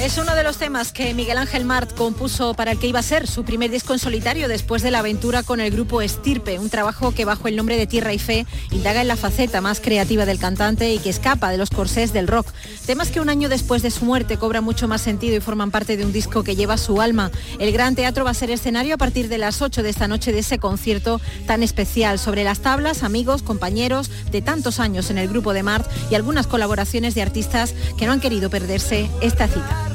Es 0.00 0.16
uno 0.16 0.34
de 0.34 0.42
los 0.42 0.56
temas 0.56 0.92
que 0.92 1.12
Miguel 1.12 1.36
Ángel 1.36 1.66
Mart 1.66 1.94
compuso 1.94 2.54
para 2.54 2.72
el 2.72 2.78
que 2.78 2.86
iba 2.86 3.00
a 3.00 3.02
ser 3.02 3.26
su 3.26 3.44
primer 3.44 3.70
disco 3.70 3.92
en 3.92 3.98
solitario 3.98 4.48
después 4.48 4.82
de 4.82 4.90
la 4.90 5.00
aventura 5.00 5.42
con 5.42 5.60
el 5.60 5.70
grupo 5.70 6.00
Estirpe, 6.00 6.58
un 6.58 6.70
trabajo 6.70 7.12
que 7.12 7.26
bajo 7.26 7.48
el 7.48 7.56
nombre 7.56 7.76
de 7.76 7.86
Tierra 7.86 8.14
y 8.14 8.18
Fe 8.18 8.46
indaga 8.70 9.02
en 9.02 9.08
la 9.08 9.16
faceta 9.16 9.60
más 9.60 9.78
creativa 9.78 10.24
del 10.24 10.38
cantante 10.38 10.90
y 10.90 11.00
que 11.00 11.10
escapa 11.10 11.50
de 11.50 11.58
los 11.58 11.68
corsés 11.68 12.14
del 12.14 12.28
rock. 12.28 12.46
Temas 12.86 13.10
que 13.10 13.20
un 13.20 13.28
año 13.28 13.50
después 13.50 13.82
de 13.82 13.90
su 13.90 14.06
muerte 14.06 14.38
cobran 14.38 14.64
mucho 14.64 14.88
más 14.88 15.02
sentido 15.02 15.36
y 15.36 15.40
forman 15.40 15.70
parte 15.70 15.98
de 15.98 16.06
un 16.06 16.14
disco 16.14 16.44
que 16.44 16.56
lleva 16.56 16.78
su 16.78 17.02
alma. 17.02 17.30
El 17.58 17.70
Gran 17.70 17.94
Teatro 17.94 18.24
va 18.24 18.30
a 18.30 18.34
ser 18.34 18.50
escenario 18.50 18.94
a 18.94 18.98
partir 18.98 19.28
de 19.28 19.36
las 19.36 19.60
8 19.60 19.82
de 19.82 19.90
esta 19.90 20.08
noche 20.08 20.32
de 20.32 20.38
ese 20.38 20.58
concierto 20.58 21.20
tan 21.46 21.62
especial 21.62 22.18
sobre 22.18 22.42
las 22.42 22.60
tablas, 22.60 23.02
amigos, 23.02 23.42
compañeros 23.42 24.10
de 24.30 24.40
tantos 24.40 24.80
años 24.80 25.10
en 25.10 25.18
el 25.18 25.28
grupo 25.28 25.52
de 25.52 25.62
Mart 25.62 25.86
y 26.10 26.14
algunas 26.14 26.46
colaboraciones 26.46 27.14
de 27.14 27.20
artistas 27.20 27.74
que 27.98 28.06
no 28.06 28.12
han 28.12 28.20
querido 28.20 28.48
perderse 28.48 29.10
esta 29.20 29.46
cita. 29.46 29.89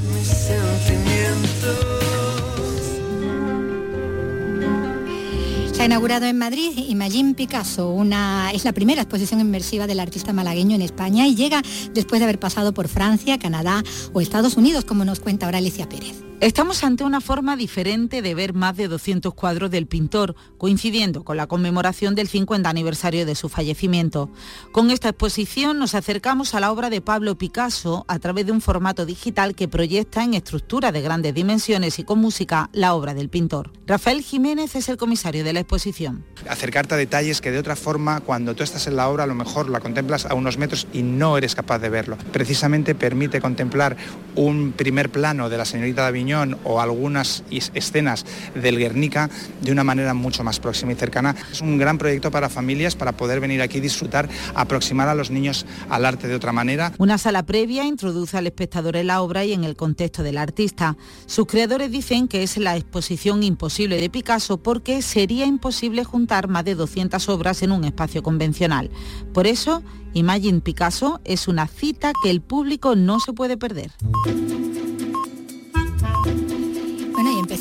Se 5.74 5.82
ha 5.82 5.86
inaugurado 5.86 6.26
en 6.26 6.38
Madrid 6.38 6.72
Imagine 6.88 7.36
Picasso, 7.36 7.90
una, 7.90 8.52
es 8.52 8.66
la 8.66 8.74
primera 8.74 9.02
exposición 9.02 9.40
inmersiva 9.40 9.86
del 9.86 10.00
artista 10.00 10.34
malagueño 10.34 10.76
en 10.76 10.82
España 10.82 11.28
y 11.28 11.36
llega 11.36 11.62
después 11.94 12.20
de 12.20 12.24
haber 12.24 12.40
pasado 12.40 12.74
por 12.74 12.88
Francia, 12.88 13.38
Canadá 13.38 13.84
o 14.14 14.22
Estados 14.22 14.58
Unidos, 14.58 14.84
como 14.84 15.06
nos 15.06 15.20
cuenta 15.20 15.46
ahora 15.46 15.60
Alicia 15.60 15.88
Pérez. 15.88 16.16
Estamos 16.42 16.84
ante 16.84 17.06
una 17.06 17.22
forma 17.22 17.56
diferente 17.56 18.22
de 18.22 18.36
ver 18.36 18.54
más 18.54 18.76
de 18.76 18.90
200 18.90 19.34
cuadros 19.34 19.72
del 19.72 19.88
pintor, 19.88 20.36
coincidiendo 20.58 21.24
con 21.24 21.38
la 21.38 21.48
conmemoración 21.48 22.14
del 22.14 22.28
50 22.28 22.70
aniversario 22.70 23.26
de 23.26 23.36
su 23.36 23.48
fallecimiento. 23.48 24.30
Con 24.74 24.92
esta 24.92 25.10
exposición 25.10 25.80
nos 25.80 25.96
acercamos 25.96 26.54
a 26.54 26.60
la 26.60 26.74
obra 26.74 26.90
de 26.90 27.00
Pablo 27.00 27.38
Picasso 27.38 28.04
a 28.10 28.20
través 28.20 28.46
de 28.46 28.52
un 28.52 28.60
formato 28.60 29.06
digital 29.06 29.56
que 29.56 29.70
proyecta 29.70 30.26
en 30.26 30.34
estructura 30.34 30.92
de 30.92 31.02
grandes 31.02 31.34
dimensiones 31.34 32.00
y 32.00 32.04
con 32.04 32.20
música 32.20 32.70
la 32.74 32.96
obra 32.96 33.14
del 33.14 33.30
pintor. 33.30 33.72
Rafael 33.88 34.22
Jiménez 34.22 34.76
es 34.76 34.90
el 34.90 34.98
comisario 34.98 35.46
de 35.46 35.54
la 35.54 35.62
exposición. 35.62 36.26
Acercarte 36.50 36.96
a 36.96 36.98
detalles 36.98 37.40
que 37.40 37.52
de 37.52 37.60
otra 37.60 37.78
forma, 37.78 38.20
cuando 38.20 38.56
tú 38.56 38.64
estás 38.64 38.88
en 38.88 38.98
la 38.98 39.08
obra, 39.08 39.24
a 39.24 39.28
lo 39.28 39.36
mejor 39.36 39.70
la 39.70 39.80
contemplas 39.80 40.26
a 40.26 40.34
unos 40.34 40.58
metros 40.58 40.86
y 40.92 41.02
no 41.02 41.38
eres 41.38 41.56
capaz 41.56 41.80
de 41.80 41.90
verlo. 41.90 42.18
Precisamente 42.34 42.94
permite 42.94 43.40
contemplar 43.40 43.96
un 44.36 44.74
primer 44.74 45.10
plano 45.10 45.50
de 45.50 45.58
la 45.58 45.64
señorita 45.64 46.02
David 46.02 46.25
o 46.64 46.82
algunas 46.82 47.44
escenas 47.50 48.26
del 48.56 48.78
Guernica 48.80 49.30
de 49.62 49.72
una 49.72 49.84
manera 49.84 50.14
mucho 50.14 50.44
más 50.44 50.60
próxima 50.60 50.92
y 50.94 50.96
cercana. 50.96 51.36
Es 51.52 51.62
un 51.62 51.78
gran 51.78 51.98
proyecto 51.98 52.32
para 52.32 52.50
familias 52.50 52.96
para 52.96 53.12
poder 53.12 53.40
venir 53.40 53.62
aquí, 53.62 53.80
disfrutar, 53.80 54.28
aproximar 54.56 55.08
a 55.08 55.16
los 55.16 55.30
niños 55.30 55.66
al 55.90 56.06
arte 56.06 56.28
de 56.28 56.36
otra 56.36 56.52
manera. 56.52 56.94
Una 56.98 57.18
sala 57.18 57.46
previa 57.46 57.86
introduce 57.86 58.38
al 58.38 58.48
espectador 58.48 58.96
en 58.96 59.08
la 59.08 59.22
obra 59.22 59.46
y 59.46 59.54
en 59.54 59.64
el 59.64 59.76
contexto 59.76 60.24
del 60.24 60.38
artista. 60.38 60.98
Sus 61.28 61.46
creadores 61.46 61.92
dicen 61.92 62.28
que 62.28 62.44
es 62.44 62.58
la 62.58 62.76
exposición 62.76 63.44
imposible 63.44 64.02
de 64.02 64.10
Picasso 64.10 64.58
porque 64.58 65.02
sería 65.02 65.46
imposible 65.46 66.04
juntar 66.04 66.48
más 66.48 66.66
de 66.66 66.76
200 66.76 67.30
obras 67.30 67.62
en 67.62 67.72
un 67.72 67.84
espacio 67.84 68.24
convencional. 68.24 68.90
Por 69.34 69.46
eso, 69.48 69.84
Imagine 70.16 70.62
Picasso 70.62 71.20
es 71.26 71.50
una 71.50 71.68
cita 71.68 72.14
que 72.24 72.30
el 72.30 72.40
público 72.40 72.96
no 72.96 73.20
se 73.20 73.34
puede 73.34 73.58
perder. 73.58 73.92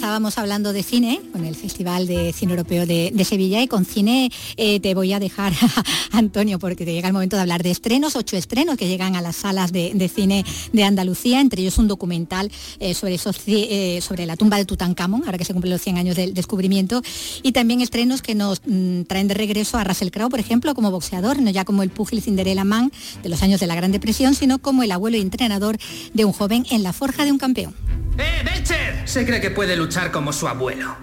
Empezábamos 0.04 0.36
hablando 0.36 0.74
de 0.74 0.82
cine, 0.82 1.22
con 1.32 1.46
el 1.46 1.56
Festival 1.56 2.06
de 2.06 2.34
Cine 2.34 2.52
Europeo 2.52 2.84
de, 2.84 3.24
Sevilla, 3.24 3.62
y 3.62 3.68
con 3.68 3.86
cine 3.86 4.30
eh, 4.58 4.78
te 4.78 4.94
voy 4.94 5.14
a 5.14 5.18
dejar, 5.18 5.54
Antonio, 6.10 6.58
porque 6.58 6.84
te 6.84 6.92
llega 6.92 7.08
el 7.08 7.14
momento 7.14 7.36
de 7.36 7.40
hablar 7.40 7.62
de 7.62 7.70
estrenos, 7.70 8.14
ocho 8.14 8.36
estrenos 8.36 8.76
que 8.76 8.86
llegan 8.86 9.16
a 9.16 9.22
las 9.22 9.36
salas 9.36 9.72
de, 9.72 10.10
cine 10.14 10.44
de 10.74 10.84
Andalucía, 10.84 11.40
entre 11.40 11.62
ellos 11.62 11.78
un 11.78 11.88
documental 11.88 12.52
eh, 12.80 12.92
sobre, 12.92 13.16
eh, 13.46 14.02
sobre 14.02 14.26
la 14.26 14.36
tumba 14.36 14.58
de 14.58 14.66
Tutankamón, 14.66 15.22
ahora 15.24 15.38
que 15.38 15.46
se 15.46 15.54
cumplen 15.54 15.72
los 15.72 15.80
100 15.80 15.96
años 15.96 16.16
del 16.16 16.34
descubrimiento, 16.34 17.00
y 17.42 17.52
también 17.52 17.80
estrenos 17.80 18.20
que 18.20 18.34
nos 18.34 18.60
mm, 18.66 19.04
traen 19.04 19.28
de 19.28 19.32
regreso 19.32 19.78
a 19.78 19.84
Russell 19.84 20.10
Crowe, 20.10 20.28
por 20.28 20.38
ejemplo, 20.38 20.74
como 20.74 20.90
boxeador, 20.90 21.40
no 21.40 21.48
ya 21.48 21.64
como 21.64 21.82
el 21.82 21.88
púgil 21.88 22.20
Cinderella 22.20 22.64
Man 22.64 22.92
de 23.22 23.30
los 23.30 23.42
años 23.42 23.58
de 23.58 23.66
la 23.66 23.74
Gran 23.74 23.90
Depresión, 23.90 24.34
sino 24.34 24.58
como 24.58 24.82
el 24.82 24.92
abuelo 24.92 25.16
y 25.16 25.22
entrenador 25.22 25.78
de 26.12 26.26
un 26.26 26.34
joven 26.34 26.66
en 26.70 26.82
la 26.82 26.92
forja 26.92 27.24
de 27.24 27.32
un 27.32 27.38
campeón. 27.38 27.74
¡Eh, 28.18 28.42
Belcher! 28.44 29.08
Se 29.08 29.24
cree 29.24 29.40
que 29.40 29.50
puede 29.50 29.76
luchar 29.76 30.10
como 30.10 30.32
su 30.32 30.46
abuelo. 30.48 30.96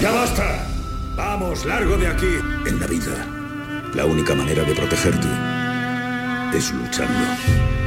¡Ya 0.00 0.10
basta! 0.10 0.66
Vamos, 1.16 1.64
largo 1.64 1.96
de 1.96 2.08
aquí. 2.08 2.38
En 2.66 2.80
la 2.80 2.86
vida, 2.86 3.26
la 3.94 4.04
única 4.04 4.34
manera 4.34 4.64
de 4.64 4.74
protegerte 4.74 5.28
es 6.56 6.72
luchando. 6.72 7.83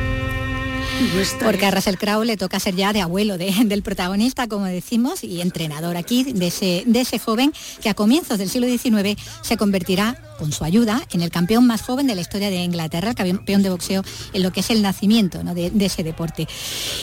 Porque 1.44 1.66
a 1.66 1.72
Russell 1.72 1.96
Crowe 1.96 2.26
le 2.26 2.38
toca 2.38 2.60
ser 2.60 2.76
ya 2.76 2.92
de 2.92 3.02
abuelo 3.02 3.38
del 3.38 3.84
protagonista, 3.84 4.48
como 4.48 4.66
decimos, 4.66 5.24
y 5.24 5.42
entrenador 5.42 5.96
aquí 5.96 6.24
de 6.24 6.48
ese, 6.48 6.84
de 6.86 7.02
ese 7.02 7.20
joven 7.20 7.54
que 7.82 7.90
a 7.90 7.94
comienzos 7.94 8.40
del 8.40 8.50
siglo 8.50 8.68
XIX 8.68 9.20
se 9.42 9.58
convertirá 9.58 10.22
con 10.38 10.52
su 10.52 10.64
ayuda, 10.64 11.02
en 11.12 11.22
el 11.22 11.32
campeón 11.32 11.68
más 11.68 11.82
joven 11.82 12.08
de 12.08 12.16
la 12.16 12.22
historia 12.22 12.50
de 12.50 12.64
Inglaterra, 12.64 13.10
el 13.10 13.16
campeón 13.16 13.64
de 13.64 13.70
boxeo 13.70 14.04
en 14.34 14.44
lo 14.44 14.52
que 14.52 14.62
es 14.62 14.70
el 14.70 14.82
nacimiento 14.82 15.40
de, 15.44 15.72
ese 15.86 16.04
deporte. 16.04 16.48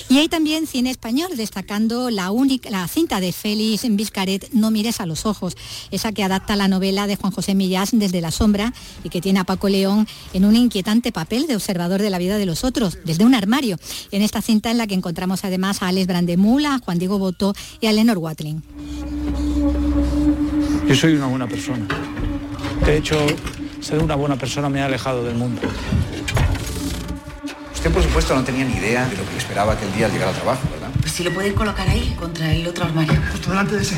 Y 0.09 0.19
hay 0.19 0.29
también 0.29 0.67
cine 0.67 0.91
español, 0.91 1.37
destacando 1.37 2.11
la, 2.11 2.31
única, 2.31 2.71
la 2.71 2.87
cinta 2.89 3.21
de 3.21 3.33
Félix 3.33 3.83
Vizcaret, 3.89 4.51
No 4.53 4.71
mires 4.71 5.01
a 5.01 5.07
los 5.07 5.27
ojos, 5.27 5.57
esa 5.91 6.13
que 6.13 6.23
adapta 6.23 6.57
la 6.57 6.69
novela 6.69 7.07
de 7.07 7.17
Juan 7.17 7.33
José 7.33 7.55
Millás 7.55 7.91
desde 7.93 8.21
la 8.21 8.31
sombra 8.31 8.73
y 9.03 9.09
que 9.09 9.21
tiene 9.21 9.41
a 9.41 9.45
Paco 9.45 9.69
León 9.69 10.07
en 10.33 10.45
un 10.45 10.57
inquietante 10.57 11.13
papel 11.13 11.47
de 11.47 11.57
observador 11.57 12.01
de 12.01 12.11
la 12.11 12.19
vida 12.19 12.39
de 12.39 12.47
los 12.47 12.65
otros, 12.65 12.99
desde 13.05 13.25
un 13.25 13.35
armario. 13.35 13.79
En 14.11 14.23
esta 14.23 14.43
cinta 14.43 14.71
en 14.71 14.79
la 14.79 14.87
que 14.87 14.95
encontramos 14.95 15.45
además 15.45 15.83
a 15.83 15.89
Alex 15.89 16.07
Brandemula, 16.07 16.75
a 16.75 16.79
Juan 16.79 16.99
Diego 16.99 17.19
Boto 17.19 17.55
y 17.81 17.87
a 17.87 17.93
Lenor 17.93 18.19
Watling. 18.19 18.63
Yo 20.87 20.95
soy 20.95 21.15
una 21.15 21.27
buena 21.27 21.47
persona 21.47 21.87
de 22.85 22.99
hecho, 22.99 23.17
ser 23.81 24.03
una 24.03 24.15
buena 24.15 24.37
persona 24.37 24.69
me 24.69 24.83
ha 24.83 24.87
alejado 24.87 25.25
del 25.25 25.37
mundo. 25.37 25.63
Usted, 27.75 27.91
por 27.91 28.03
supuesto, 28.03 28.35
no 28.35 28.45
tenía 28.45 28.65
ni 28.65 28.75
idea 28.75 29.09
de 29.09 29.17
lo 29.17 29.29
que 29.29 29.37
esperaba 29.39 29.73
aquel 29.73 29.93
día 29.95 30.07
al 30.07 30.13
llegar 30.13 30.29
al 30.29 30.35
trabajo, 30.35 30.69
¿verdad? 30.71 30.91
Pues 31.01 31.13
si 31.13 31.25
lo 31.25 31.33
puede 31.33 31.55
colocar 31.55 31.89
ahí, 31.89 32.15
contra 32.19 32.53
el 32.53 32.67
otro 32.67 32.85
armario. 32.85 33.19
Justo 33.33 33.51
delante 33.51 33.77
de 33.77 33.83
ese. 33.83 33.97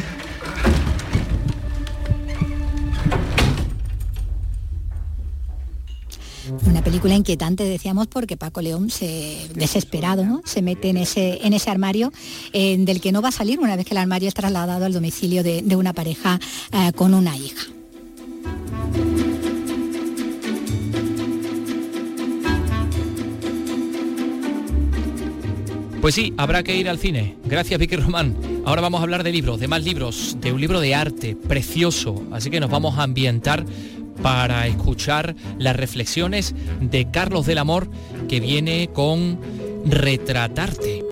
Una 6.67 6.83
película 6.83 7.15
inquietante, 7.15 7.65
decíamos, 7.65 8.07
porque 8.07 8.37
Paco 8.37 8.61
León 8.61 8.91
se 8.91 9.49
desesperado, 9.55 10.25
¿no? 10.25 10.43
Se 10.45 10.63
mete 10.63 10.89
en 10.89 10.97
ese, 10.97 11.47
en 11.47 11.53
ese 11.53 11.71
armario 11.71 12.13
del 12.53 13.01
que 13.01 13.13
no 13.13 13.23
va 13.23 13.29
a 13.29 13.33
salir 13.33 13.59
una 13.61 13.77
vez 13.77 13.87
que 13.87 13.95
el 13.95 13.99
armario 13.99 14.29
es 14.29 14.35
trasladado 14.35 14.85
al 14.85 14.93
domicilio 14.93 15.43
de, 15.43 15.77
una 15.77 15.93
pareja 15.93 16.41
eh, 16.73 16.93
con 16.95 17.15
una 17.15 17.37
hija. 17.37 17.67
Pues 26.01 26.15
sí, 26.15 26.33
habrá 26.37 26.63
que 26.63 26.77
ir 26.77 26.89
al 26.89 26.99
cine. 26.99 27.37
Gracias, 27.45 27.81
Vicky 27.81 27.97
Román. 27.97 28.37
Ahora 28.65 28.81
vamos 28.81 29.01
a 29.01 29.03
hablar 29.03 29.25
de 29.25 29.33
libros, 29.33 29.59
de 29.59 29.67
más 29.67 29.83
libros, 29.83 30.37
de 30.41 30.53
un 30.53 30.61
libro 30.61 30.81
de 30.81 30.95
arte 30.95 31.35
precioso. 31.35 32.23
Así 32.31 32.49
que 32.49 32.61
nos 32.61 32.71
vamos 32.71 32.97
a 32.97 33.03
ambientar 33.03 33.65
para 34.23 34.67
escuchar 34.67 35.35
las 35.59 35.77
reflexiones 35.77 36.55
de 36.81 37.11
Carlos 37.11 37.47
del 37.47 37.59
Amor, 37.59 37.89
que 38.29 38.41
viene 38.41 38.91
con 38.93 39.39
Retratarte. 39.85 41.07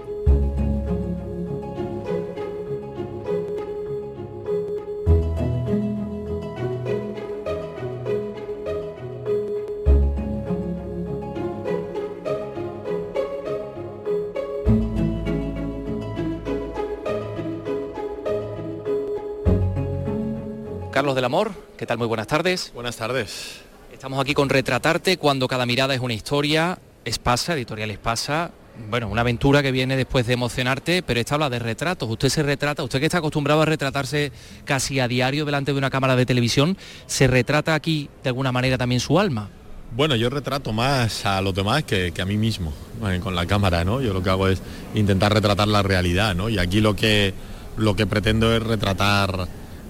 Carlos 20.91 21.17
del 21.17 21.25
Amor, 21.25 21.64
¿qué 21.77 21.87
tal? 21.87 21.99
Muy 21.99 22.07
buenas 22.07 22.27
tardes. 22.27 22.73
Buenas 22.75 22.97
tardes. 22.97 23.61
Estamos 23.93 24.21
aquí 24.21 24.35
con 24.35 24.49
Retratarte 24.49 25.17
cuando 25.17 25.49
cada 25.49 25.67
mirada 25.67 25.95
es 25.95 26.01
una 26.01 26.15
historia. 26.15 26.79
Espasa, 27.05 27.55
editorial 27.55 27.91
Espasa. 27.91 28.51
Bueno, 28.91 29.09
una 29.09 29.21
aventura 29.21 29.63
que 29.63 29.71
viene 29.71 29.97
después 29.97 30.27
de 30.27 30.33
emocionarte, 30.33 31.03
pero 31.03 31.21
esta 31.21 31.35
habla 31.35 31.49
de 31.49 31.61
retratos. 31.61 32.09
Usted 32.09 32.29
se 32.29 32.43
retrata, 32.43 32.83
usted 32.83 32.99
que 32.99 33.07
está 33.07 33.19
acostumbrado 33.19 33.63
a 33.63 33.65
retratarse 33.65 34.33
casi 34.65 34.99
a 34.99 35.07
diario 35.07 35.45
delante 35.45 35.73
de 35.73 35.79
una 35.79 35.91
cámara 35.91 36.17
de 36.17 36.27
televisión, 36.27 36.77
¿se 37.07 37.29
retrata 37.29 37.75
aquí 37.75 38.09
de 38.25 38.31
alguna 38.31 38.51
manera 38.51 38.77
también 38.77 39.01
su 39.01 39.19
alma? 39.21 39.49
Bueno, 39.93 40.17
yo 40.17 40.29
retrato 40.29 40.73
más 40.73 41.25
a 41.25 41.41
los 41.41 41.55
demás 41.55 41.85
que, 41.85 42.13
a 42.19 42.25
mí 42.25 42.37
mismo, 42.37 42.73
eh, 43.09 43.21
con 43.23 43.37
la 43.37 43.47
cámara, 43.47 43.85
¿no? 43.85 44.01
Yo 44.01 44.13
lo 44.13 44.25
que 44.25 44.31
hago 44.31 44.49
es 44.49 44.61
intentar 44.95 45.33
retratar 45.33 45.69
la 45.69 45.85
realidad, 45.85 46.35
¿no? 46.35 46.49
Y 46.49 46.59
aquí 46.59 46.81
lo 46.81 46.97
que, 46.97 47.33
lo 47.77 47.95
que 47.95 48.07
pretendo 48.07 48.53
es 48.53 48.61
retratar 48.61 49.47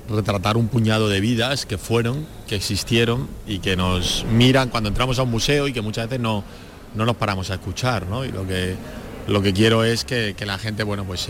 retratar 0.08 0.56
un 0.56 0.68
puñado 0.68 1.08
de 1.08 1.20
vidas 1.20 1.66
que 1.66 1.78
fueron, 1.78 2.26
que 2.46 2.56
existieron 2.56 3.28
y 3.46 3.58
que 3.58 3.76
nos 3.76 4.24
miran 4.30 4.68
cuando 4.68 4.88
entramos 4.88 5.18
a 5.18 5.22
un 5.22 5.30
museo 5.30 5.68
y 5.68 5.72
que 5.72 5.80
muchas 5.80 6.06
veces 6.06 6.20
no, 6.20 6.44
no 6.94 7.06
nos 7.06 7.16
paramos 7.16 7.50
a 7.50 7.54
escuchar. 7.54 8.06
¿no? 8.06 8.24
Y 8.24 8.32
lo 8.32 8.46
que, 8.46 8.76
lo 9.26 9.42
que 9.42 9.52
quiero 9.52 9.84
es 9.84 10.04
que, 10.04 10.34
la 10.44 10.58
gente 10.58 10.82
bueno, 10.82 11.04
pues, 11.04 11.28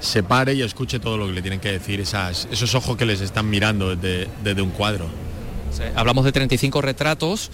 se, 0.00 0.22
pare 0.22 0.54
y 0.54 0.62
escuche 0.62 0.98
todo 0.98 1.16
lo 1.16 1.26
que 1.26 1.32
le 1.32 1.42
tienen 1.42 1.60
que 1.60 1.72
decir 1.72 2.00
esas, 2.00 2.48
esos 2.50 2.74
ojos 2.74 2.96
que 2.96 3.06
les 3.06 3.20
están 3.20 3.48
mirando 3.48 3.96
desde, 3.96 4.28
desde 4.42 4.62
un 4.62 4.70
cuadro. 4.70 5.06
hablamos 5.96 6.24
de 6.24 6.32
35 6.32 6.82
retratos. 6.82 7.50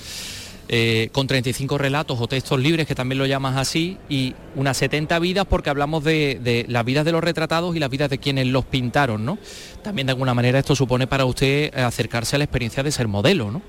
Eh, 0.73 1.09
con 1.11 1.27
35 1.27 1.79
relatos 1.79 2.21
o 2.21 2.29
textos 2.29 2.61
libres, 2.61 2.87
que 2.87 2.95
también 2.95 3.19
lo 3.19 3.27
llamas 3.27 3.57
así, 3.57 3.99
y 4.09 4.37
unas 4.55 4.77
70 4.77 5.19
vidas 5.19 5.45
porque 5.51 5.69
hablamos 5.69 6.05
de, 6.05 6.65
las 6.69 6.85
vidas 6.85 7.05
de 7.05 7.11
los 7.11 7.25
retratados 7.25 7.75
y 7.75 7.81
las 7.81 7.91
vidas 7.91 8.09
de 8.09 8.19
quienes 8.19 8.47
los 8.47 8.65
pintaron, 8.67 9.25
¿no? 9.25 9.37
También 9.83 10.07
de 10.07 10.13
alguna 10.13 10.33
manera 10.33 10.61
esto 10.61 10.77
supone 10.77 11.09
para 11.09 11.25
usted 11.25 11.77
acercarse 11.77 12.37
a 12.37 12.39
la 12.39 12.45
experiencia 12.45 12.85
de 12.85 12.93
ser 12.93 13.09
modelo, 13.09 13.51
¿no? 13.51 13.63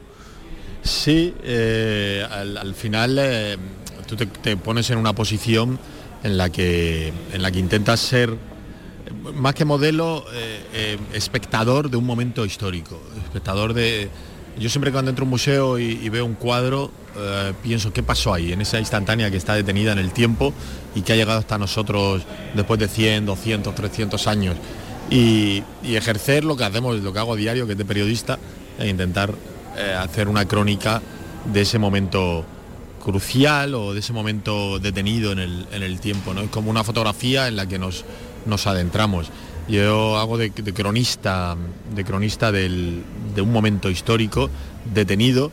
Sí, 0.84 1.34
eh, 1.42 2.24
al, 2.30 2.76
final 2.76 3.18
eh, 3.20 3.58
tú 4.06 4.16
te, 4.16 4.56
pones 4.56 4.88
en 4.92 5.00
una 5.00 5.14
posición 5.14 5.80
en 6.24 6.38
la 6.38 6.52
que, 6.52 7.12
en 7.34 7.42
la 7.42 7.50
que 7.50 7.58
intentas 7.58 8.00
ser 8.00 8.38
más 9.34 9.56
que 9.56 9.66
modelo, 9.66 10.24
espectador 11.14 11.90
de 11.90 11.98
un 11.98 12.06
momento 12.06 12.46
histórico, 12.46 13.02
espectador 13.26 13.74
de, 13.74 14.08
yo 14.60 14.70
siempre 14.70 14.92
cuando 14.92 15.10
entro 15.10 15.24
a 15.24 15.26
un 15.26 15.30
museo 15.30 15.80
y, 15.80 16.10
veo 16.10 16.26
un 16.26 16.36
cuadro, 16.36 16.92
eh, 17.18 17.54
pienso 17.64 17.94
qué 17.94 18.04
pasó 18.04 18.34
ahí, 18.34 18.52
en 18.52 18.62
esa 18.62 18.80
instantánea 18.80 19.32
que 19.32 19.38
está 19.38 19.54
detenida 19.54 19.92
en 19.92 20.00
el 20.00 20.12
tiempo 20.12 20.54
y 20.96 21.02
que 21.02 21.14
ha 21.14 21.16
llegado 21.16 21.40
hasta 21.40 21.58
nosotros 21.58 22.24
después 22.54 22.80
de 22.80 22.88
100, 22.88 23.26
200, 23.26 23.74
300 23.74 24.28
años. 24.28 24.58
Y, 25.10 25.64
ejercer 25.84 26.44
lo 26.44 26.56
que 26.56 26.64
hacemos, 26.64 27.00
lo 27.00 27.12
que 27.12 27.20
hago 27.20 27.34
a 27.34 27.36
diario, 27.36 27.66
que 27.66 27.74
es 27.74 27.78
de 27.78 27.86
periodista, 27.86 28.40
e 28.80 28.88
intentar 28.88 29.34
eh, 29.78 29.94
hacer 29.94 30.28
una 30.28 30.48
crónica 30.48 31.02
de 31.46 31.62
ese 31.62 31.80
momento 31.80 32.46
crucial 33.04 33.74
o 33.76 33.94
de 33.94 34.00
ese 34.00 34.14
momento 34.14 34.80
detenido 34.80 35.32
en 35.32 35.39
el, 35.39 35.99
tiempo. 35.99 36.34
¿no? 36.34 36.41
Es 36.41 36.49
como 36.49 36.70
una 36.70 36.84
fotografía 36.84 37.47
en 37.47 37.56
la 37.56 37.66
que 37.66 37.80
nos, 37.80 38.06
nos 38.45 38.68
adentramos. 38.68 39.30
Yo 39.68 40.18
hago 40.18 40.38
de, 40.38 40.51
cronista, 40.51 41.55
de 41.93 42.03
cronista 42.03 42.51
de 42.51 43.41
un 43.41 43.51
momento 43.51 43.89
histórico 43.89 44.49
detenido 44.93 45.51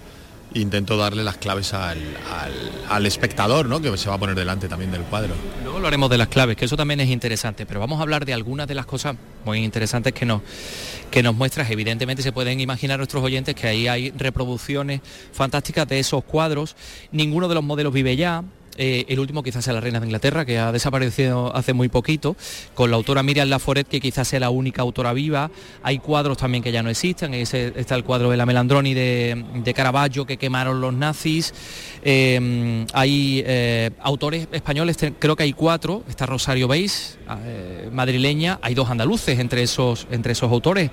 intento 0.55 0.97
darle 0.97 1.25
las 1.25 1.37
claves 1.37 1.75
al, 1.75 3.07
espectador, 3.07 3.67
¿no? 3.67 3.81
que 3.81 3.97
se 3.97 4.09
va 4.09 4.17
a 4.17 4.19
poner 4.19 4.35
delante 4.35 4.69
también 4.69 4.91
del 4.91 5.03
cuadro. 5.03 5.35
Luego 5.63 5.79
lo 5.79 5.87
haremos 5.87 6.11
de 6.11 6.19
las 6.19 6.29
claves, 6.29 6.57
que 6.57 6.65
eso 6.65 6.77
también 6.77 7.01
es 7.01 7.09
interesante, 7.09 7.67
pero 7.67 7.81
vamos 7.81 7.99
a 7.99 8.03
hablar 8.03 8.25
de 8.25 8.33
algunas 8.33 8.67
de 8.67 8.75
las 8.75 8.87
cosas 8.87 9.17
muy 9.45 9.59
interesantes 9.59 10.13
que 10.13 10.25
nos, 10.25 10.43
que 11.11 11.23
nos 11.23 11.35
muestras. 11.35 11.71
Evidentemente 11.71 12.23
se 12.23 12.33
pueden 12.33 12.61
imaginar 12.61 12.99
nuestros 12.99 13.23
oyentes 13.23 13.55
que 13.55 13.69
ahí 13.69 13.89
hay 13.89 14.11
reproducciones 14.11 15.01
fantásticas 15.33 15.87
de 15.89 15.99
esos 15.99 16.25
cuadros. 16.25 16.77
Ninguno 17.13 17.49
de 17.49 17.55
los 17.55 17.65
modelos 17.65 17.93
vive 17.93 18.17
ya, 18.17 18.43
eh, 18.79 19.05
el 19.09 19.19
último 19.19 19.43
quizás 19.43 19.65
sea 19.65 19.75
La 19.75 19.81
Reina 19.81 20.01
de 20.01 20.07
Inglaterra, 20.07 20.45
que 20.45 20.59
ha 20.59 20.73
desaparecido 20.73 21.55
hace 21.55 21.73
muy 21.73 21.89
poquito, 21.89 22.37
con 22.75 22.91
la 22.91 22.97
autora 22.97 23.23
Miriam 23.23 23.49
Laforet, 23.49 23.87
que 23.89 24.01
quizás 24.01 24.29
sea 24.29 24.41
la 24.41 24.51
única 24.51 24.83
autora 24.83 25.13
viva. 25.13 25.51
Hay 25.83 25.99
cuadros 25.99 26.39
también 26.39 26.63
que 26.63 26.73
ya 26.73 26.83
no 26.83 26.91
existen, 26.91 27.35
está 27.35 27.95
el 27.95 28.05
cuadro 28.05 28.31
de 28.31 28.37
la 28.37 28.47
Melandroni 28.47 28.95
de, 28.95 29.45
de 29.55 29.75
Caravaggio 29.75 30.25
que 30.27 30.37
quemaron 30.37 30.81
los 30.81 30.95
nazis. 30.95 31.53
Eh, 32.03 32.87
hay 32.93 33.43
eh, 33.45 33.91
autores 34.01 34.49
españoles, 34.53 34.97
creo 35.19 35.37
que 35.37 35.43
hay 35.43 35.53
cuatro, 35.53 36.05
está 36.09 36.27
Rosario 36.27 36.69
Beis, 36.69 37.19
madrileña, 37.93 38.59
hay 38.63 38.75
dos 38.75 38.89
andaluces 38.89 39.39
entre 39.39 39.63
esos, 39.63 40.07
entre 40.11 40.33
esos 40.33 40.51
autores. 40.51 40.91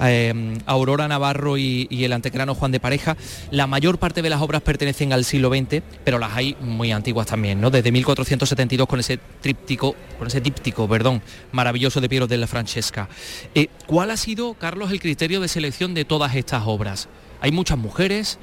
Eh, 0.00 0.58
Aurora 0.66 1.08
Navarro 1.08 1.56
y, 1.56 1.86
el 1.90 2.12
antecrano 2.12 2.54
Juan 2.54 2.72
de 2.72 2.80
Pareja. 2.80 3.16
La 3.50 3.66
mayor 3.66 3.98
parte 3.98 4.22
de 4.22 4.30
las 4.30 4.40
obras 4.40 4.62
pertenecen 4.62 5.12
al 5.12 5.24
siglo 5.24 5.50
XX, 5.50 5.82
pero 6.04 6.18
las 6.18 6.34
hay 6.34 6.56
muy 6.60 6.92
antiguas 6.92 7.26
también, 7.26 7.60
¿no? 7.60 7.70
Desde 7.70 7.92
1472 7.92 8.86
con 8.86 9.00
ese 9.00 9.18
tríptico, 9.40 9.94
con 10.18 10.28
ese 10.28 10.40
díptico, 10.40 10.88
perdón, 10.88 11.22
maravilloso 11.52 12.00
de 12.00 12.08
Piero 12.08 12.26
de 12.26 12.38
la 12.38 12.46
Francesca. 12.46 13.08
Eh, 13.54 13.68
¿Cuál 13.86 14.10
ha 14.10 14.16
sido, 14.16 14.54
Carlos, 14.54 14.90
el 14.90 15.00
criterio 15.00 15.40
de 15.40 15.48
selección 15.48 15.94
de 15.94 16.04
todas 16.04 16.34
estas 16.34 16.62
obras? 16.66 17.08
Hay 17.40 17.52
muchas 17.52 17.78
mujeres, 17.78 18.38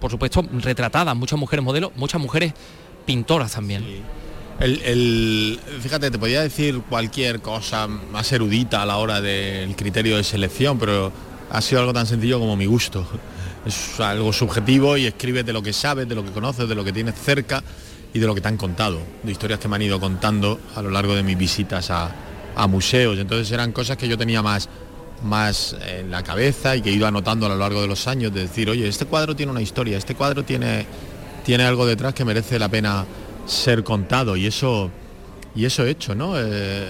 por, 0.00 0.10
supuesto, 0.10 0.42
retratadas, 0.52 1.14
muchas 1.14 1.38
mujeres 1.38 1.64
modelos, 1.64 1.92
muchas 1.96 2.20
mujeres 2.20 2.54
pintoras 3.04 3.52
también. 3.52 3.84
El, 4.60 5.58
fíjate, 5.80 6.10
te 6.10 6.18
podía 6.18 6.42
decir 6.42 6.82
cualquier 6.86 7.40
cosa 7.40 7.86
más 7.86 8.30
erudita 8.30 8.82
a 8.82 8.86
la 8.86 8.98
hora 8.98 9.22
del 9.22 9.74
criterio 9.74 10.18
de 10.18 10.24
selección, 10.24 10.78
pero 10.78 11.10
ha 11.50 11.62
sido 11.62 11.80
algo 11.80 11.94
tan 11.94 12.06
sencillo 12.06 12.38
como 12.38 12.56
mi 12.56 12.66
gusto. 12.66 13.06
Es 13.64 13.98
algo 14.00 14.34
subjetivo 14.34 14.98
y 14.98 15.06
escribes 15.06 15.46
de 15.46 15.54
lo 15.54 15.62
que 15.62 15.72
sabes, 15.72 16.06
de 16.06 16.14
lo 16.14 16.22
que 16.22 16.30
conoces, 16.30 16.68
de 16.68 16.74
lo 16.74 16.84
que 16.84 16.92
tienes 16.92 17.14
cerca 17.14 17.64
y 18.12 18.18
de 18.18 18.26
lo 18.26 18.34
que 18.34 18.42
te 18.42 18.48
han 18.48 18.58
contado, 18.58 19.00
de 19.22 19.32
historias 19.32 19.60
que 19.60 19.68
me 19.68 19.76
han 19.76 19.82
ido 19.82 19.98
contando 19.98 20.60
a 20.76 20.82
lo 20.82 20.90
largo 20.90 21.14
de 21.14 21.22
mis 21.22 21.38
visitas 21.38 21.90
a, 21.90 22.12
museos. 22.68 23.18
Entonces 23.18 23.50
eran 23.52 23.72
cosas 23.72 23.96
que 23.96 24.06
yo 24.06 24.18
tenía 24.18 24.42
más, 24.42 24.68
más 25.22 25.74
en 25.86 26.10
la 26.10 26.22
cabeza 26.22 26.76
y 26.76 26.82
que 26.82 26.90
he 26.90 26.92
ido 26.92 27.06
anotando 27.06 27.46
a 27.46 27.48
lo 27.48 27.56
largo 27.56 27.80
de 27.80 27.88
los 27.88 28.06
años, 28.06 28.34
de 28.34 28.42
decir, 28.42 28.68
oye, 28.68 28.86
este 28.86 29.06
cuadro 29.06 29.34
tiene 29.34 29.52
una 29.52 29.62
historia, 29.62 29.96
este 29.96 30.14
cuadro 30.14 30.44
tiene, 30.44 30.84
tiene 31.46 31.64
algo 31.64 31.86
detrás 31.86 32.12
que 32.12 32.26
merece 32.26 32.58
la 32.58 32.68
pena 32.68 33.06
ser 33.46 33.84
contado 33.84 34.36
y 34.36 34.46
eso 34.46 34.90
y 35.54 35.64
eso 35.64 35.84
he 35.84 35.90
hecho, 35.90 36.14
¿no? 36.14 36.34
Eh, 36.36 36.86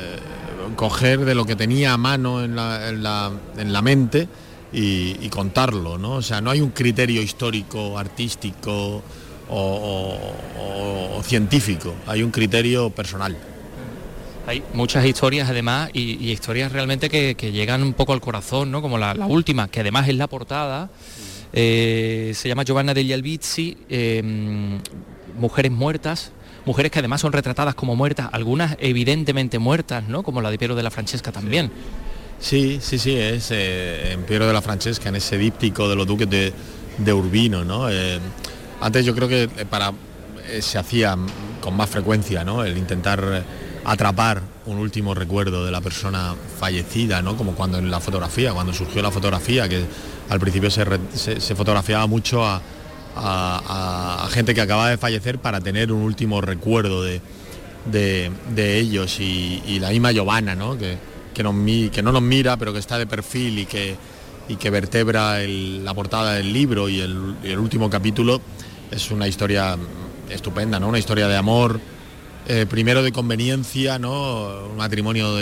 coger 0.76 1.24
de 1.24 1.34
lo 1.34 1.44
que 1.44 1.57
tenía 1.57 1.92
a 1.92 1.96
mano 1.96 2.44
en 2.44 2.55
la, 2.55 3.82
mente 3.82 4.28
y, 4.72 5.28
contarlo, 5.28 5.98
¿no? 5.98 6.16
O 6.16 6.22
sea, 6.22 6.40
no 6.40 6.51
hay 6.51 6.61
un 6.61 6.70
criterio 6.70 7.22
histórico, 7.22 7.98
artístico 7.98 9.03
o, 9.48 11.20
científico, 11.22 11.94
hay 12.07 12.22
un 12.22 12.30
criterio 12.30 12.90
personal. 12.90 13.36
Hay 14.46 14.62
muchas 14.74 15.05
historias 15.05 15.48
además 15.48 15.90
y, 15.92 16.30
historias 16.30 16.72
realmente 16.72 17.09
que, 17.09 17.34
llegan 17.53 17.82
un 17.82 17.94
poco 17.94 18.12
al 18.12 18.20
corazón, 18.20 18.70
¿no? 18.70 18.82
Como 18.82 18.98
la, 18.98 19.14
última, 19.26 19.68
que 19.68 19.80
además 19.80 20.09
es 20.09 20.16
la 20.16 20.26
portada. 20.26 20.90
Eh, 21.53 22.32
se 22.34 22.48
llama 22.48 22.62
Giovanna 22.62 22.94
degli 22.94 23.12
Albizzi, 23.12 23.76
eh, 23.88 24.22
Mujeres 25.36 25.72
Muertas, 25.72 26.32
mujeres 26.64 26.92
que 26.92 26.98
además 26.98 27.20
son 27.20 27.32
retratadas 27.32 27.74
como 27.74 27.96
muertas, 27.96 28.28
algunas 28.32 28.76
evidentemente 28.80 29.58
muertas, 29.58 30.08
¿no? 30.08 30.22
Como 30.22 30.40
la 30.40 30.50
de 30.50 30.58
Piero 30.58 30.74
de 30.74 30.82
la 30.82 30.90
Francesca 30.90 31.32
también. 31.32 31.70
Sí, 32.38 32.78
sí, 32.80 32.98
sí, 32.98 33.16
es 33.16 33.50
eh, 33.50 34.12
en 34.12 34.22
Piero 34.22 34.46
de 34.46 34.52
la 34.52 34.62
Francesca, 34.62 35.08
en 35.08 35.16
ese 35.16 35.36
díptico 35.36 35.88
de 35.88 35.96
los 35.96 36.06
duques 36.06 36.28
de, 36.28 37.12
Urbino, 37.12 37.64
¿no? 37.64 37.90
Eh, 37.90 38.18
antes 38.80 39.04
yo 39.04 39.14
creo 39.14 39.28
que 39.28 39.44
eh, 39.44 39.66
para 39.68 39.92
se 40.61 40.78
hacía 40.78 41.16
con 41.61 41.76
más 41.76 41.88
frecuencia, 41.88 42.44
¿no? 42.44 42.64
El 42.64 42.76
intentar 42.76 43.44
atrapar 43.84 44.42
un 44.66 44.78
último 44.78 45.14
recuerdo 45.14 45.64
de 45.64 45.70
la 45.70 45.80
persona 45.80 46.34
fallecida, 46.58 47.22
¿no? 47.22 47.36
Como 47.36 47.54
cuando 47.54 47.78
en 47.78 47.90
la 47.90 48.00
fotografía, 48.00 48.52
cuando 48.52 48.72
surgió 48.72 49.00
la 49.00 49.11
fotografía, 49.11 49.68
que 49.68 49.84
al 50.28 50.40
principio 50.40 50.70
se 50.70 51.54
fotografiaba 51.54 52.06
mucho 52.06 52.44
a, 52.44 52.61
a, 53.16 54.28
gente 54.30 54.54
que 54.54 54.61
acaba 54.61 54.88
de 54.88 54.96
fallecer 54.96 55.38
para 55.38 55.61
tener 55.61 55.92
un 55.92 56.02
último 56.02 56.40
recuerdo 56.40 57.02
de, 57.02 57.20
de, 57.86 58.78
ellos 58.78 59.18
y, 59.20 59.78
la 59.80 59.90
misma 59.90 60.12
Giovanna, 60.12 60.54
¿no? 60.54 60.78
Que, 60.78 60.96
que, 61.34 61.42
no 62.02 62.12
nos 62.12 62.22
mira 62.22 62.56
pero 62.56 62.72
que 62.72 62.78
está 62.78 62.98
de 62.98 63.06
perfil 63.06 63.61
y 63.61 63.66
que, 63.66 63.96
y 64.48 64.56
que 64.56 64.70
vertebra 64.70 65.38
la 65.38 65.94
portada 65.94 66.34
del 66.34 66.52
libro 66.52 66.88
y 66.88 67.00
el, 67.00 67.58
último 67.58 67.88
capítulo 67.88 68.40
es 68.90 69.11
una 69.11 69.26
historia 69.26 69.76
estupenda, 70.28 70.78
¿no? 70.78 70.88
una 70.88 70.98
historia 70.98 71.28
de 71.28 71.36
amor, 71.36 71.80
eh, 72.46 72.66
primero 72.68 73.02
de 73.02 73.12
conveniencia, 73.12 73.98
¿no? 73.98 74.66
un 74.70 74.76
matrimonio 74.76 75.36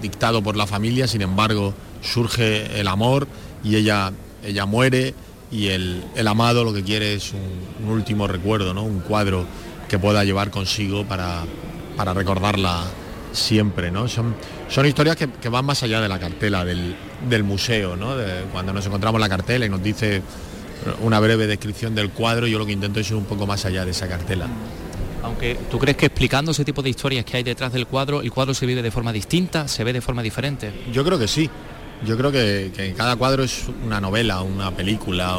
dictado 0.00 0.42
por 0.42 0.56
la 0.56 0.66
familia, 0.66 1.06
sin 1.06 1.22
embargo 1.22 1.74
surge 2.02 2.78
el 2.78 2.86
amor 2.86 3.26
y 3.64 3.76
ella, 3.76 4.12
ella 4.44 4.66
muere 4.66 5.14
y 5.50 5.68
el, 5.68 6.02
amado 6.26 6.64
lo 6.64 6.72
que 6.72 6.82
quiere 6.82 7.14
es 7.14 7.32
un, 7.32 7.88
último 7.88 8.26
recuerdo, 8.26 8.74
¿no? 8.74 8.82
un 8.82 9.00
cuadro 9.00 9.46
que 9.88 9.98
pueda 9.98 10.24
llevar 10.24 10.50
consigo 10.50 11.04
para, 11.04 11.44
para 11.96 12.14
recordarla 12.14 12.84
siempre. 13.32 13.90
¿no? 13.90 14.08
Son, 14.08 14.34
son 14.68 14.86
historias 14.86 15.16
que, 15.16 15.48
van 15.48 15.64
más 15.64 15.82
allá 15.82 16.00
de 16.00 16.08
la 16.08 16.18
cartela 16.18 16.64
del, 16.64 17.44
museo. 17.44 17.96
¿no? 17.96 18.14
cuando 18.52 18.72
nos 18.72 18.86
encontramos 18.86 19.20
la 19.20 19.28
cartela 19.28 19.66
y 19.66 19.68
nos 19.68 19.82
dice 19.82 20.22
una 21.02 21.20
breve 21.20 21.46
descripción 21.46 21.94
del 21.94 22.10
cuadro, 22.10 22.46
yo 22.46 22.58
lo 22.58 22.66
que 22.66 22.72
intento 22.72 23.00
es 23.00 23.10
ir 23.10 23.16
un 23.16 23.24
poco 23.24 23.46
más 23.46 23.64
allá 23.64 23.84
de 23.84 23.92
esa 23.92 24.08
cartela. 24.08 24.48
Aunque 25.22 25.56
tú 25.70 25.78
crees 25.78 25.96
que 25.96 26.06
explicando 26.06 26.52
ese 26.52 26.64
tipo 26.64 26.82
de 26.82 26.90
historias 26.90 27.24
que 27.24 27.38
hay 27.38 27.42
detrás 27.42 27.72
del 27.72 27.86
cuadro, 27.86 28.20
el 28.20 28.30
cuadro 28.30 28.52
se 28.52 28.66
vive 28.66 28.82
de 28.82 28.90
forma 28.90 29.10
distinta, 29.10 29.68
se 29.68 29.82
ve 29.82 29.92
de 29.92 30.02
forma 30.02 30.22
diferente. 30.22 30.84
Yo 30.92 31.02
creo 31.02 31.18
que 31.18 31.28
sí. 31.28 31.48
Yo 32.06 32.16
creo 32.16 32.32
que, 32.32 32.94
cada 32.96 33.16
cuadro 33.16 33.44
es 33.44 33.64
una 33.84 34.00
novela, 34.00 34.42
una 34.42 34.70
película, 34.70 35.38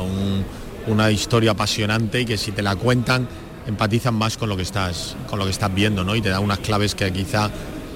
una 0.87 1.11
historia 1.11 1.51
apasionante 1.51 2.21
y 2.21 2.25
que 2.25 2.37
si 2.37 2.51
te 2.51 2.61
la 2.61 2.75
cuentan 2.75 3.27
empatizan 3.67 4.13
más 4.13 4.37
con 4.37 4.49
lo 4.49 4.55
que 4.55 4.63
estás, 4.63 5.15
con 5.27 5.39
lo 5.39 5.45
que 5.45 5.51
estás 5.51 5.73
viendo, 5.73 6.03
¿no? 6.03 6.15
Y 6.15 6.21
te 6.21 6.29
da 6.29 6.39
unas 6.39 6.59
claves 6.59 6.95
que 6.95 7.11
quizá 7.11 7.49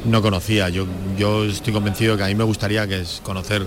no 0.05 0.22
conocía. 0.22 0.70
Yo, 0.70 0.88
estoy 1.45 1.74
convencido 1.74 2.18
que 2.18 2.24
a 2.24 2.28
mí 2.28 2.36
me 2.36 2.43
gustaría 2.43 2.88
que 2.88 3.01
es 3.01 3.22
conocer 3.24 3.66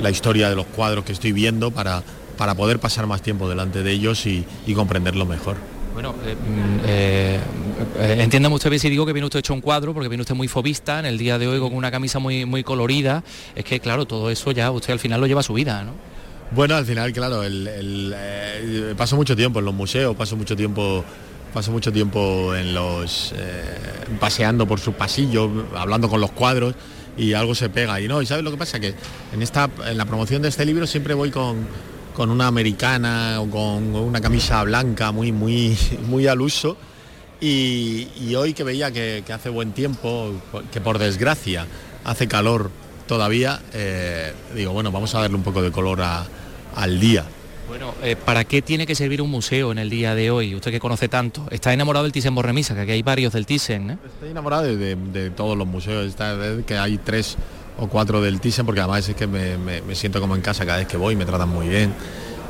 la 0.00 0.10
historia 0.10 0.48
de 0.48 0.56
los 0.56 0.66
cuadros 0.66 1.04
que 1.04 1.12
estoy 1.12 1.32
viendo 1.32 1.70
para, 1.70 2.02
para 2.36 2.54
poder 2.54 2.80
pasar 2.80 3.06
más 3.06 3.22
tiempo 3.22 3.48
delante 3.48 3.82
de 3.82 3.92
ellos 3.92 4.26
y 4.26 4.44
comprenderlo 4.74 5.26
mejor. 5.26 5.73
Bueno, 5.94 6.12
eh, 6.26 6.34
mm, 6.34 6.80
eh, 6.86 7.40
eh, 8.00 8.78
si 8.80 8.90
digo 8.90 9.06
que 9.06 9.12
viene 9.12 9.26
usted 9.26 9.38
hecho 9.38 9.54
un 9.54 9.60
cuadro, 9.60 9.94
porque 9.94 10.08
viene 10.08 10.22
usted 10.22 10.34
muy 10.34 10.48
fobista 10.48 10.98
en 10.98 11.06
el 11.06 11.16
día 11.16 11.38
de 11.38 11.46
hoy 11.46 11.60
con 11.60 11.72
una 11.72 11.92
camisa 11.92 12.18
muy, 12.18 12.44
muy 12.44 12.64
colorida. 12.64 13.22
Es 13.54 13.64
que, 13.64 13.78
claro, 13.78 14.04
todo 14.04 14.28
eso 14.28 14.50
ya 14.50 14.72
usted 14.72 14.92
al 14.92 14.98
final 14.98 15.20
lo 15.20 15.28
lleva 15.28 15.40
a 15.40 15.44
su 15.44 15.54
vida, 15.54 15.84
¿no? 15.84 15.92
Bueno, 16.50 16.74
al 16.74 16.84
final, 16.84 17.12
claro, 17.12 17.44
el, 17.44 18.94
paso 18.98 19.14
mucho 19.14 19.36
tiempo 19.36 19.60
en 19.60 19.64
los 19.64 19.74
museos, 19.74 20.16
paso 20.16 20.36
mucho 20.36 20.56
tiempo 20.56 21.04
paso 21.54 21.70
mucho 21.70 21.92
tiempo 21.92 22.52
en 22.56 22.74
los 22.74 23.32
paseando 24.18 24.66
por 24.66 24.80
sus 24.80 24.94
pasillos, 24.94 25.48
hablando 25.76 26.08
con 26.08 26.20
los 26.20 26.32
cuadros 26.32 26.74
y 27.16 27.32
algo 27.32 27.54
se 27.54 27.68
pega 27.68 28.00
y 28.00 28.08
no, 28.08 28.20
y 28.20 28.26
sabes 28.26 28.42
lo 28.42 28.50
que 28.50 28.56
pasa 28.56 28.80
que 28.80 28.94
en 29.32 29.40
esta 29.40 29.70
en 29.86 29.96
la 29.96 30.04
promoción 30.04 30.42
de 30.42 30.48
este 30.48 30.64
libro 30.64 30.84
siempre 30.88 31.14
voy 31.14 31.30
con 31.30 31.64
con 32.14 32.30
una 32.30 32.46
americana 32.46 33.40
o 33.40 33.50
con 33.50 33.94
una 33.94 34.20
camisa 34.20 34.62
blanca 34.62 35.12
muy, 35.12 35.32
muy, 35.32 35.76
muy 36.06 36.26
al 36.26 36.40
uso. 36.40 36.76
Y, 37.40 38.34
hoy 38.36 38.54
que 38.54 38.64
veía 38.64 38.90
que, 38.90 39.22
hace 39.30 39.50
buen 39.50 39.72
tiempo, 39.72 40.32
que 40.72 40.80
por 40.80 40.98
desgracia 40.98 41.66
hace 42.04 42.26
calor 42.26 42.70
todavía, 43.06 43.60
eh, 43.74 44.32
digo, 44.54 44.72
bueno, 44.72 44.90
vamos 44.90 45.14
a 45.14 45.20
darle 45.20 45.36
un 45.36 45.42
poco 45.42 45.60
de 45.60 45.70
color 45.70 46.00
al 46.00 47.00
día. 47.00 47.24
Bueno, 47.68 47.94
eh, 48.02 48.16
¿para 48.16 48.44
qué 48.44 48.62
tiene 48.62 48.86
que 48.86 48.94
servir 48.94 49.20
un 49.20 49.30
museo 49.30 49.72
en 49.72 49.78
el 49.78 49.90
día 49.90 50.14
de 50.14 50.30
hoy? 50.30 50.54
Usted 50.54 50.70
que 50.70 50.80
conoce 50.80 51.08
tanto. 51.08 51.46
Está 51.50 51.74
enamorado 51.74 52.04
del 52.04 52.12
Thyssen-Bornemisza, 52.12 52.74
que 52.74 52.82
aquí 52.82 52.92
hay 52.92 53.02
varios 53.02 53.32
del 53.32 53.46
Thyssen, 53.46 53.90
¿eh? 53.90 53.98
Estoy 54.06 54.30
enamorado 54.30 54.62
de, 54.62 54.96
de 54.96 55.30
todos 55.30 55.56
los 55.58 55.66
museos. 55.66 56.06
Esta 56.06 56.34
vez 56.34 56.64
que 56.64 56.78
hay 56.78 56.98
tres 56.98 57.36
o 57.78 57.88
cuatro 57.88 58.20
del 58.20 58.40
Thyssen, 58.40 58.66
porque 58.66 58.80
además 58.80 59.08
es 59.08 59.16
que 59.16 59.26
me, 59.26 59.94
siento 59.94 60.20
como 60.20 60.36
en 60.36 60.42
casa 60.42 60.64
cada 60.64 60.78
vez 60.78 60.86
que 60.86 60.96
voy, 60.96 61.16
me 61.16 61.24
tratan 61.24 61.48
muy 61.48 61.68
bien. 61.68 61.94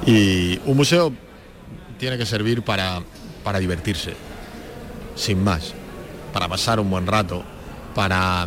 Y 0.07 0.59
un 0.67 0.77
museo 0.77 1.13
tiene 1.99 2.19
que 2.19 2.27
servir 2.27 2.63
para, 2.63 3.01
para 3.43 3.59
divertirse, 3.59 4.15
sin 5.15 5.43
más, 5.43 5.73
para 6.33 6.49
pasar 6.49 6.81
un 6.81 6.91
buen 6.91 7.07
rato, 7.07 7.43
para, 7.95 8.47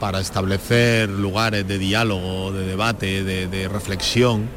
para 0.00 0.20
establecer 0.20 1.08
lugares 1.08 1.66
de 1.66 1.78
diálogo, 1.78 2.52
de 2.52 2.66
debate, 2.66 3.22
de, 3.22 3.46
de 3.46 3.68
reflexión, 3.68 4.48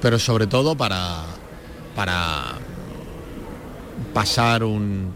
pero 0.00 0.18
sobre 0.18 0.46
todo 0.48 0.76
para, 0.76 1.24
para 1.94 2.58
pasar 4.12 4.64
un, 4.64 5.12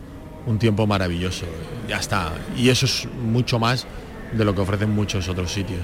un 0.46 0.58
tiempo 0.58 0.86
maravilloso. 0.86 1.44
Ya 1.88 1.98
está. 1.98 2.32
Y 2.56 2.68
eso 2.68 2.86
es 2.86 3.08
mucho 3.22 3.58
más 3.58 3.86
de 4.32 4.44
lo 4.44 4.54
que 4.54 4.60
ofrecen 4.60 4.90
muchos 4.90 5.28
otros 5.28 5.52
sitios. 5.52 5.80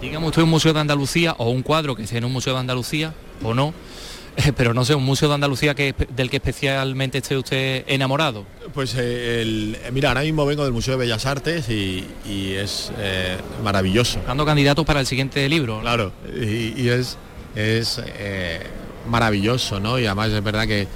Dígame 0.00 0.26
usted 0.28 0.42
un 0.42 0.50
museo 0.50 0.72
de 0.72 0.80
Andalucía 0.80 1.34
o 1.38 1.50
un 1.50 1.62
cuadro 1.62 1.96
que 1.96 2.02
esté 2.02 2.18
en 2.18 2.24
un 2.24 2.32
museo 2.32 2.54
de 2.54 2.60
Andalucía 2.60 3.14
o 3.42 3.52
no, 3.54 3.74
pero 4.56 4.72
no 4.72 4.84
sé, 4.84 4.94
un 4.94 5.04
museo 5.04 5.28
de 5.28 5.34
Andalucía 5.34 5.74
que, 5.74 5.94
del 6.14 6.30
que 6.30 6.36
especialmente 6.36 7.18
esté 7.18 7.36
usted 7.36 7.84
enamorado. 7.88 8.44
Pues 8.74 8.94
eh, 8.96 9.42
el- 9.42 9.76
eh, 9.84 9.90
mira, 9.92 10.10
ahora 10.10 10.20
mismo 10.22 10.46
vengo 10.46 10.62
del 10.62 10.72
Museo 10.72 10.94
de 10.94 10.98
Bellas 11.06 11.26
Artes 11.26 11.68
y, 11.68 12.06
y 12.24 12.52
es 12.52 12.92
eh, 12.98 13.36
maravilloso. 13.64 14.18
Buscando 14.18 14.46
candidatos 14.46 14.84
para 14.84 15.00
el 15.00 15.06
siguiente 15.06 15.48
libro. 15.48 15.80
Claro, 15.80 16.12
y, 16.40 16.80
y 16.80 16.88
es, 16.90 17.16
es 17.56 18.00
eh, 18.06 18.60
maravilloso, 19.08 19.80
¿no? 19.80 19.98
Y 19.98 20.06
además 20.06 20.30
es 20.30 20.44
verdad 20.44 20.66
que 20.68 20.86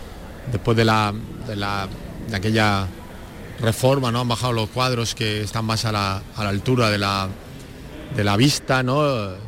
después 0.53 0.76
de 0.76 0.84
la, 0.84 1.12
de 1.49 1.57
la 1.57 1.88
de 2.28 2.36
aquella 2.36 2.86
reforma, 3.62 4.10
¿no? 4.12 4.20
Han 4.20 4.28
bajado 4.28 4.52
los 4.52 4.68
cuadros 4.68 5.14
que 5.14 5.42
están 5.42 5.64
más 5.64 5.84
a 5.84 5.92
la, 5.92 6.22
a 6.36 6.44
la 6.44 6.50
altura 6.50 6.90
de 6.90 6.98
la, 6.98 7.28
de 8.16 8.24
la 8.24 8.36
vista, 8.36 8.82
¿no? 8.82 9.02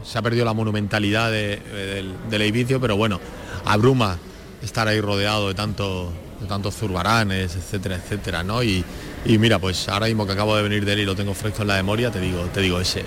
Se 0.05 0.19
ha 0.19 0.23
perdido 0.23 0.45
la 0.45 0.53
monumentalidad 0.55 1.31
de- 1.31 1.57
del, 1.59 2.15
del 2.31 2.43
edificio, 2.43 2.81
pero 2.81 2.97
bueno, 2.97 3.21
abruma 3.65 4.19
estar 4.63 4.89
ahí 4.89 5.01
rodeado 5.01 5.49
de 5.49 5.55
tanto 5.55 6.13
de 6.41 6.47
tantos 6.49 6.75
zurbaranes, 6.75 7.55
etcétera, 7.55 7.97
etcétera, 7.97 8.43
¿no? 8.43 8.63
Y, 8.63 8.85
y 9.25 9.39
mira, 9.39 9.59
pues 9.59 9.89
ahora 9.89 10.07
mismo 10.07 10.27
que 10.27 10.33
acabo 10.33 10.57
de 10.57 10.63
venir 10.63 10.85
de 10.85 10.93
él 10.95 11.01
y 11.01 11.05
lo 11.05 11.15
tengo 11.15 11.33
fresco 11.33 11.63
en 11.63 11.69
la 11.69 11.75
memoria, 11.77 12.11
te 12.11 12.21
digo, 12.21 12.41
te 12.53 12.61
digo 12.61 12.81
ese. 12.81 13.05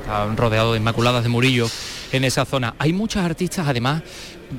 Está 0.00 0.26
rodeado 0.34 0.72
de 0.72 0.78
Inmaculadas 0.78 1.22
de 1.22 1.28
Murillo 1.28 1.68
en 2.12 2.24
esa 2.24 2.44
zona. 2.44 2.74
Hay 2.78 2.92
muchas 2.92 3.24
artistas, 3.24 3.66
además, 3.68 4.02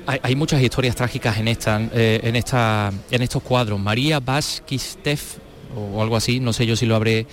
hay, 0.08 0.20
hay 0.24 0.36
muchas 0.36 0.62
historias 0.62 0.96
trágicas 0.96 1.38
en 1.38 1.48
esta, 1.50 1.82
eh, 1.94 2.22
en 2.24 2.36
esta, 2.36 2.92
en 3.12 3.22
estos 3.22 3.44
cuadros. 3.44 3.80
María 3.80 4.20
Baskistef 4.20 5.38
o 5.76 6.02
algo 6.02 6.16
así, 6.16 6.40
no 6.40 6.54
sé 6.54 6.66
yo 6.66 6.76
si 6.76 6.86
lo 6.86 6.96
habré 6.96 7.28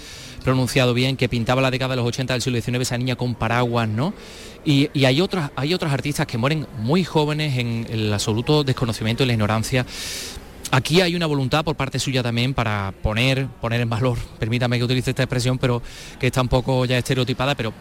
pronunciado 0.45 0.95
bien, 0.95 1.17
que 1.17 1.29
pintaba 1.29 1.61
la 1.61 1.71
década 1.71 1.91
de 1.91 1.97
los 1.97 2.07
80 2.07 2.35
del 2.35 2.43
siglo 2.43 2.61
XIX, 2.61 2.81
esa 2.81 2.99
niña 2.99 3.17
con 3.17 3.35
paraguas, 3.35 3.89
¿no? 3.89 4.15
Y, 4.65 4.91
y 4.93 5.05
hay 5.05 5.21
otras, 5.21 5.51
hay 5.57 5.75
otros 5.75 5.93
artistas 5.93 6.27
que 6.27 6.39
mueren 6.39 6.67
muy 6.79 7.05
jóvenes 7.05 7.59
en 7.59 7.87
el 7.91 8.13
absoluto 8.13 8.65
desconocimiento 8.65 9.23
y 9.23 9.27
la 9.27 9.33
ignorancia. 9.33 9.87
Aquí 10.73 11.01
hay 11.01 11.15
una 11.15 11.27
voluntad 11.27 11.65
por 11.65 11.77
parte 11.77 11.99
suya 11.99 12.23
también 12.23 12.53
para 12.53 12.93
poner, 13.03 13.47
poner 13.61 13.81
en 13.81 13.89
valor, 13.89 14.19
permítame 14.39 14.79
que 14.79 14.85
utilice 14.85 15.11
esta 15.11 15.23
expresión, 15.23 15.59
pero 15.59 15.83
que 16.19 16.27
está 16.27 16.43
un 16.43 16.49
poco 16.49 16.85
ya 16.85 16.99
estereotipada, 16.99 17.55
pero 17.55 17.73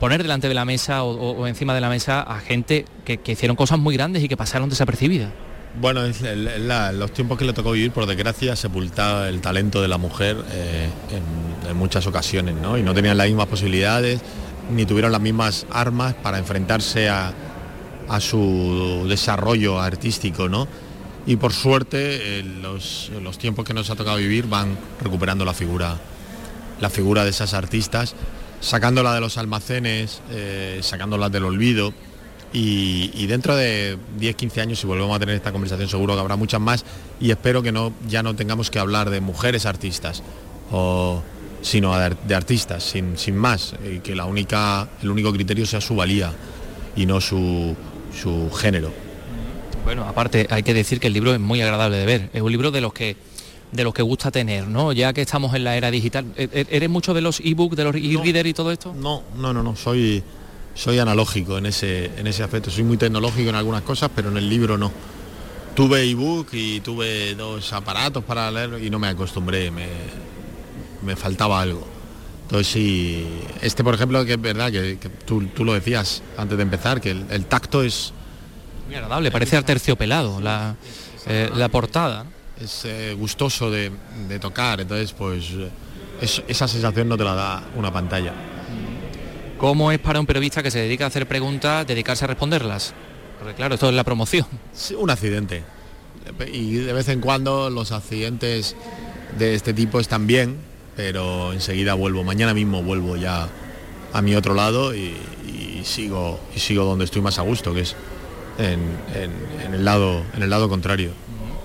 poner 0.00 0.22
delante 0.22 0.48
de 0.48 0.54
la 0.54 0.64
mesa 0.64 1.04
o, 1.04 1.46
encima 1.46 1.74
de 1.74 1.80
la 1.80 1.88
mesa 1.88 2.20
a 2.22 2.40
gente 2.40 2.84
que, 3.04 3.18
que 3.18 3.32
hicieron 3.32 3.56
cosas 3.56 3.78
muy 3.78 3.94
grandes 3.96 4.22
y 4.22 4.28
que 4.28 4.36
pasaron 4.36 4.68
desapercibidas. 4.68 5.30
Bueno, 5.80 6.04
es 6.04 6.22
los 6.22 7.12
tiempos 7.12 7.36
que 7.36 7.44
le 7.44 7.52
tocó 7.52 7.72
vivir, 7.72 7.90
por 7.90 8.06
desgracia, 8.06 8.54
sepultaba 8.54 9.28
el 9.28 9.40
talento 9.40 9.82
de 9.82 9.88
la 9.88 9.98
mujer 9.98 10.36
eh, 10.52 10.88
en, 11.10 11.76
muchas 11.76 12.06
ocasiones, 12.06 12.54
¿no? 12.54 12.78
Y 12.78 12.82
no 12.82 12.94
tenían 12.94 13.16
las 13.18 13.26
mismas 13.26 13.48
posibilidades, 13.48 14.20
ni 14.70 14.86
tuvieron 14.86 15.10
las 15.10 15.20
mismas 15.20 15.66
armas 15.72 16.14
para 16.14 16.38
enfrentarse 16.38 17.08
a, 17.08 17.32
su 18.20 19.06
desarrollo 19.08 19.80
artístico, 19.80 20.48
¿no? 20.48 20.68
Y 21.26 21.36
por 21.36 21.52
suerte, 21.52 22.38
eh, 22.38 22.42
los, 22.42 23.10
los 23.22 23.38
tiempos 23.38 23.64
que 23.64 23.74
nos 23.74 23.90
ha 23.90 23.96
tocado 23.96 24.18
vivir 24.18 24.46
van 24.46 24.76
recuperando 25.02 25.44
la 25.44 25.54
figura, 25.54 25.96
la 26.80 26.90
figura 26.90 27.24
de 27.24 27.30
esas 27.30 27.54
artistas, 27.54 28.14
sacándola 28.60 29.14
de 29.14 29.20
los 29.20 29.38
almacenes, 29.38 30.20
eh, 30.30 30.78
sacándolas 30.82 31.32
del 31.32 31.44
olvido. 31.44 31.92
Y, 32.54 33.10
y 33.14 33.26
dentro 33.26 33.56
de 33.56 33.98
10, 34.18 34.36
15 34.36 34.60
años, 34.60 34.78
si 34.80 34.86
volvemos 34.86 35.14
a 35.14 35.18
tener 35.18 35.34
esta 35.34 35.50
conversación, 35.52 35.88
seguro 35.88 36.14
que 36.14 36.20
habrá 36.20 36.36
muchas 36.36 36.60
más. 36.60 36.84
Y 37.20 37.30
espero 37.32 37.62
que 37.62 37.72
no, 37.72 37.92
ya 38.08 38.22
no 38.22 38.34
tengamos 38.36 38.70
que 38.70 38.78
hablar 38.78 39.10
de 39.10 39.20
mujeres 39.20 39.66
artistas, 39.66 40.22
o, 40.70 41.20
sino 41.62 41.96
de, 41.98 42.04
ar- 42.04 42.16
de 42.26 42.34
artistas, 42.34 42.84
sin, 42.84 43.18
sin 43.18 43.36
más. 43.36 43.74
Y 43.84 43.98
que 43.98 44.14
la 44.14 44.24
única, 44.24 44.88
el 45.02 45.10
único 45.10 45.32
criterio 45.32 45.66
sea 45.66 45.80
su 45.80 45.96
valía 45.96 46.32
y 46.94 47.06
no 47.06 47.20
su, 47.20 47.74
su 48.16 48.50
género. 48.52 48.92
Bueno, 49.84 50.04
aparte 50.04 50.46
hay 50.48 50.62
que 50.62 50.72
decir 50.74 51.00
que 51.00 51.08
el 51.08 51.12
libro 51.12 51.34
es 51.34 51.40
muy 51.40 51.60
agradable 51.60 51.96
de 51.98 52.06
ver. 52.06 52.30
Es 52.32 52.40
un 52.40 52.52
libro 52.52 52.70
de 52.70 52.80
los 52.80 52.92
que 52.94 53.16
de 53.72 53.82
los 53.82 53.92
que 53.92 54.02
gusta 54.02 54.30
tener, 54.30 54.68
¿no? 54.68 54.92
Ya 54.92 55.12
que 55.12 55.22
estamos 55.22 55.52
en 55.56 55.64
la 55.64 55.76
era 55.76 55.90
digital. 55.90 56.24
¿E- 56.36 56.48
e- 56.52 56.66
¿Eres 56.70 56.88
mucho 56.88 57.12
de 57.12 57.20
los 57.20 57.40
ebook, 57.40 57.74
de 57.74 57.82
los 57.82 57.96
e-reader 57.96 58.46
y 58.46 58.54
todo 58.54 58.70
esto? 58.70 58.94
No, 58.94 59.24
no, 59.36 59.52
no, 59.52 59.64
no. 59.64 59.74
Soy, 59.74 60.22
soy 60.74 60.98
analógico 60.98 61.58
en 61.58 61.66
ese, 61.66 62.06
en 62.18 62.26
ese 62.26 62.42
aspecto. 62.42 62.70
Soy 62.70 62.82
muy 62.84 62.96
tecnológico 62.96 63.48
en 63.50 63.54
algunas 63.56 63.82
cosas, 63.82 64.10
pero 64.14 64.28
en 64.30 64.36
el 64.36 64.48
libro 64.48 64.76
no. 64.78 64.92
Tuve 65.74 66.02
ebook 66.08 66.48
y 66.52 66.80
tuve 66.80 67.34
dos 67.34 67.72
aparatos 67.72 68.22
para 68.24 68.50
leer 68.50 68.80
y 68.82 68.90
no 68.90 68.98
me 68.98 69.08
acostumbré, 69.08 69.70
me, 69.70 69.86
me 71.02 71.16
faltaba 71.16 71.60
algo. 71.60 71.86
Entonces 72.42 72.68
sí, 72.68 73.26
este 73.62 73.82
por 73.82 73.94
ejemplo, 73.94 74.24
que 74.24 74.34
es 74.34 74.40
verdad 74.40 74.70
que, 74.70 74.98
que 74.98 75.08
tú, 75.08 75.46
tú 75.46 75.64
lo 75.64 75.72
decías 75.74 76.22
antes 76.36 76.56
de 76.56 76.62
empezar, 76.62 77.00
que 77.00 77.10
el, 77.12 77.24
el 77.30 77.46
tacto 77.46 77.82
es... 77.82 78.12
Muy 78.86 78.94
agradable, 78.96 79.30
parece 79.30 79.60
terciopelado 79.62 80.40
la, 80.40 80.76
eh, 81.26 81.50
la 81.56 81.68
portada. 81.70 82.26
Es 82.60 82.84
eh, 82.84 83.16
gustoso 83.18 83.70
de, 83.70 83.90
de 84.28 84.38
tocar, 84.38 84.80
entonces 84.80 85.12
pues 85.12 85.44
eh, 85.52 85.68
es- 86.20 86.42
esa 86.46 86.68
sensación 86.68 87.08
no 87.08 87.16
te 87.16 87.24
la 87.24 87.34
da 87.34 87.62
una 87.76 87.92
pantalla. 87.92 88.32
¿Cómo 89.64 89.90
es 89.90 89.98
para 89.98 90.20
un 90.20 90.26
periodista 90.26 90.62
que 90.62 90.70
se 90.70 90.78
dedica 90.78 91.04
a 91.04 91.06
hacer 91.06 91.26
preguntas, 91.26 91.86
dedicarse 91.86 92.26
a 92.26 92.28
responderlas? 92.28 92.92
Porque 93.38 93.54
claro, 93.54 93.72
esto 93.76 93.88
es 93.88 93.94
la 93.94 94.04
promoción. 94.04 94.44
Sí, 94.74 94.92
un 94.94 95.08
accidente. 95.08 95.62
Y 96.52 96.74
de 96.74 96.92
vez 96.92 97.08
en 97.08 97.22
cuando 97.22 97.70
los 97.70 97.90
accidentes 97.90 98.76
de 99.38 99.54
este 99.54 99.72
tipo 99.72 100.00
están 100.00 100.26
bien, 100.26 100.58
pero 100.96 101.54
enseguida 101.54 101.94
vuelvo. 101.94 102.24
Mañana 102.24 102.52
mismo 102.52 102.82
vuelvo 102.82 103.16
ya 103.16 103.48
a 104.12 104.20
mi 104.20 104.34
otro 104.34 104.52
lado 104.52 104.94
y, 104.94 105.16
y 105.46 105.80
sigo 105.84 106.38
y 106.54 106.60
sigo 106.60 106.84
donde 106.84 107.06
estoy 107.06 107.22
más 107.22 107.38
a 107.38 107.42
gusto, 107.42 107.72
que 107.72 107.80
es 107.80 107.96
en, 108.58 108.80
en- 109.14 109.64
en 109.66 109.72
el 109.72 109.82
lado 109.82 110.24
en 110.36 110.42
el 110.42 110.50
lado 110.50 110.68
contrario. 110.68 111.12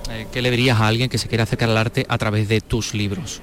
Eh, 0.09 0.25
¿Qué 0.31 0.41
le 0.41 0.51
dirías 0.51 0.79
a 0.79 0.87
alguien 0.87 1.09
que 1.09 1.17
se 1.17 1.27
quiere 1.27 1.43
acercar 1.43 1.69
al 1.69 1.75
arte 1.77 2.05
a 2.07 2.17
través 2.17 2.47
de 2.47 2.61
tus 2.61 2.93
libros? 2.93 3.41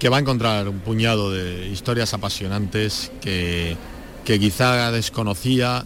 Que 0.00 0.08
va 0.08 0.16
a 0.16 0.20
encontrar 0.20 0.66
un 0.66 0.80
puñado 0.80 1.30
de 1.30 1.68
historias 1.68 2.14
apasionantes 2.14 3.12
que, 3.20 3.76
que 4.24 4.40
quizá 4.40 4.90
desconocía, 4.90 5.84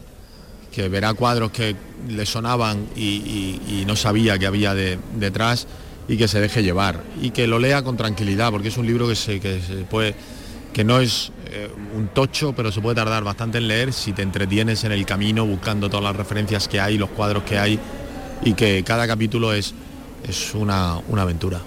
que 0.73 0.89
verá 0.89 1.15
cuadros 1.15 1.51
que 1.51 1.75
le 2.09 2.25
sonaban 2.25 2.87
y, 2.97 3.85
no 3.87 3.97
sabía 3.97 4.39
que 4.39 4.47
había 4.47 4.73
de- 4.73 4.99
detrás 5.17 5.67
y 6.09 6.17
que 6.17 6.29
se 6.29 6.41
deje 6.41 6.63
llevar 6.63 7.03
y 7.21 7.31
que 7.31 7.47
lo 7.47 7.59
lea 7.59 7.83
con 7.83 7.97
tranquilidad 7.97 8.51
porque 8.51 8.69
es 8.69 8.77
un 8.77 8.87
libro 8.87 9.09
que 9.09 9.17
se, 9.17 9.41
que 9.41 9.61
se 9.61 9.75
puede 9.85 10.15
que 10.73 10.85
no 10.85 11.01
es 11.01 11.33
eh, 11.51 11.69
un 11.95 12.09
tocho 12.09 12.53
pero 12.55 12.71
se 12.73 12.81
puede 12.81 12.95
tardar 12.97 13.25
bastante 13.25 13.59
en 13.59 13.69
leer 13.69 13.93
si 13.93 14.13
te 14.13 14.23
entretienes 14.23 14.85
en 14.85 14.93
el 14.93 15.05
camino 15.05 15.45
buscando 15.45 15.89
todas 15.91 16.05
las 16.05 16.17
referencias 16.17 16.69
que 16.69 16.81
hay 16.81 16.99
los 16.99 17.11
cuadros 17.11 17.43
que 17.43 17.59
hay 17.59 17.79
y 18.45 18.55
que 18.55 18.83
cada 18.85 19.07
capítulo 19.07 19.53
es 19.53 19.75
es 20.27 20.55
una, 20.55 20.99
una 21.09 21.23
aventura 21.23 21.61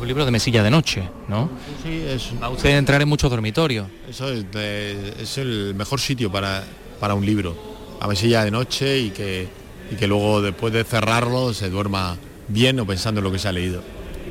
un 0.00 0.06
libro 0.08 0.24
de 0.24 0.30
mesilla 0.30 0.62
de 0.62 0.70
noche, 0.70 1.08
¿no? 1.28 1.50
Sí, 1.82 2.02
es... 2.06 2.30
Va 2.42 2.48
usted 2.48 2.70
a 2.70 2.78
entrar 2.78 3.00
en 3.02 3.08
muchos 3.08 3.30
dormitorios. 3.30 3.86
Eso 4.08 4.32
es, 4.32 4.50
de- 4.50 5.14
es 5.20 5.38
el 5.38 5.74
mejor 5.74 6.00
sitio 6.00 6.30
para, 6.32 6.64
para 6.98 7.14
un 7.14 7.24
libro. 7.24 7.56
A 8.00 8.08
mesilla 8.08 8.44
de 8.44 8.50
noche 8.50 8.98
y 8.98 9.10
que, 9.10 9.46
y 9.90 9.94
que 9.96 10.06
luego 10.06 10.40
después 10.40 10.72
de 10.72 10.84
cerrarlo 10.84 11.52
se 11.52 11.68
duerma 11.70 12.16
bien 12.48 12.80
o 12.80 12.86
pensando 12.86 13.20
en 13.20 13.24
lo 13.24 13.32
que 13.32 13.38
se 13.38 13.48
ha 13.48 13.52
leído. 13.52 13.82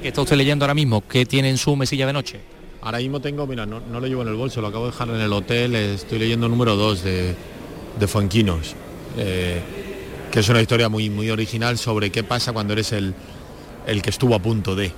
¿Qué 0.01 0.07
está 0.07 0.21
usted 0.21 0.35
leyendo 0.37 0.65
ahora 0.65 0.73
mismo? 0.73 1.05
¿Qué 1.07 1.25
tiene 1.25 1.49
en 1.49 1.57
su 1.57 1.75
mesilla 1.75 2.07
de 2.07 2.13
noche? 2.13 2.39
Ahora 2.81 2.99
mismo 2.99 3.19
tengo, 3.19 3.45
mira, 3.45 3.65
no, 3.65 3.81
no 3.81 3.99
lo 3.99 4.07
llevo 4.07 4.21
en 4.21 4.29
el 4.29 4.35
bolso, 4.35 4.61
lo 4.61 4.67
acabo 4.67 4.85
de 4.85 4.91
dejar 4.91 5.09
en 5.09 5.19
el 5.21 5.33
hotel, 5.33 5.75
estoy 5.75 6.17
leyendo 6.19 6.47
número 6.47 6.77
2 6.77 7.03
de, 7.03 7.35
de 7.99 8.07
Fuenquinos, 8.07 8.73
eh, 9.17 9.61
que 10.31 10.39
es 10.39 10.47
una 10.47 10.61
historia 10.61 10.87
muy, 10.87 11.09
muy 11.09 11.29
original 11.29 11.77
sobre 11.77 12.09
qué 12.09 12.23
pasa 12.23 12.53
cuando 12.53 12.71
eres 12.73 12.93
el, 12.93 13.13
el 13.85 14.01
que 14.01 14.09
estuvo 14.09 14.33
a 14.33 14.39
punto 14.39 14.75
de. 14.75 14.93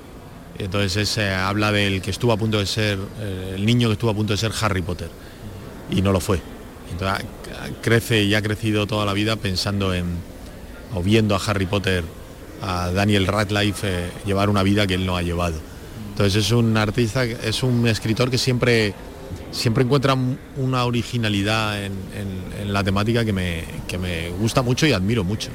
Entonces 0.60 0.96
ese 1.10 1.32
habla 1.32 1.72
del 1.72 2.02
que 2.02 2.12
estuvo 2.12 2.32
a 2.32 2.38
punto 2.38 2.60
de 2.60 2.66
ser, 2.66 3.00
eh, 3.20 3.54
el 3.56 3.66
niño 3.66 3.88
que 3.88 3.94
estuvo 3.94 4.12
a 4.12 4.14
punto 4.14 4.34
de 4.34 4.38
ser 4.38 4.52
Harry 4.62 4.82
Potter 4.82 5.10
y 5.90 6.02
no 6.02 6.12
lo 6.12 6.20
fue. 6.20 6.40
Entonces 6.92 7.26
crece 7.82 8.24
y 8.24 8.36
ha 8.36 8.42
crecido 8.42 8.88
toda 8.88 9.06
la 9.06 9.14
vida 9.14 9.36
pensando 9.36 9.94
en, 9.94 10.06
o 10.94 11.02
viendo 11.02 11.36
a 11.36 11.42
Harry 11.46 11.66
Potter, 11.66 12.04
a 12.62 12.92
Daniel 12.92 13.28
Radcliffe 13.28 13.88
eh, 13.88 14.12
llevar 14.26 14.50
una 14.50 14.64
vida 14.64 14.86
que 14.86 14.96
él 14.96 15.06
no 15.06 15.18
ha 15.18 15.22
llevado. 15.22 15.58
Entonces 16.12 16.46
es 16.46 16.52
un 16.52 16.78
artista, 16.78 17.24
es 17.24 17.64
un 17.64 17.88
escritor 17.88 18.30
que 18.30 18.38
siempre, 18.38 18.94
siempre 19.52 19.84
encuentra 19.84 20.16
una 20.58 20.86
originalidad 20.86 21.84
en, 21.84 21.92
la 22.68 22.84
temática 22.84 23.26
que 23.26 23.34
me, 23.34 23.64
que 23.88 23.98
me 23.98 24.30
gusta 24.30 24.62
mucho 24.62 24.86
y 24.86 24.94
admiro 24.94 25.24
mucho. 25.24 25.50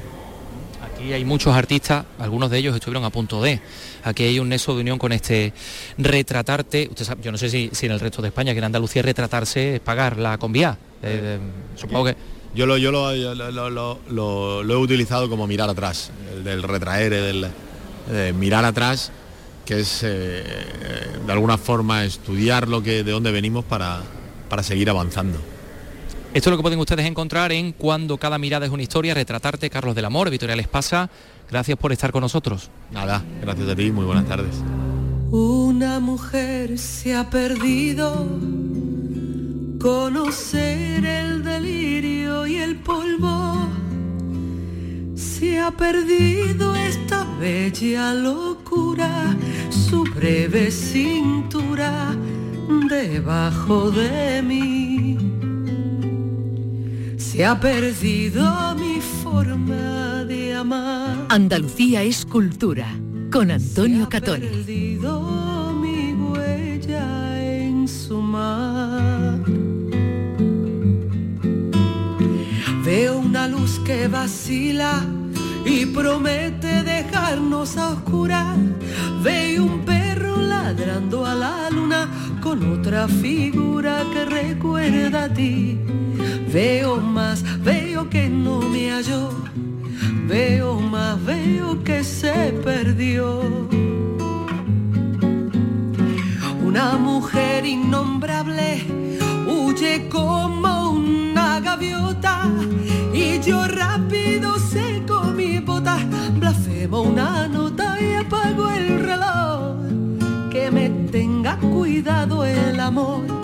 Aquí 0.97 1.13
hay 1.13 1.23
muchos 1.23 1.55
artistas, 1.55 2.05
algunos 2.17 2.49
de 2.49 2.57
ellos 2.57 2.73
estuvieron 2.73 3.03
a 3.05 3.11
punto 3.11 3.39
de. 3.39 3.61
Aquí 4.03 4.23
hay 4.23 4.39
un 4.39 4.49
nexo 4.49 4.73
de 4.73 4.81
unión 4.81 4.97
con 4.97 5.11
este 5.11 5.53
retratarte. 5.95 6.87
Usted 6.89 7.05
sabe, 7.05 7.21
yo 7.21 7.31
no 7.31 7.37
sé 7.37 7.51
si, 7.51 7.69
en 7.85 7.91
el 7.91 7.99
resto 7.99 8.19
de 8.23 8.29
España, 8.29 8.53
que 8.53 8.57
en 8.57 8.63
Andalucía 8.63 9.03
retratarse 9.03 9.75
es 9.75 9.79
pagar 9.79 10.17
la 10.17 10.39
convía. 10.39 10.75
Eh, 11.03 11.37
supongo 11.75 12.05
que. 12.05 12.15
Yo 12.55 12.65
lo, 12.65 12.77
yo 12.77 12.91
lo, 12.91 14.01
lo, 14.09 14.73
he 14.73 14.75
utilizado 14.75 15.29
como 15.29 15.45
mirar 15.45 15.69
atrás, 15.69 16.09
el 16.33 16.43
del 16.43 16.63
retraer, 16.63 17.13
el 17.13 17.47
del 18.09 18.33
mirar 18.33 18.65
atrás, 18.65 19.11
que 19.67 19.81
es 19.81 20.01
eh, 20.01 20.43
de 21.27 21.31
alguna 21.31 21.59
forma 21.59 22.05
estudiar 22.05 22.67
lo 22.67 22.81
que, 22.81 23.03
de 23.03 23.11
dónde 23.11 23.31
venimos 23.31 23.63
para, 23.65 24.01
para 24.49 24.63
seguir 24.63 24.89
avanzando. 24.89 25.37
Esto 26.33 26.49
es 26.49 26.51
lo 26.51 26.57
que 26.57 26.61
pueden 26.61 26.79
ustedes 26.79 27.05
encontrar 27.05 27.51
en 27.51 27.71
Cuando 27.71 28.17
cada 28.17 28.37
mirada 28.37 28.65
es 28.65 28.71
una 28.71 28.83
historia, 28.83 29.13
Retratarte, 29.13 29.69
Carlos 29.69 29.95
del 29.95 30.05
Amor, 30.05 30.27
Editorial 30.27 30.59
Espasa. 30.59 31.09
Gracias 31.49 31.77
por 31.77 31.91
estar 31.91 32.11
con 32.11 32.21
nosotros. 32.21 32.69
Nada, 32.91 33.23
gracias 33.41 33.69
a 33.69 33.75
ti, 33.75 33.91
muy 33.91 34.05
buenas 34.05 34.25
tardes. 34.25 34.55
Una 35.31 35.99
mujer 35.99 36.77
se 36.77 37.15
ha 37.15 37.29
perdido, 37.29 38.27
conocer 39.79 41.05
el 41.05 41.43
delirio 41.43 42.45
y 42.45 42.57
el 42.57 42.75
polvo. 42.77 43.69
Se 45.15 45.59
ha 45.59 45.71
perdido 45.71 46.75
esta 46.75 47.25
bella 47.39 48.13
locura, 48.13 49.35
su 49.69 50.03
breve 50.03 50.71
cintura 50.71 52.15
debajo 52.89 53.91
de 53.91 54.41
mí 54.41 55.36
se 57.37 57.45
ha 57.45 57.59
perdido 57.59 58.43
mi 58.79 58.99
forma 58.99 60.25
de 60.25 60.55
amar. 60.55 61.27
Andalucía 61.29 62.01
es 62.01 62.25
cultura, 62.25 62.87
con 63.31 63.51
Antonio 63.51 64.09
Catón. 64.09 64.41
Se 64.41 64.47
ha 64.47 64.49
perdido 64.49 65.71
mi 65.79 66.13
huella 66.13 67.39
en 67.39 67.87
su 67.87 68.19
mar. 68.19 69.39
Veo 72.83 73.19
una 73.19 73.47
luz 73.47 73.79
que 73.85 74.07
vacila 74.07 75.05
y 75.63 75.85
promete 75.85 76.81
dejarnos 76.81 77.77
a 77.77 77.89
oscurar. 77.89 78.57
Veo 79.21 79.63
un 79.63 79.81
perro 79.81 80.41
ladrando 80.41 81.23
a 81.23 81.35
la 81.35 81.69
luna 81.69 82.09
con 82.41 82.79
otra 82.79 83.07
figura 83.07 84.03
que 84.11 84.25
recuerda 84.25 85.25
a 85.25 85.33
ti 85.33 85.79
Veo 86.51 86.95
más, 86.97 87.43
veo 87.61 88.09
que 88.09 88.29
no 88.29 88.61
me 88.61 88.89
halló. 88.91 89.29
Veo 90.27 90.79
más, 90.79 91.23
veo 91.25 91.83
que 91.83 92.03
se 92.03 92.53
perdió. 92.63 93.41
Una 96.65 96.97
mujer 96.97 97.65
innombrable 97.65 98.85
huye 99.45 100.07
como 100.09 100.91
una 100.91 101.59
gaviota 101.59 102.49
y 103.13 103.39
yo 103.41 103.67
rápido 103.67 104.57
seco 104.57 105.21
mi 105.35 105.59
bota, 105.59 105.97
blasfemo 106.39 107.01
una 107.01 107.47
nota 107.47 107.97
y 108.01 108.13
apago 108.15 108.69
el 108.71 108.99
reloj. 108.99 110.49
Que 110.49 110.71
me 110.71 110.89
tenga 111.11 111.57
cuidado 111.57 112.45
el 112.45 112.79
amor 112.79 113.36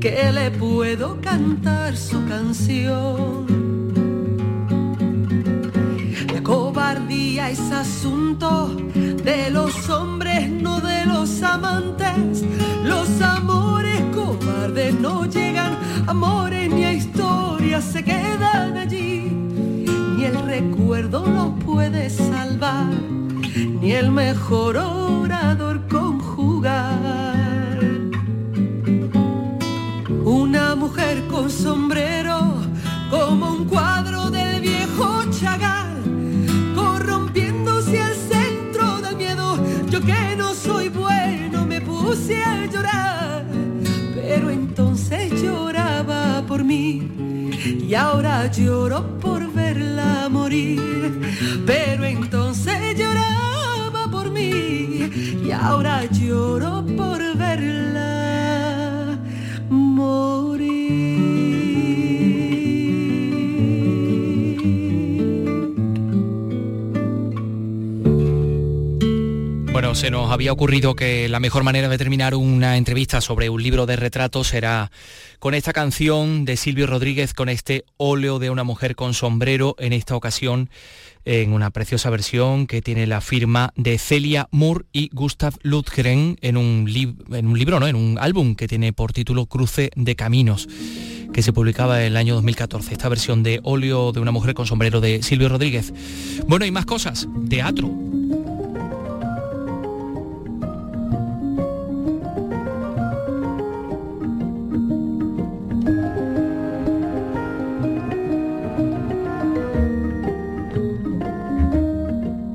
que 0.00 0.30
le 0.32 0.50
puedo 0.50 1.20
cantar 1.20 1.96
su 1.96 2.24
canción. 2.26 3.46
La 6.32 6.42
cobardía 6.42 7.50
es 7.50 7.60
asunto 7.70 8.76
de 8.94 9.50
los 9.50 9.88
hombres, 9.88 10.50
no 10.50 10.80
de 10.80 11.06
los 11.06 11.42
amantes. 11.42 12.44
Los 12.84 13.20
amores 13.22 14.00
cobardes 14.14 14.94
no 14.94 15.24
llegan, 15.24 15.78
amores 16.06 16.70
ni 16.70 16.84
a 16.84 16.92
historias 16.92 17.84
se 17.84 18.04
quedan 18.04 18.76
allí. 18.76 19.30
Ni 20.16 20.24
el 20.24 20.38
recuerdo 20.42 21.26
los 21.26 21.64
puede 21.64 22.10
salvar, 22.10 22.92
ni 23.80 23.92
el 23.92 24.10
mejor 24.10 24.76
orador 24.76 25.71
mujer 30.92 31.26
con 31.26 31.48
sombrero, 31.48 32.52
como 33.08 33.52
un 33.52 33.64
cuadro 33.64 34.30
del 34.30 34.60
viejo 34.60 35.22
chagal, 35.30 36.02
corrompiéndose 36.74 37.98
al 37.98 38.14
centro 38.14 39.00
del 39.00 39.16
miedo. 39.16 39.58
Yo 39.88 40.02
que 40.02 40.36
no 40.36 40.52
soy 40.52 40.90
bueno 40.90 41.64
me 41.64 41.80
puse 41.80 42.42
a 42.42 42.66
llorar, 42.66 43.46
pero 44.14 44.50
entonces 44.50 45.40
lloraba 45.42 46.44
por 46.46 46.62
mí 46.62 47.08
y 47.88 47.94
ahora 47.94 48.50
lloro 48.50 49.18
por 49.18 49.50
verla 49.50 50.28
morir. 50.28 50.82
Pero 51.64 52.04
entonces 52.04 52.98
lloraba 52.98 54.10
por 54.10 54.30
mí 54.30 55.08
y 55.42 55.50
ahora 55.52 56.04
lloro 56.04 56.84
por 56.98 57.20
verla 57.34 57.91
se 70.02 70.10
nos 70.10 70.32
había 70.32 70.50
ocurrido 70.50 70.96
que 70.96 71.28
la 71.28 71.38
mejor 71.38 71.62
manera 71.62 71.88
de 71.88 71.96
terminar 71.96 72.34
una 72.34 72.76
entrevista 72.76 73.20
sobre 73.20 73.50
un 73.50 73.62
libro 73.62 73.86
de 73.86 73.94
retratos 73.94 74.52
era 74.52 74.90
con 75.38 75.54
esta 75.54 75.72
canción 75.72 76.44
de 76.44 76.56
Silvio 76.56 76.88
Rodríguez, 76.88 77.34
con 77.34 77.48
este 77.48 77.84
óleo 77.98 78.40
de 78.40 78.50
una 78.50 78.64
mujer 78.64 78.96
con 78.96 79.14
sombrero, 79.14 79.76
en 79.78 79.92
esta 79.92 80.16
ocasión 80.16 80.70
en 81.24 81.52
una 81.52 81.70
preciosa 81.70 82.10
versión 82.10 82.66
que 82.66 82.82
tiene 82.82 83.06
la 83.06 83.20
firma 83.20 83.72
de 83.76 83.96
Celia 83.96 84.48
Moore 84.50 84.86
y 84.92 85.08
Gustav 85.12 85.54
Lundgren 85.62 86.36
en 86.42 86.56
un, 86.56 86.84
libro, 86.92 87.78
¿no? 87.78 87.86
en 87.86 87.94
un 87.94 88.18
álbum 88.18 88.56
que 88.56 88.66
tiene 88.66 88.92
por 88.92 89.12
título 89.12 89.46
Cruce 89.46 89.90
de 89.94 90.16
Caminos 90.16 90.68
que 91.32 91.42
se 91.42 91.52
publicaba 91.52 92.00
en 92.00 92.08
el 92.08 92.16
año 92.16 92.34
2014, 92.34 92.92
esta 92.92 93.08
versión 93.08 93.44
de 93.44 93.60
óleo 93.62 94.10
de 94.10 94.18
una 94.18 94.32
mujer 94.32 94.54
con 94.54 94.66
sombrero 94.66 95.00
de 95.00 95.22
Silvio 95.22 95.48
Rodríguez. 95.48 95.94
Bueno, 96.48 96.66
y 96.66 96.72
más 96.72 96.86
cosas, 96.86 97.28
teatro. 97.48 97.88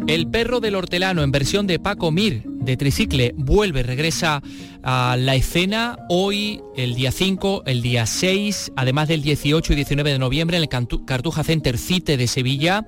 El 0.07 0.25
perro 0.29 0.61
del 0.61 0.75
hortelano 0.75 1.21
en 1.21 1.31
versión 1.31 1.67
de 1.67 1.79
Paco 1.79 2.11
Mir 2.11 2.41
de 2.45 2.77
Tricicle 2.77 3.33
vuelve, 3.35 3.83
regresa 3.83 4.41
a 4.89 5.17
la 5.17 5.35
escena 5.35 5.99
hoy, 6.07 6.61
el 6.77 6.95
día 6.95 7.11
5, 7.11 7.63
el 7.65 7.81
día 7.81 8.05
6, 8.05 8.71
además 8.77 9.09
del 9.09 9.21
18 9.21 9.73
y 9.73 9.75
19 9.75 10.13
de 10.13 10.17
noviembre 10.17 10.55
en 10.55 10.63
el 10.63 10.69
Cartuja 10.69 11.43
Center 11.43 11.77
Cite 11.77 12.15
de 12.15 12.25
Sevilla. 12.25 12.85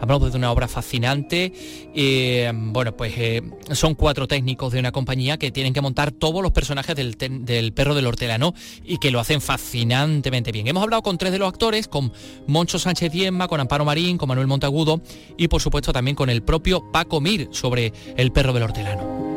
Hablamos 0.00 0.30
de 0.30 0.38
una 0.38 0.52
obra 0.52 0.68
fascinante. 0.68 1.52
Eh, 1.92 2.52
bueno, 2.54 2.96
pues 2.96 3.14
eh, 3.16 3.42
son 3.72 3.96
cuatro 3.96 4.28
técnicos 4.28 4.72
de 4.72 4.78
una 4.78 4.92
compañía 4.92 5.38
que 5.38 5.50
tienen 5.50 5.72
que 5.72 5.80
montar 5.80 6.12
todos 6.12 6.40
los 6.40 6.52
personajes 6.52 6.94
del, 6.94 7.16
del 7.18 7.72
perro 7.72 7.96
del 7.96 8.06
hortelano 8.06 8.54
y 8.84 8.98
que 8.98 9.10
lo 9.10 9.18
hacen 9.18 9.40
fascinantemente 9.40 10.52
bien. 10.52 10.68
Hemos 10.68 10.84
hablado 10.84 11.02
con 11.02 11.18
tres 11.18 11.32
de 11.32 11.40
los 11.40 11.48
actores, 11.48 11.88
con 11.88 12.12
Moncho 12.46 12.78
Sánchez 12.78 13.10
Diezma, 13.10 13.48
con 13.48 13.58
Amparo 13.58 13.84
Marín, 13.84 14.18
con 14.18 14.28
Manuel 14.28 14.46
Montagudo 14.46 15.02
y 15.36 15.48
por 15.48 15.60
supuesto 15.60 15.92
también 15.92 16.14
con 16.14 16.30
el 16.30 16.44
propio 16.44 16.92
Paco 16.92 17.20
Mir 17.20 17.48
sobre 17.50 17.92
el 18.16 18.30
perro 18.30 18.52
del 18.52 18.62
hortelano. 18.62 19.29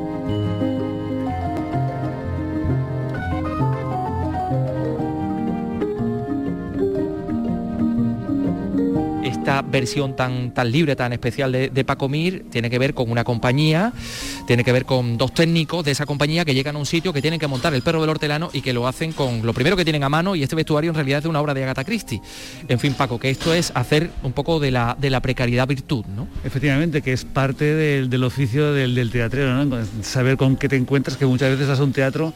Esta 9.43 9.61
versión 9.61 10.15
tan, 10.15 10.53
tan 10.53 10.71
libre, 10.71 10.95
tan 10.95 11.11
especial 11.11 11.51
de, 11.51 11.67
de 11.67 11.83
Paco 11.83 12.07
Mir, 12.07 12.45
tiene 12.49 12.69
que 12.69 12.79
ver 12.79 12.93
con 12.93 13.11
una 13.11 13.25
compañía, 13.25 13.91
tiene 14.47 14.63
que 14.63 14.71
ver 14.71 14.85
con 14.85 15.17
dos 15.17 15.33
técnicos 15.33 15.83
de 15.83 15.91
esa 15.91 16.05
compañía 16.05 16.45
que 16.45 16.53
llegan 16.53 16.77
a 16.77 16.79
un 16.79 16.85
sitio 16.85 17.11
que 17.11 17.21
tienen 17.21 17.41
que 17.41 17.47
montar 17.47 17.73
el 17.73 17.81
perro 17.81 17.99
del 17.99 18.09
hortelano 18.09 18.49
y 18.53 18.61
que 18.61 18.71
lo 18.71 18.87
hacen 18.87 19.11
con 19.11 19.45
lo 19.45 19.53
primero 19.53 19.75
que 19.75 19.83
tienen 19.83 20.01
a 20.05 20.07
mano 20.07 20.37
y 20.37 20.43
este 20.43 20.55
vestuario 20.55 20.91
en 20.91 20.95
realidad 20.95 21.19
es 21.19 21.25
una 21.25 21.41
obra 21.41 21.53
de 21.53 21.61
Agatha 21.61 21.83
Christie. 21.83 22.21
En 22.69 22.79
fin, 22.79 22.93
Paco, 22.93 23.19
que 23.19 23.29
esto 23.29 23.53
es 23.53 23.73
hacer 23.75 24.11
un 24.23 24.31
poco 24.31 24.61
de 24.61 24.71
la, 24.71 24.95
de 24.97 25.09
la 25.09 25.21
precariedad 25.21 25.67
virtud, 25.67 26.05
¿no? 26.15 26.29
Efectivamente, 26.45 27.01
que 27.01 27.11
es 27.11 27.25
parte 27.25 27.65
del, 27.65 28.09
del 28.09 28.23
oficio 28.23 28.71
del, 28.71 28.95
del 28.95 29.11
teatrero, 29.11 29.65
¿no? 29.65 29.77
Saber 30.03 30.37
con 30.37 30.55
qué 30.55 30.69
te 30.69 30.77
encuentras, 30.77 31.17
que 31.17 31.25
muchas 31.25 31.59
veces 31.59 31.77
a 31.77 31.83
un 31.83 31.91
teatro 31.91 32.33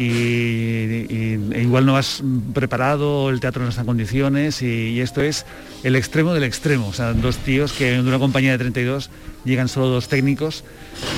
y, 0.00 1.04
e 1.52 1.60
igual 1.62 1.84
no 1.84 1.92
vas 1.92 2.22
preparado, 2.54 3.28
el 3.28 3.38
teatro 3.38 3.62
no 3.62 3.68
está 3.68 3.82
en 3.82 3.86
condiciones 3.86 4.62
y, 4.62 4.98
esto 5.00 5.20
es 5.20 5.44
el 5.82 5.94
extremo 5.94 6.32
del 6.32 6.44
extremo. 6.44 6.88
O 6.88 6.92
sea, 6.94 7.12
dos 7.12 7.36
tíos 7.38 7.72
que 7.72 7.92
de 7.92 8.00
una 8.00 8.18
compañía 8.18 8.52
de 8.52 8.58
32 8.58 9.10
llegan 9.44 9.68
solo 9.68 9.88
dos 9.88 10.08
técnicos 10.08 10.64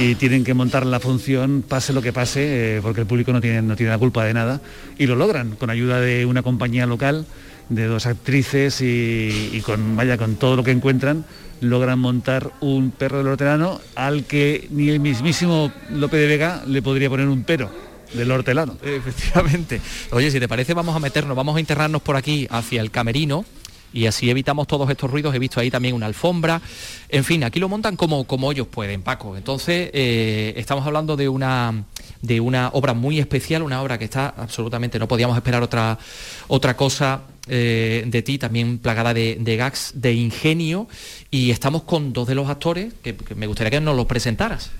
y 0.01 0.16
tienen 0.16 0.43
que 0.43 0.55
montar 0.55 0.85
la 0.85 0.99
función 0.99 1.64
pase 1.66 1.93
lo 1.93 2.03
que 2.03 2.12
pase, 2.12 2.76
eh, 2.76 2.80
porque 2.83 3.03
el 3.03 3.07
público 3.07 3.33
no 3.33 3.41
tiene, 3.41 3.62
no 3.62 3.76
tiene 3.76 3.91
la 3.91 3.99
culpa 3.99 4.24
de 4.24 4.35
nada 4.35 4.61
y 4.99 5.07
lo 5.07 5.14
logran 5.14 5.55
con 5.55 5.70
ayuda 5.70 6.01
de 6.01 6.26
una 6.26 6.43
compañía 6.43 6.87
local 6.87 7.24
de 7.68 7.87
dos 7.87 8.07
actrices 8.07 8.80
y, 8.80 9.51
y 9.53 9.61
con 9.61 9.97
vaya 9.97 10.18
con 10.18 10.35
todo 10.35 10.57
lo 10.57 10.64
que 10.64 10.72
encuentran 10.72 11.24
logran 11.61 12.01
montar 12.01 12.51
un 12.61 12.91
perro 12.91 13.18
del 13.18 13.28
hortelano 13.28 13.80
al 13.95 14.24
que 14.24 14.66
ni 14.70 14.89
el 14.89 14.99
mismísimo 14.99 15.72
Lope 15.91 16.16
de 16.16 16.26
Vega 16.26 16.64
le 16.66 16.83
podría 16.83 17.09
poner 17.09 17.28
un 17.28 17.45
pero 17.45 17.91
del 18.12 18.30
hortelano. 18.30 18.76
Efectivamente. 18.82 19.80
Oye, 20.10 20.30
si 20.30 20.40
te 20.40 20.48
parece, 20.48 20.74
vamos 20.74 20.94
a 20.96 20.98
meternos, 20.98 21.36
vamos 21.36 21.56
a 21.56 21.60
internarnos 21.60 22.02
por 22.02 22.16
aquí 22.16 22.46
hacia 22.50 22.80
el 22.80 22.90
camerino 22.90 23.44
y 23.92 24.06
así 24.06 24.30
evitamos 24.30 24.66
todos 24.66 24.88
estos 24.90 25.10
ruidos. 25.10 25.34
He 25.34 25.38
visto 25.38 25.60
ahí 25.60 25.70
también 25.70 25.94
una 25.94 26.06
alfombra. 26.06 26.60
En 27.08 27.24
fin, 27.24 27.44
aquí 27.44 27.60
lo 27.60 27.68
montan 27.68 27.96
como, 27.96 28.24
como 28.24 28.50
ellos 28.50 28.66
pueden, 28.68 29.02
Paco. 29.02 29.36
Entonces, 29.36 29.90
eh, 29.92 30.54
estamos 30.56 30.86
hablando 30.86 31.16
de 31.16 31.28
una 31.28 31.84
de 32.22 32.40
una 32.40 32.70
obra 32.72 32.94
muy 32.94 33.18
especial, 33.18 33.62
una 33.62 33.82
obra 33.82 33.98
que 33.98 34.04
está 34.04 34.28
absolutamente, 34.36 34.98
no 34.98 35.08
podíamos 35.08 35.36
esperar 35.36 35.60
otra, 35.60 35.98
otra 36.46 36.76
cosa 36.76 37.22
eh, 37.48 38.04
de 38.06 38.22
ti, 38.22 38.38
también 38.38 38.78
plagada 38.78 39.12
de, 39.12 39.56
gags, 39.58 39.90
de 39.96 40.14
ingenio, 40.14 40.86
y 41.32 41.50
estamos 41.50 41.82
con 41.82 42.12
dos 42.12 42.28
de 42.28 42.36
los 42.36 42.48
actores 42.48 42.94
que, 43.02 43.16
que 43.16 43.34
me 43.34 43.48
gustaría 43.48 43.72
que 43.72 43.80
nos 43.80 43.96
los 43.96 44.06
presentaras. 44.06 44.70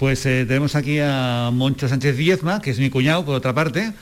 Pues 0.00 0.24
eh, 0.24 0.46
tenemos 0.48 0.76
aquí 0.76 0.98
a 0.98 1.50
Moncho 1.52 1.86
Sánchez 1.86 2.16
Diezma, 2.16 2.62
que 2.62 2.70
es 2.70 2.78
mi 2.78 2.88
cuñado, 2.88 3.22
por 3.22 3.34
otra 3.34 3.52
parte. 3.52 3.92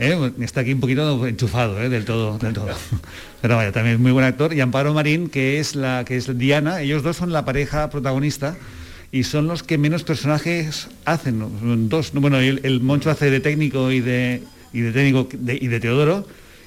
¿eh? 0.00 0.32
Está 0.40 0.62
aquí 0.62 0.72
un 0.72 0.80
poquito 0.80 1.28
enchufado, 1.28 1.80
¿eh? 1.80 1.88
del 1.88 2.04
todo. 2.04 2.40
Pero 3.40 3.56
vaya, 3.56 3.70
también 3.70 3.94
es 3.94 4.00
muy 4.00 4.10
buen 4.10 4.24
actor. 4.24 4.52
Y 4.52 4.60
Amparo 4.60 4.92
Marín, 4.94 5.28
que 5.28 5.60
es 5.60 5.76
la 5.76 6.04
que 6.04 6.16
es 6.16 6.36
Diana. 6.36 6.82
Ellos 6.82 7.04
dos 7.04 7.18
son 7.18 7.32
la 7.32 7.44
pareja 7.44 7.88
protagonista 7.88 8.56
y 9.12 9.22
son 9.22 9.46
los 9.46 9.62
que 9.62 9.78
menos 9.78 10.02
personajes 10.02 10.88
hacen. 11.04 11.88
Dos, 11.88 12.14
¿no? 12.14 12.20
bueno, 12.20 12.40
el, 12.40 12.80
Moncho 12.80 13.12
hace 13.12 13.30
de 13.30 13.38
técnico 13.38 13.92
y 13.92 14.00
de, 14.00 14.42
y 14.72 14.80
de 14.80 14.90
técnico 14.90 15.28
y 15.32 15.68
de 15.68 15.78
Teodoro. 15.78 16.26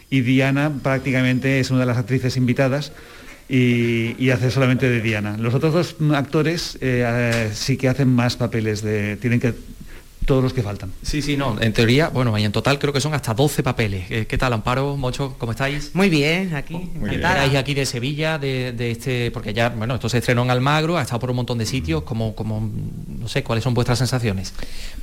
Y 0.09 0.21
Diana 0.21 0.71
prácticamente 0.81 1.59
es 1.59 1.71
una 1.71 1.81
de 1.81 1.87
las 1.87 1.97
actrices 1.97 2.37
invitadas 2.37 2.93
y, 3.49 4.29
hace 4.29 4.51
solamente 4.51 4.89
de 4.89 5.01
Diana. 5.01 5.37
Los 5.37 5.53
otros 5.53 5.73
dos 5.73 5.95
actores 6.13 6.75
eh, 6.81 7.03
eh, 7.05 7.49
sí 7.53 7.77
que 7.77 7.87
hacen 7.87 8.09
más 8.09 8.35
papeles 8.35 8.81
de. 8.81 9.17
tienen 9.17 9.39
que. 9.39 9.53
Todos 10.27 10.43
los 10.43 10.51
que 10.51 10.61
faltan. 10.61 10.91
Sí, 11.01 11.21
sí, 11.21 11.37
no, 11.37 11.55
en 11.61 11.71
teoría, 11.71 12.09
bueno, 12.09 12.37
y 12.37 12.43
en 12.43 12.51
total 12.51 12.77
creo 12.79 12.91
que 12.91 12.99
son 12.99 13.13
hasta 13.13 13.33
12 13.33 13.63
papeles. 13.63 14.11
Eh, 14.11 14.25
¿Qué 14.27 14.37
tal, 14.37 14.51
Amparo, 14.51 14.97
Mocho, 14.97 15.35
cómo 15.37 15.53
estáis? 15.53 15.91
Muy 15.95 16.09
bien, 16.09 16.53
aquí. 16.53 16.89
¿Qué 16.93 16.99
bien. 17.11 17.21
tal? 17.21 17.55
aquí 17.55 17.73
de 17.73 17.85
Sevilla, 17.85 18.37
de, 18.37 18.73
de 18.73 18.91
este, 18.91 19.31
porque 19.31 19.53
ya, 19.53 19.69
bueno, 19.69 19.95
esto 19.95 20.09
se 20.09 20.17
estrenó 20.17 20.43
en 20.43 20.51
Almagro, 20.51 20.97
ha 20.97 21.01
estado 21.01 21.21
por 21.21 21.29
un 21.29 21.37
montón 21.37 21.57
de 21.57 21.65
sitios, 21.65 22.03
como, 22.03 22.35
como, 22.35 22.69
no 23.07 23.29
sé, 23.29 23.41
¿cuáles 23.41 23.63
son 23.63 23.73
vuestras 23.73 23.99
sensaciones? 23.99 24.53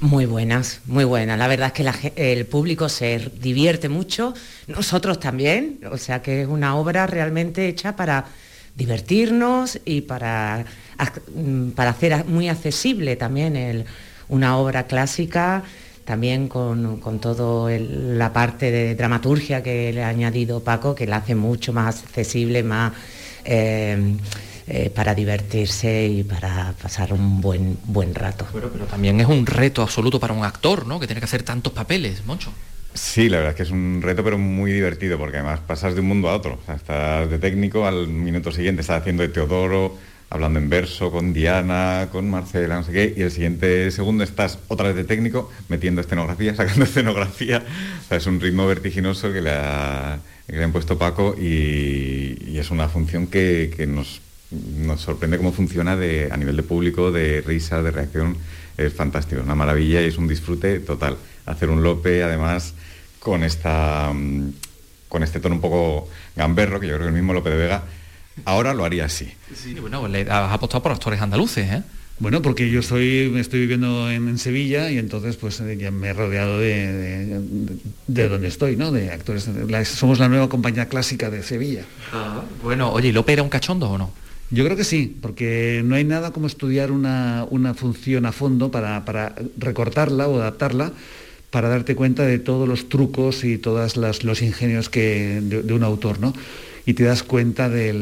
Muy 0.01 0.27
buenas, 0.27 0.83
muy 0.85 1.05
buenas. 1.05 1.39
La 1.39 1.49
verdad 1.49 1.69
es 1.69 1.73
que 1.73 1.85
la 1.85 1.95
el 2.17 2.45
público 2.45 2.91
se 2.91 3.31
divierte 3.41 3.89
mucho, 3.89 4.35
nosotros 4.67 5.19
también, 5.21 5.81
o 5.91 5.97
sea 5.97 6.21
que 6.21 6.43
es 6.43 6.49
una 6.49 6.77
obra 6.77 7.07
realmente 7.07 7.67
hecha 7.67 7.97
para 7.97 8.27
divertirnos 8.77 9.81
y 9.87 10.03
para, 10.03 10.67
mm, 11.35 11.71
para 11.71 11.91
hacer 11.91 12.27
muy 12.27 12.49
accesible 12.49 13.17
también 13.17 13.57
el- 13.57 13.87
una 14.29 14.57
obra 14.59 14.87
clásica, 14.87 15.63
también 16.05 16.49
con, 16.49 16.99
con 17.01 17.19
toda 17.19 17.71
la 17.79 18.33
parte 18.33 18.71
de 18.71 18.95
dramaturgia 18.95 19.63
que 19.63 19.93
le 19.93 20.05
ha 20.05 20.09
añadido 20.09 20.61
Paco, 20.61 20.95
que 20.95 21.07
la 21.07 21.17
hace 21.17 21.35
mucho 21.35 21.73
más 21.73 22.03
accesible, 22.03 22.63
más... 22.63 22.93
eh, 23.45 24.17
eh, 24.67 24.89
para 24.89 25.15
divertirse 25.15 26.07
y 26.07 26.25
para 26.25 26.73
pasar 26.81 27.13
un 27.13 27.43
buen 27.43 27.77
buen 27.85 28.15
rato. 28.15 28.47
Bueno, 28.51 28.71
pero 28.73 28.87
también 28.87 29.21
es 29.21 29.27
un 29.27 29.45
reto 29.45 29.83
absoluto 29.83 30.19
para 30.19 30.33
un 30.33 30.43
actor, 30.43 30.87
¿no? 30.87 30.99
Que 30.99 31.07
tiene 31.07 31.21
que 31.21 31.27
hacer 31.27 31.43
tantos 31.43 31.75
papeles, 31.75 32.25
Moncho. 32.25 32.51
Sí, 32.95 33.29
la 33.29 33.39
verdad 33.39 33.51
es 33.51 33.57
que 33.59 33.63
es 33.65 33.71
un 33.71 34.01
reto, 34.03 34.25
pero 34.25 34.39
muy 34.39 34.73
divertido, 34.73 35.19
porque 35.19 35.37
además 35.37 35.61
pasas 35.67 35.95
de 35.95 36.01
un 36.01 36.09
mundo 36.09 36.31
a 36.31 36.35
otro. 36.35 36.59
O 36.63 36.65
sea, 36.65 36.77
estás 36.77 37.29
de 37.29 37.39
técnico 37.39 37.87
al 37.87 38.09
minuto 38.09 38.53
siguiente, 38.53 38.81
estás 38.81 39.03
haciendo 39.03 39.23
de 39.23 39.29
Teodoro, 39.29 39.99
hablando 40.31 40.59
en 40.59 40.69
verso 40.69 41.11
con 41.11 41.33
Diana, 41.33 42.09
con 42.11 42.29
Marcela, 42.31 42.77
no 42.77 42.85
sé 42.85 42.93
qué, 42.93 43.15
y 43.17 43.23
el 43.23 43.31
siguiente 43.31 43.91
segundo 43.91 44.25
estás 44.25 44.59
otra 44.69 44.89
vez 44.89 44.97
de 44.97 45.05
técnico, 45.05 45.51
metiendo 45.69 46.01
escenografía, 46.01 46.55
sacando 46.57 46.85
escenografía. 46.85 47.63
O 48.05 48.09
sea, 48.09 48.19
es 48.19 48.27
un 48.27 48.41
ritmo 48.41 48.67
vertiginoso 48.67 49.33
que 49.33 49.41
le, 49.41 49.51
ha, 49.51 50.19
que 50.47 50.57
le 50.57 50.65
han 50.65 50.73
puesto 50.73 50.99
Paco 50.99 51.37
y, 51.39 52.59
es 52.59 52.71
una 52.71 52.89
función 52.89 53.27
que, 53.27 53.87
nos, 53.89 54.21
sorprende 55.01 55.37
cómo 55.37 55.53
funciona 55.53 55.93
a 55.93 56.37
nivel 56.37 56.57
de 56.57 56.63
público, 56.63 57.13
de 57.13 57.43
risa, 57.43 57.83
de 57.83 57.91
reacción. 57.91 58.37
Es 58.77 58.93
fantástico, 58.93 59.43
una 59.43 59.55
maravilla 59.55 60.01
y 60.03 60.07
es 60.07 60.19
un 60.19 60.27
disfrute 60.27 60.81
total. 60.81 61.17
Hacer 61.47 61.71
un 61.71 61.83
Lope, 61.83 62.23
además, 62.23 62.75
con 63.21 63.45
esta 63.45 64.11
mm, 64.13 64.53
con 65.15 65.23
este 65.23 65.39
tono 65.39 65.55
un 65.55 65.61
poco 65.61 66.09
gamberro, 66.35 66.81
que 66.81 66.89
yo 66.89 66.95
creo 66.95 67.07
que 67.07 67.11
el 67.11 67.15
mismo 67.15 67.33
Lope 67.33 67.51
de 67.51 67.57
Vega 67.57 67.85
ahora 68.45 68.75
lo 68.75 68.85
haría 68.85 69.05
así. 69.07 69.29
Sí, 69.55 69.75
bueno, 69.75 70.07
le 70.09 70.23
has 70.23 70.53
apostado 70.53 70.83
por 70.83 70.93
actores 70.93 71.21
andaluces, 71.21 71.71
¿eh? 71.71 71.83
Bueno, 72.21 72.43
porque 72.43 72.71
yo 72.71 72.81
soy, 72.81 73.33
estoy 73.39 73.61
viviendo 73.61 74.09
en, 74.09 74.29
en 74.29 74.39
Sevilla 74.39 74.89
y 74.89 74.99
entonces 74.99 75.35
pues 75.37 75.59
eh, 75.61 75.77
ya 75.77 75.91
me 75.91 76.09
he 76.09 76.13
rodeado 76.13 76.61
de, 76.61 76.93
de, 76.93 77.41
de 78.07 78.29
donde 78.29 78.47
estoy, 78.47 78.77
¿no? 78.77 78.93
De 78.93 79.11
actores. 79.11 79.49
La- 79.69 79.85
somos 79.85 80.21
la 80.21 80.29
nueva 80.29 80.49
compañía 80.49 80.87
clásica 80.89 81.29
de 81.29 81.43
Sevilla. 81.43 81.83
Bueno, 82.63 82.93
oye, 82.93 83.09
¿y 83.09 83.13
Lope 83.13 83.33
era 83.33 83.43
un 83.43 83.49
cachondo 83.49 83.91
o 83.91 83.99
no? 83.99 84.13
Yo 84.51 84.65
creo 84.65 84.77
que 84.77 84.85
sí, 84.85 85.17
porque 85.21 85.83
no 85.85 85.97
hay 85.97 86.05
nada 86.05 86.31
como 86.31 86.47
estudiar 86.47 86.93
una, 86.93 87.47
una 87.51 87.75
función 87.75 88.27
a 88.27 88.33
fondo 88.33 88.71
para, 88.71 89.05
para 89.05 89.35
recortarla 89.59 90.29
o 90.29 90.37
adaptarla 90.41 90.93
para 91.51 91.69
darte 91.69 91.97
cuenta 91.97 92.25
de 92.25 92.39
todos 92.39 92.69
los 92.69 92.89
trucos 92.89 93.43
y 93.43 93.59
todos 93.59 93.97
los 93.97 94.43
ingenios 94.43 94.89
que, 94.89 95.41
de, 95.43 95.63
de 95.63 95.73
un 95.73 95.83
autor, 95.83 96.21
¿no? 96.21 96.33
Y 96.87 96.95
te 96.95 97.05
das 97.05 97.23
cuenta 97.23 97.71
de 97.71 97.93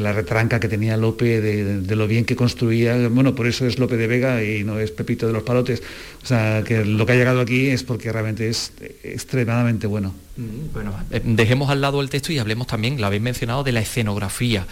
la 0.00 0.12
retranca 0.12 0.60
que 0.60 0.68
tenía 0.68 0.96
Lope, 0.96 1.40
de, 1.40 1.80
de 1.80 1.96
lo 1.96 2.06
bien 2.06 2.24
que 2.24 2.36
construía. 2.36 3.08
Bueno, 3.08 3.34
por 3.34 3.46
eso 3.46 3.66
es 3.66 3.78
Lope 3.78 3.96
de 3.96 4.06
Vega 4.06 4.44
y 4.44 4.62
no 4.62 4.78
es 4.78 4.90
Pepito 4.90 5.26
de 5.26 5.32
los 5.32 5.42
Palotes. 5.42 5.82
O 6.22 6.26
sea, 6.26 6.62
que 6.62 6.84
lo 6.84 7.06
que 7.06 7.12
ha 7.12 7.16
llegado 7.16 7.40
aquí 7.40 7.68
es 7.68 7.82
porque 7.82 8.12
realmente 8.12 8.48
es 8.48 8.72
extremadamente 9.02 9.86
bueno. 9.86 10.25
Mm, 10.36 10.72
Bueno, 10.72 10.94
eh, 11.10 11.20
dejemos 11.24 11.70
al 11.70 11.80
lado 11.80 12.00
el 12.02 12.10
texto 12.10 12.32
y 12.32 12.38
hablemos 12.38 12.66
también, 12.66 13.00
lo 13.00 13.06
habéis 13.06 13.22
mencionado, 13.22 13.64
de 13.64 13.72
la 13.72 13.80
escenografía. 13.80 14.66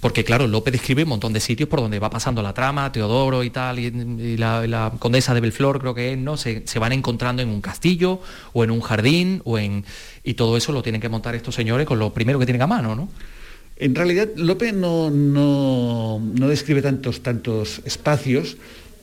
Porque 0.00 0.24
claro, 0.24 0.46
López 0.46 0.72
describe 0.72 1.02
un 1.02 1.10
montón 1.10 1.32
de 1.32 1.40
sitios 1.40 1.68
por 1.68 1.80
donde 1.80 1.98
va 1.98 2.08
pasando 2.10 2.42
la 2.42 2.54
trama, 2.54 2.90
Teodoro 2.92 3.42
y 3.44 3.50
tal, 3.50 3.78
y, 3.78 4.36
la, 4.38 4.92
condesa 4.98 5.34
de 5.34 5.40
Belflor 5.40 5.80
creo 5.80 5.94
que 5.94 6.12
es, 6.12 6.18
¿no? 6.18 6.36
Se, 6.36 6.62
se 6.66 6.78
van 6.78 6.92
encontrando 6.92 7.42
en 7.42 7.48
un 7.48 7.60
castillo 7.60 8.20
o 8.52 8.64
en 8.64 8.70
un 8.70 8.80
jardín 8.80 9.42
o 9.44 9.58
en. 9.58 9.84
Y 10.24 10.34
todo 10.34 10.56
eso 10.56 10.72
lo 10.72 10.82
tienen 10.82 11.00
que 11.00 11.08
montar 11.08 11.34
estos 11.34 11.54
señores 11.54 11.86
con 11.86 11.98
lo 11.98 12.12
primero 12.14 12.38
que 12.38 12.46
tienen 12.46 12.62
a 12.62 12.66
mano, 12.66 12.94
¿no? 12.94 13.08
En 13.76 13.94
realidad, 13.94 14.28
Lope 14.36 14.72
no, 14.72 15.10
no- 15.10 16.18
no 16.20 16.48
describe 16.48 16.82
tantos, 16.82 17.22
tantos 17.22 17.80
espacios, 17.84 18.56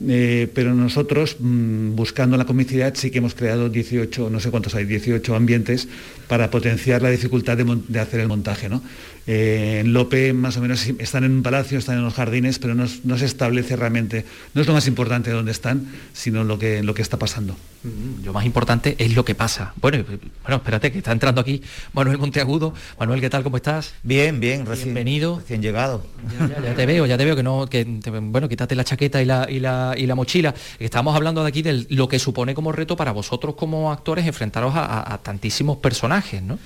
eh, 0.06 0.48
pero 0.54 0.74
nosotros, 0.74 1.36
mm, 1.40 1.96
buscando 1.96 2.36
la 2.36 2.44
comicidad, 2.44 2.94
sí 2.94 3.10
que 3.10 3.18
hemos 3.18 3.34
creado 3.34 3.68
18, 3.68 4.30
no 4.30 4.38
sé 4.40 4.50
cuántos 4.50 4.74
hay, 4.74 4.84
18 4.84 5.34
ambientes 5.34 5.88
para 6.28 6.50
potenciar 6.50 7.02
la 7.02 7.10
dificultad 7.10 7.56
de, 7.56 7.80
de 7.88 8.00
hacer 8.00 8.20
el 8.20 8.28
montaje. 8.28 8.68
¿no? 8.68 8.82
Eh, 9.30 9.80
en 9.80 9.92
Lope, 9.92 10.32
más 10.32 10.56
o 10.56 10.62
menos, 10.62 10.86
están 10.86 11.22
en 11.22 11.32
un 11.32 11.42
palacio, 11.42 11.78
están 11.78 11.98
en 11.98 12.02
los 12.02 12.14
jardines, 12.14 12.58
pero 12.58 12.74
no, 12.74 12.86
se 13.18 13.24
establece 13.26 13.76
realmente, 13.76 14.24
no 14.54 14.62
es 14.62 14.66
lo 14.66 14.72
más 14.72 14.86
importante 14.86 15.28
de 15.28 15.36
dónde 15.36 15.52
están, 15.52 15.86
sino 16.14 16.44
lo 16.44 16.58
que, 16.58 16.82
lo 16.82 16.94
que 16.94 17.02
está 17.02 17.18
pasando. 17.18 17.54
Mm, 17.84 18.24
Lo 18.24 18.32
más 18.32 18.46
importante 18.46 18.96
es 18.98 19.14
lo 19.14 19.26
que 19.26 19.34
pasa. 19.34 19.74
Bueno, 19.82 20.02
bueno, 20.42 20.56
espérate, 20.56 20.90
que 20.90 20.98
está 20.98 21.12
entrando 21.12 21.42
aquí 21.42 21.60
Manuel 21.92 22.16
Monteagudo. 22.16 22.72
Manuel, 22.98 23.20
¿qué 23.20 23.28
tal? 23.28 23.42
¿Cómo 23.42 23.58
estás? 23.58 23.92
Bien, 24.02 24.40
bien, 24.40 24.64
recién, 24.64 24.86
Bienvenido. 24.94 25.40
recién 25.40 25.60
llegado. 25.60 26.06
Ya, 26.48 26.62
ya 26.62 26.74
te 26.74 26.86
veo, 26.86 27.04
ya 27.04 27.18
te 27.18 27.26
veo 27.26 27.36
que 27.36 27.42
no, 27.42 27.66
que 27.68 27.84
te- 27.84 28.10
bueno, 28.10 28.48
quítate 28.48 28.74
la 28.74 28.84
chaqueta 28.84 29.20
y 29.20 29.26
la, 29.26 29.46
y 29.50 29.60
la, 29.60 29.94
y 29.94 30.06
la 30.06 30.14
mochila. 30.14 30.54
Estamos 30.78 31.14
hablando 31.14 31.42
de 31.42 31.48
aquí 31.50 31.60
de 31.60 31.84
lo 31.90 32.08
que 32.08 32.18
supone 32.18 32.54
como 32.54 32.72
reto 32.72 32.96
para 32.96 33.12
vosotros 33.12 33.54
como 33.56 33.92
actores 33.92 34.26
enfrentaros 34.26 34.74
a, 34.74 34.86
a- 34.86 35.12
a 35.14 35.18
tantísimos 35.18 35.76
personajes, 35.76 36.40
¿no? 36.42 36.58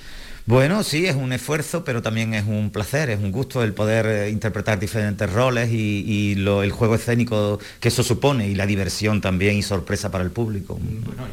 Bueno, 0.44 0.82
sí, 0.82 1.06
es 1.06 1.14
un 1.14 1.32
esfuerzo, 1.32 1.84
pero 1.84 2.02
también 2.02 2.34
es 2.34 2.44
un 2.46 2.70
placer, 2.70 3.10
es 3.10 3.20
un 3.20 3.30
gusto 3.30 3.62
el 3.62 3.74
poder 3.74 4.06
eh, 4.06 4.30
interpretar 4.30 4.78
diferentes 4.78 5.32
roles 5.32 5.70
y, 5.70 6.32
el 6.32 6.72
juego 6.72 6.96
escénico 6.96 7.60
que 7.80 7.88
eso 7.88 8.02
supone 8.02 8.48
y 8.48 8.54
la 8.54 8.66
diversión 8.66 9.20
también 9.20 9.56
y 9.56 9.62
sorpresa 9.62 10.10
para 10.10 10.24
el 10.24 10.30
público. 10.30 10.78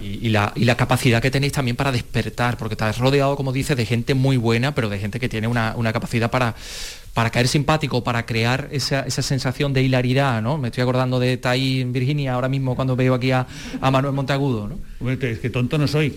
y, 0.01 0.29
la, 0.29 0.53
capacidad 0.77 1.21
que 1.21 1.31
tenéis 1.31 1.53
también 1.53 1.75
para 1.75 1.91
despertar, 1.91 2.57
porque 2.57 2.73
estás 2.73 2.99
rodeado, 2.99 3.35
como 3.35 3.51
dices, 3.51 3.75
de 3.75 3.85
gente 3.85 4.13
muy 4.13 4.37
buena, 4.37 4.75
pero 4.75 4.89
de 4.89 4.99
gente 4.99 5.19
que 5.19 5.27
tiene 5.27 5.47
una 5.47 5.93
capacidad 5.93 6.29
para 6.29 6.55
para 7.13 7.29
caer 7.29 7.47
simpático, 7.47 8.03
para 8.03 8.25
crear 8.25 8.69
esa, 8.71 9.09
sensación 9.09 9.73
de 9.73 9.83
hilaridad, 9.83 10.41
¿no? 10.41 10.57
Me 10.57 10.69
estoy 10.69 10.83
acordando 10.83 11.19
de 11.19 11.37
Tai 11.37 11.81
en 11.81 11.91
Virginia 11.91 12.33
ahora 12.33 12.49
mismo 12.49 12.75
cuando 12.75 12.95
veo 12.95 13.13
aquí 13.13 13.31
a, 13.31 13.47
Manuel 13.81 14.13
Monteagudo, 14.13 14.67
¿no? 14.67 15.11
es 15.11 15.39
que 15.39 15.49
tonto 15.49 15.77
no 15.77 15.87
soy. 15.87 16.11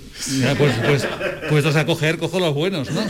pues, 0.59 0.75
pues, 0.85 1.07
pues 1.49 1.77
a 1.77 1.87
coger, 1.87 2.19
cojo 2.19 2.41
los 2.41 2.55
buenos, 2.55 2.91
¿no? 2.91 3.01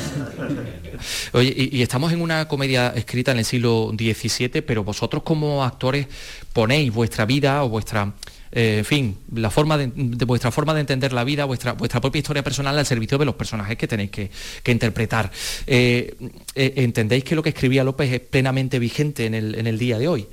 Oye, 1.32 1.54
y, 1.72 1.82
estamos 1.82 2.12
en 2.12 2.20
una 2.20 2.46
comedia 2.48 2.88
escrita 2.94 3.32
en 3.32 3.38
el 3.38 3.44
siglo 3.44 3.92
XVII, 3.96 4.62
pero 4.62 4.84
vosotros 4.84 5.22
como 5.22 5.64
actores 5.64 6.06
ponéis 6.52 6.92
vuestra 6.92 7.26
vida 7.26 7.64
o 7.64 7.68
vuestra 7.68 8.12
eh, 8.52 8.78
en 8.78 8.84
fin, 8.84 9.18
la 9.34 9.50
forma 9.50 9.78
de, 9.78 10.24
vuestra 10.26 10.50
forma 10.50 10.74
de 10.74 10.80
entender 10.80 11.12
la 11.12 11.24
vida, 11.24 11.46
vuestra, 11.46 11.72
vuestra 11.72 12.00
propia 12.00 12.18
historia 12.18 12.44
personal 12.44 12.78
al 12.78 12.84
servicio 12.84 13.16
de 13.16 13.24
los 13.24 13.34
personajes 13.34 13.78
que 13.78 13.88
tenéis 13.88 14.10
que, 14.10 14.30
interpretar. 14.66 15.30
Eh, 15.66 16.14
eh, 16.54 16.72
¿Entendéis 16.76 17.24
que 17.24 17.34
lo 17.34 17.42
que 17.42 17.48
escribía 17.48 17.82
López 17.82 18.12
es 18.12 18.20
plenamente 18.20 18.78
vigente 18.78 19.24
en 19.24 19.34
el, 19.34 19.54
en 19.54 19.66
el 19.66 19.78
día 19.78 19.98
de 19.98 20.08
hoy? 20.08 20.26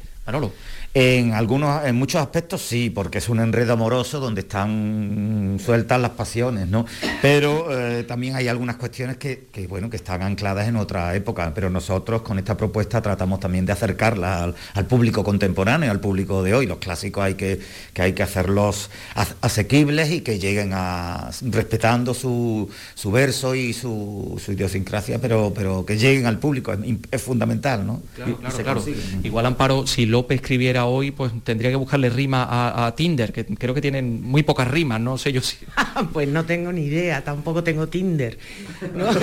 En 0.96 1.34
algunos, 1.34 1.86
en 1.86 1.96
muchos 1.96 2.20
aspectos 2.20 2.64
sí, 2.64 2.90
porque 2.90 3.20
es 3.20 3.30
un 3.30 3.40
enredo 3.40 3.74
amoroso 3.74 4.20
donde 4.20 4.42
están 4.42 5.60
sueltas 5.64 6.02
las 6.02 6.12
pasiones, 6.12 6.68
¿no? 6.68 6.86
Pero 7.22 7.68
eh, 7.70 8.04
también 8.06 8.36
hay 8.36 8.48
algunas 8.48 8.78
cuestiones 8.78 9.18
que, 9.18 9.50
bueno, 9.70 9.92
que 9.92 9.98
están 9.98 10.24
ancladas 10.24 10.68
en 10.68 10.78
otra 10.78 11.14
época. 11.16 11.52
Pero 11.54 11.70
nosotros 11.70 12.24
con 12.24 12.40
esta 12.40 12.58
propuesta 12.58 13.04
tratamos 13.04 13.40
también 13.40 13.68
de 13.68 13.74
acercarla 13.74 14.56
al, 14.74 14.86
público 14.88 15.24
contemporáneo, 15.24 15.92
al 15.92 16.00
público 16.00 16.42
de 16.42 16.56
hoy. 16.56 16.66
Los 16.66 16.80
clásicos 16.80 17.24
hay 17.24 17.36
que, 17.36 17.60
que 17.94 18.02
hay 18.02 18.14
que 18.14 18.24
hacerlos 18.24 18.90
asequibles 19.42 20.10
y 20.12 20.22
que 20.22 20.40
lleguen 20.40 20.72
a 20.74 21.30
respetando 21.52 22.16
su, 22.16 22.68
verso 23.12 23.54
y 23.54 23.74
su, 23.74 24.42
idiosincrasia, 24.48 25.20
pero, 25.20 25.54
pero 25.54 25.86
que 25.86 25.98
lleguen 25.98 26.26
al 26.26 26.40
público. 26.40 26.74
Es, 27.12 27.22
fundamental, 27.22 27.86
¿no? 27.86 28.02
Claro, 28.16 28.38
claro, 28.38 28.84
Igual 29.24 29.46
Amparo, 29.46 29.86
si 29.86 30.08
López 30.08 30.38
escribiera 30.42 30.79
hoy, 30.86 31.12
pues 31.12 31.32
tendría 31.44 31.70
que 31.70 31.76
buscarle 31.76 32.10
rima 32.10 32.48
a, 32.50 32.94
Tinder, 32.96 33.32
que 33.32 33.46
creo 33.46 33.74
que 33.74 33.82
tienen 33.82 34.22
muy 34.22 34.44
pocas 34.44 34.68
rimas, 34.68 35.00
no 35.00 35.18
sé 35.18 35.32
yo 35.32 35.42
si... 35.42 35.58
pues 36.14 36.28
no 36.28 36.46
tengo 36.46 36.72
ni 36.72 36.86
idea, 36.86 37.24
tampoco 37.24 37.64
tengo 37.64 37.88
Tinder. 37.88 38.38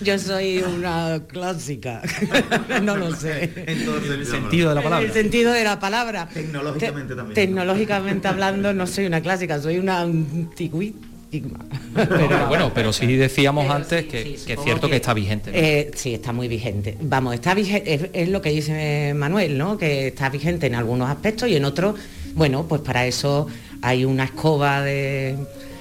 yo 0.00 0.18
soy 0.18 0.58
una 0.58 1.20
clásica, 1.26 2.02
no 2.82 2.96
lo 2.96 3.14
sé. 3.14 3.52
En 3.66 3.84
todo 3.84 3.96
el 3.96 4.26
sentido 4.26 4.68
de 4.70 4.74
la 4.74 4.82
palabra. 4.82 5.04
En 5.04 5.08
el 5.08 5.14
sentido 5.14 5.52
de 5.52 5.64
la 5.64 5.80
palabra. 5.80 6.28
Tecnológicamente 6.32 7.14
también. 7.14 7.34
Tecnológicamente 7.34 8.28
hablando 8.28 8.74
no 8.74 8.86
soy 8.86 9.06
una 9.06 9.20
clásica, 9.20 9.60
soy 9.60 9.78
una 9.78 10.00
antigüita 10.00 11.07
pero, 11.94 12.48
bueno, 12.48 12.72
pero 12.74 12.92
sí 12.92 13.16
decíamos 13.16 13.68
antes 13.70 14.06
que, 14.06 14.34
es 14.34 14.46
cierto 14.64 14.88
que, 14.88 14.96
está 14.96 15.12
vigente. 15.12 15.50
Eh, 15.52 15.90
sí, 15.94 16.14
está 16.14 16.32
muy 16.32 16.48
vigente. 16.48 16.96
Vamos, 17.00 17.34
está 17.34 17.54
vigente, 17.54 18.10
es, 18.12 18.28
lo 18.28 18.40
que 18.40 18.50
dice 18.50 19.12
Manuel, 19.14 19.58
¿no? 19.58 19.76
Que 19.76 20.08
está 20.08 20.30
vigente 20.30 20.66
en 20.66 20.74
algunos 20.74 21.10
aspectos 21.10 21.48
y 21.48 21.56
en 21.56 21.64
otros, 21.64 21.96
bueno, 22.34 22.64
pues 22.66 22.80
para 22.80 23.06
eso 23.06 23.46
hay 23.82 24.04
una 24.04 24.24
escoba 24.24 24.82
de, 24.82 25.36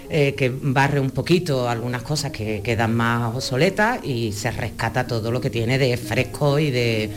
eh, 0.09 0.35
que 0.35 0.49
barre 0.49 0.99
un 0.99 1.11
poquito 1.11 1.67
algunas 1.67 2.01
cosas 2.01 2.31
que 2.31 2.61
quedan 2.61 2.95
más 2.95 3.35
obsoletas 3.35 3.99
y 4.03 4.31
se 4.31 4.51
rescata 4.51 5.07
todo 5.07 5.31
lo 5.31 5.41
que 5.41 5.49
tiene 5.49 5.77
de 5.77 5.97
fresco 5.97 6.59
y 6.59 6.71
de 6.71 7.09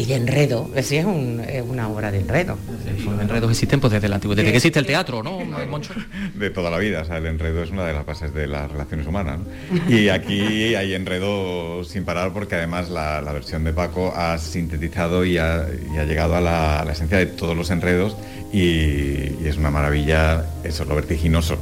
y 0.00 0.06
de 0.06 0.14
enredo. 0.14 0.70
Es, 0.74 0.90
es, 0.92 1.04
una 1.04 1.88
obra 1.88 2.10
de 2.10 2.20
enredo. 2.20 2.56
los 3.04 3.20
enredos 3.20 3.50
existen 3.50 3.80
pues 3.80 3.92
desde 3.92 4.06
el 4.06 4.12
antiguo, 4.14 4.34
desde 4.34 4.50
que 4.50 4.56
existe 4.56 4.78
el 4.78 4.86
teatro, 4.86 5.22
¿no, 5.22 5.40
Moncho? 5.68 5.92
De 6.34 6.48
toda 6.48 6.70
la 6.70 6.78
vida, 6.78 7.02
o 7.02 7.04
sea, 7.04 7.18
el 7.18 7.26
enredo 7.26 7.62
es 7.62 7.70
una 7.70 7.84
de 7.84 7.92
las 7.92 8.06
bases 8.06 8.32
de 8.32 8.46
las 8.46 8.70
relaciones 8.70 9.06
humanas. 9.06 9.40
Y 9.88 10.08
aquí 10.08 10.74
hay 10.74 10.94
enredo 10.94 11.84
sin 11.84 12.04
parar 12.04 12.32
porque 12.32 12.54
además 12.54 12.88
la, 12.88 13.20
versión 13.30 13.62
de 13.62 13.72
Paco 13.72 14.12
ha 14.16 14.38
sintetizado 14.38 15.24
y 15.24 15.36
ha, 15.36 15.66
llegado 16.06 16.34
a 16.34 16.40
la, 16.40 16.90
esencia 16.90 17.18
de 17.18 17.26
todos 17.26 17.56
los 17.56 17.70
enredos 17.70 18.16
y, 18.52 18.58
y 18.58 19.44
es 19.44 19.58
una 19.58 19.70
maravilla, 19.70 20.46
eso 20.64 20.82
es 20.82 20.88
lo 20.88 20.94
vertiginoso 20.94 21.58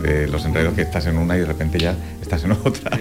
de 0.00 0.28
los 0.28 0.44
enredos 0.44 0.74
que 0.74 0.82
estás 0.82 1.06
en 1.06 1.18
una 1.18 1.36
y 1.36 1.40
de 1.40 1.46
repente 1.46 1.78
ya 1.78 1.96
estás 2.20 2.44
en 2.44 2.52
otra. 2.52 2.98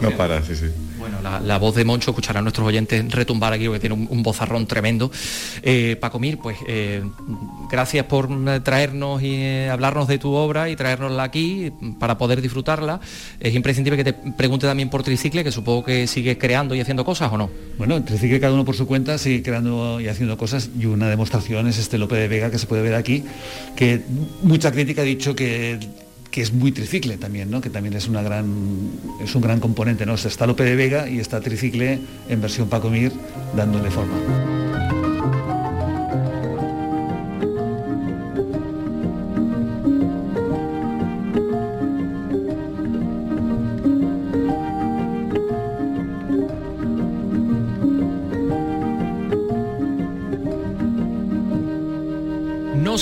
no 0.00 0.10
paras, 0.12 0.46
sí, 0.46 0.56
sí. 0.56 0.66
Bueno, 1.04 1.18
la, 1.20 1.58
voz 1.58 1.74
de 1.74 1.84
Moncho 1.84 2.12
escucharán 2.12 2.44
nuestros 2.44 2.66
oyentes 2.66 3.12
retumbar 3.12 3.52
aquí 3.52 3.66
porque 3.66 3.80
tiene 3.80 3.94
un, 3.94 4.22
bozarrón 4.22 4.66
tremendo. 4.66 5.10
Eh, 5.62 5.98
Paco 6.00 6.18
Mir, 6.18 6.38
pues 6.38 6.56
eh, 6.66 7.02
gracias 7.70 8.06
por 8.06 8.30
traernos 8.62 9.22
y 9.22 9.34
eh, 9.34 9.68
hablarnos 9.70 10.08
de 10.08 10.16
tu 10.16 10.32
obra 10.32 10.70
y 10.70 10.76
traernosla 10.76 11.22
aquí 11.22 11.70
para 11.98 12.16
poder 12.16 12.40
disfrutarla. 12.40 13.00
Es 13.38 13.54
imprescindible 13.54 14.02
que 14.02 14.12
te 14.12 14.32
pregunte 14.32 14.66
también 14.66 14.88
por 14.88 15.02
Tricicle, 15.02 15.44
que 15.44 15.52
supongo 15.52 15.84
que 15.84 16.06
sigues 16.06 16.38
creando 16.38 16.74
y 16.74 16.80
haciendo 16.80 17.04
cosas 17.04 17.30
o 17.30 17.36
no. 17.36 17.50
Bueno, 17.76 18.02
Tricicle 18.02 18.40
cada 18.40 18.54
uno 18.54 18.64
por 18.64 18.74
su 18.74 18.86
cuenta 18.86 19.18
sigue 19.18 19.42
creando 19.42 20.00
y 20.00 20.08
haciendo 20.08 20.38
cosas 20.38 20.70
y 20.78 20.86
una 20.86 21.10
demostración 21.10 21.66
es 21.66 21.76
este 21.76 21.98
Lope 21.98 22.16
de 22.16 22.28
Vega 22.28 22.50
que 22.50 22.58
se 22.58 22.66
puede 22.66 22.80
ver 22.80 22.94
aquí, 22.94 23.24
que 23.76 24.00
mucha 24.42 24.72
crítica 24.72 25.02
ha 25.02 25.04
dicho 25.04 25.36
que 25.36 25.78
que 26.34 26.42
es 26.42 26.52
muy 26.52 26.72
tricicle 26.72 27.16
también, 27.16 27.48
¿no? 27.48 27.60
que 27.60 27.70
también 27.70 27.94
es, 27.94 28.08
una 28.08 28.20
gran, 28.20 28.90
es 29.22 29.36
un 29.36 29.40
gran 29.40 29.60
componente. 29.60 30.04
¿no? 30.04 30.14
está 30.14 30.48
Lope 30.48 30.64
de 30.64 30.74
Vega 30.74 31.08
y 31.08 31.20
está 31.20 31.40
tricicle 31.40 32.00
en 32.28 32.40
versión 32.40 32.68
Paco 32.68 32.90
Mir 32.90 33.12
dándole 33.54 33.88
forma. 33.88 34.63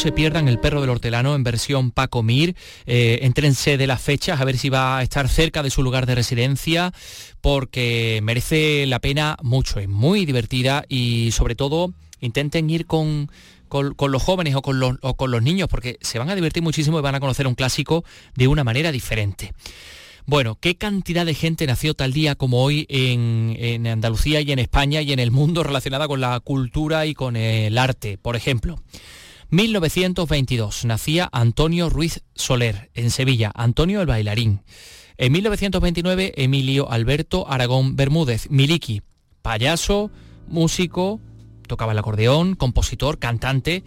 Se 0.02 0.10
pierdan 0.10 0.48
El 0.48 0.58
perro 0.58 0.80
del 0.80 0.90
hortelano 0.90 1.36
en 1.36 1.44
versión 1.44 1.92
Paco 1.92 2.24
Mir. 2.24 2.56
Eh, 2.86 3.20
entrense 3.22 3.76
de 3.76 3.86
las 3.86 4.02
fechas 4.02 4.40
a 4.40 4.44
ver 4.44 4.58
si 4.58 4.68
va 4.68 4.98
a 4.98 5.02
estar 5.04 5.28
cerca 5.28 5.62
de 5.62 5.70
su 5.70 5.84
lugar 5.84 6.06
de 6.06 6.16
residencia 6.16 6.92
porque 7.40 8.18
merece 8.24 8.84
la 8.86 8.98
pena 8.98 9.36
mucho. 9.44 9.78
Es 9.78 9.88
muy 9.88 10.26
divertida 10.26 10.84
y 10.88 11.30
sobre 11.30 11.54
todo 11.54 11.92
intenten 12.18 12.68
ir 12.68 12.86
con, 12.86 13.30
con, 13.68 13.94
los 14.10 14.20
jóvenes 14.20 14.56
o 14.56 14.62
con 14.62 14.80
los, 14.80 14.98
con 14.98 15.30
los 15.30 15.40
niños 15.40 15.68
porque 15.68 15.98
se 16.00 16.18
van 16.18 16.30
a 16.30 16.34
divertir 16.34 16.64
muchísimo 16.64 16.98
y 16.98 17.02
van 17.02 17.14
a 17.14 17.20
conocer 17.20 17.46
un 17.46 17.54
clásico 17.54 18.04
de 18.34 18.48
una 18.48 18.64
manera 18.64 18.90
diferente. 18.90 19.52
Bueno, 20.26 20.58
¿qué 20.60 20.74
cantidad 20.74 21.24
de 21.24 21.34
gente 21.34 21.64
nació 21.64 21.94
tal 21.94 22.12
día 22.12 22.34
como 22.34 22.64
hoy 22.64 22.86
en, 22.88 23.54
en, 23.56 23.86
Andalucía 23.86 24.40
y 24.40 24.50
en 24.50 24.58
España 24.58 25.00
y 25.00 25.12
en 25.12 25.20
el 25.20 25.30
mundo 25.30 25.62
relacionada 25.62 26.08
con 26.08 26.20
la 26.20 26.40
cultura 26.40 27.06
y 27.06 27.14
con 27.14 27.36
el 27.36 27.78
arte? 27.78 28.18
Por 28.18 28.34
ejemplo, 28.34 28.80
1922 29.52 30.86
nacía 30.86 31.28
Antonio 31.30 31.90
Ruiz 31.90 32.22
Soler 32.34 32.90
en 32.94 33.10
Sevilla, 33.10 33.52
Antonio 33.54 34.00
el 34.00 34.06
bailarín. 34.06 34.62
En 35.18 35.30
1929 35.30 36.32
Emilio 36.38 36.90
Alberto 36.90 37.46
Aragón 37.46 37.94
Bermúdez, 37.94 38.48
Miliki, 38.48 39.02
payaso, 39.42 40.10
músico, 40.48 41.20
tocaba 41.66 41.92
el 41.92 41.98
acordeón, 41.98 42.54
compositor, 42.54 43.18
cantante. 43.18 43.84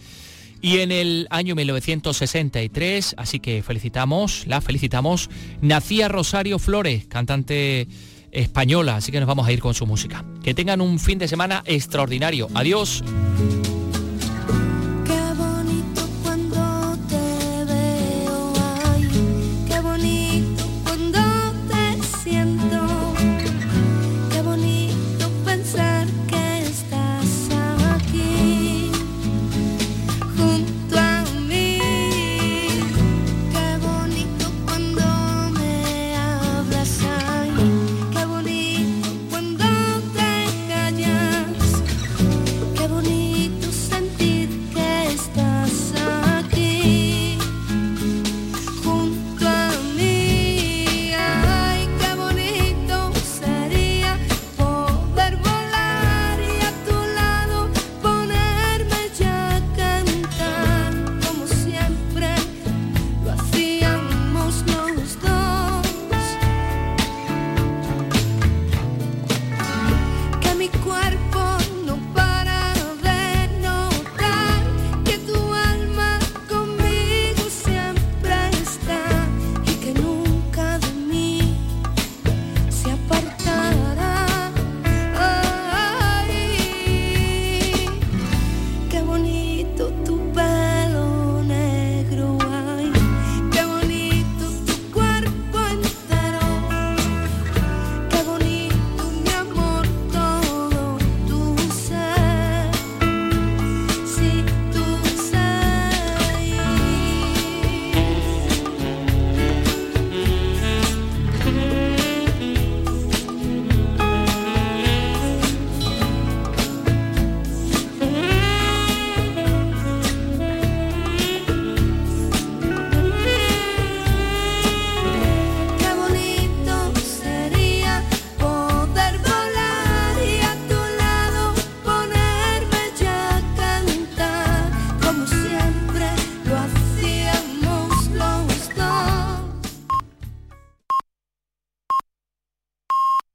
Y 0.61 0.81
en 0.81 0.91
el 0.91 1.25
año 1.31 1.55
1963, 1.55 3.15
así 3.17 3.39
que 3.39 3.63
felicitamos, 3.63 4.45
la 4.45 4.61
felicitamos, 4.61 5.31
nacía 5.61 6.09
Rosario 6.09 6.59
Flores, 6.59 7.07
cantante 7.07 7.87
española, 8.31 8.97
así 8.97 9.11
que 9.11 9.19
nos 9.19 9.27
vamos 9.27 9.47
a 9.47 9.51
ir 9.51 9.61
con 9.61 9.73
su 9.73 9.87
música. 9.87 10.23
Que 10.43 10.53
tengan 10.53 10.79
un 10.79 10.99
fin 10.99 11.17
de 11.17 11.27
semana 11.27 11.63
extraordinario. 11.65 12.49
Adiós. 12.53 13.03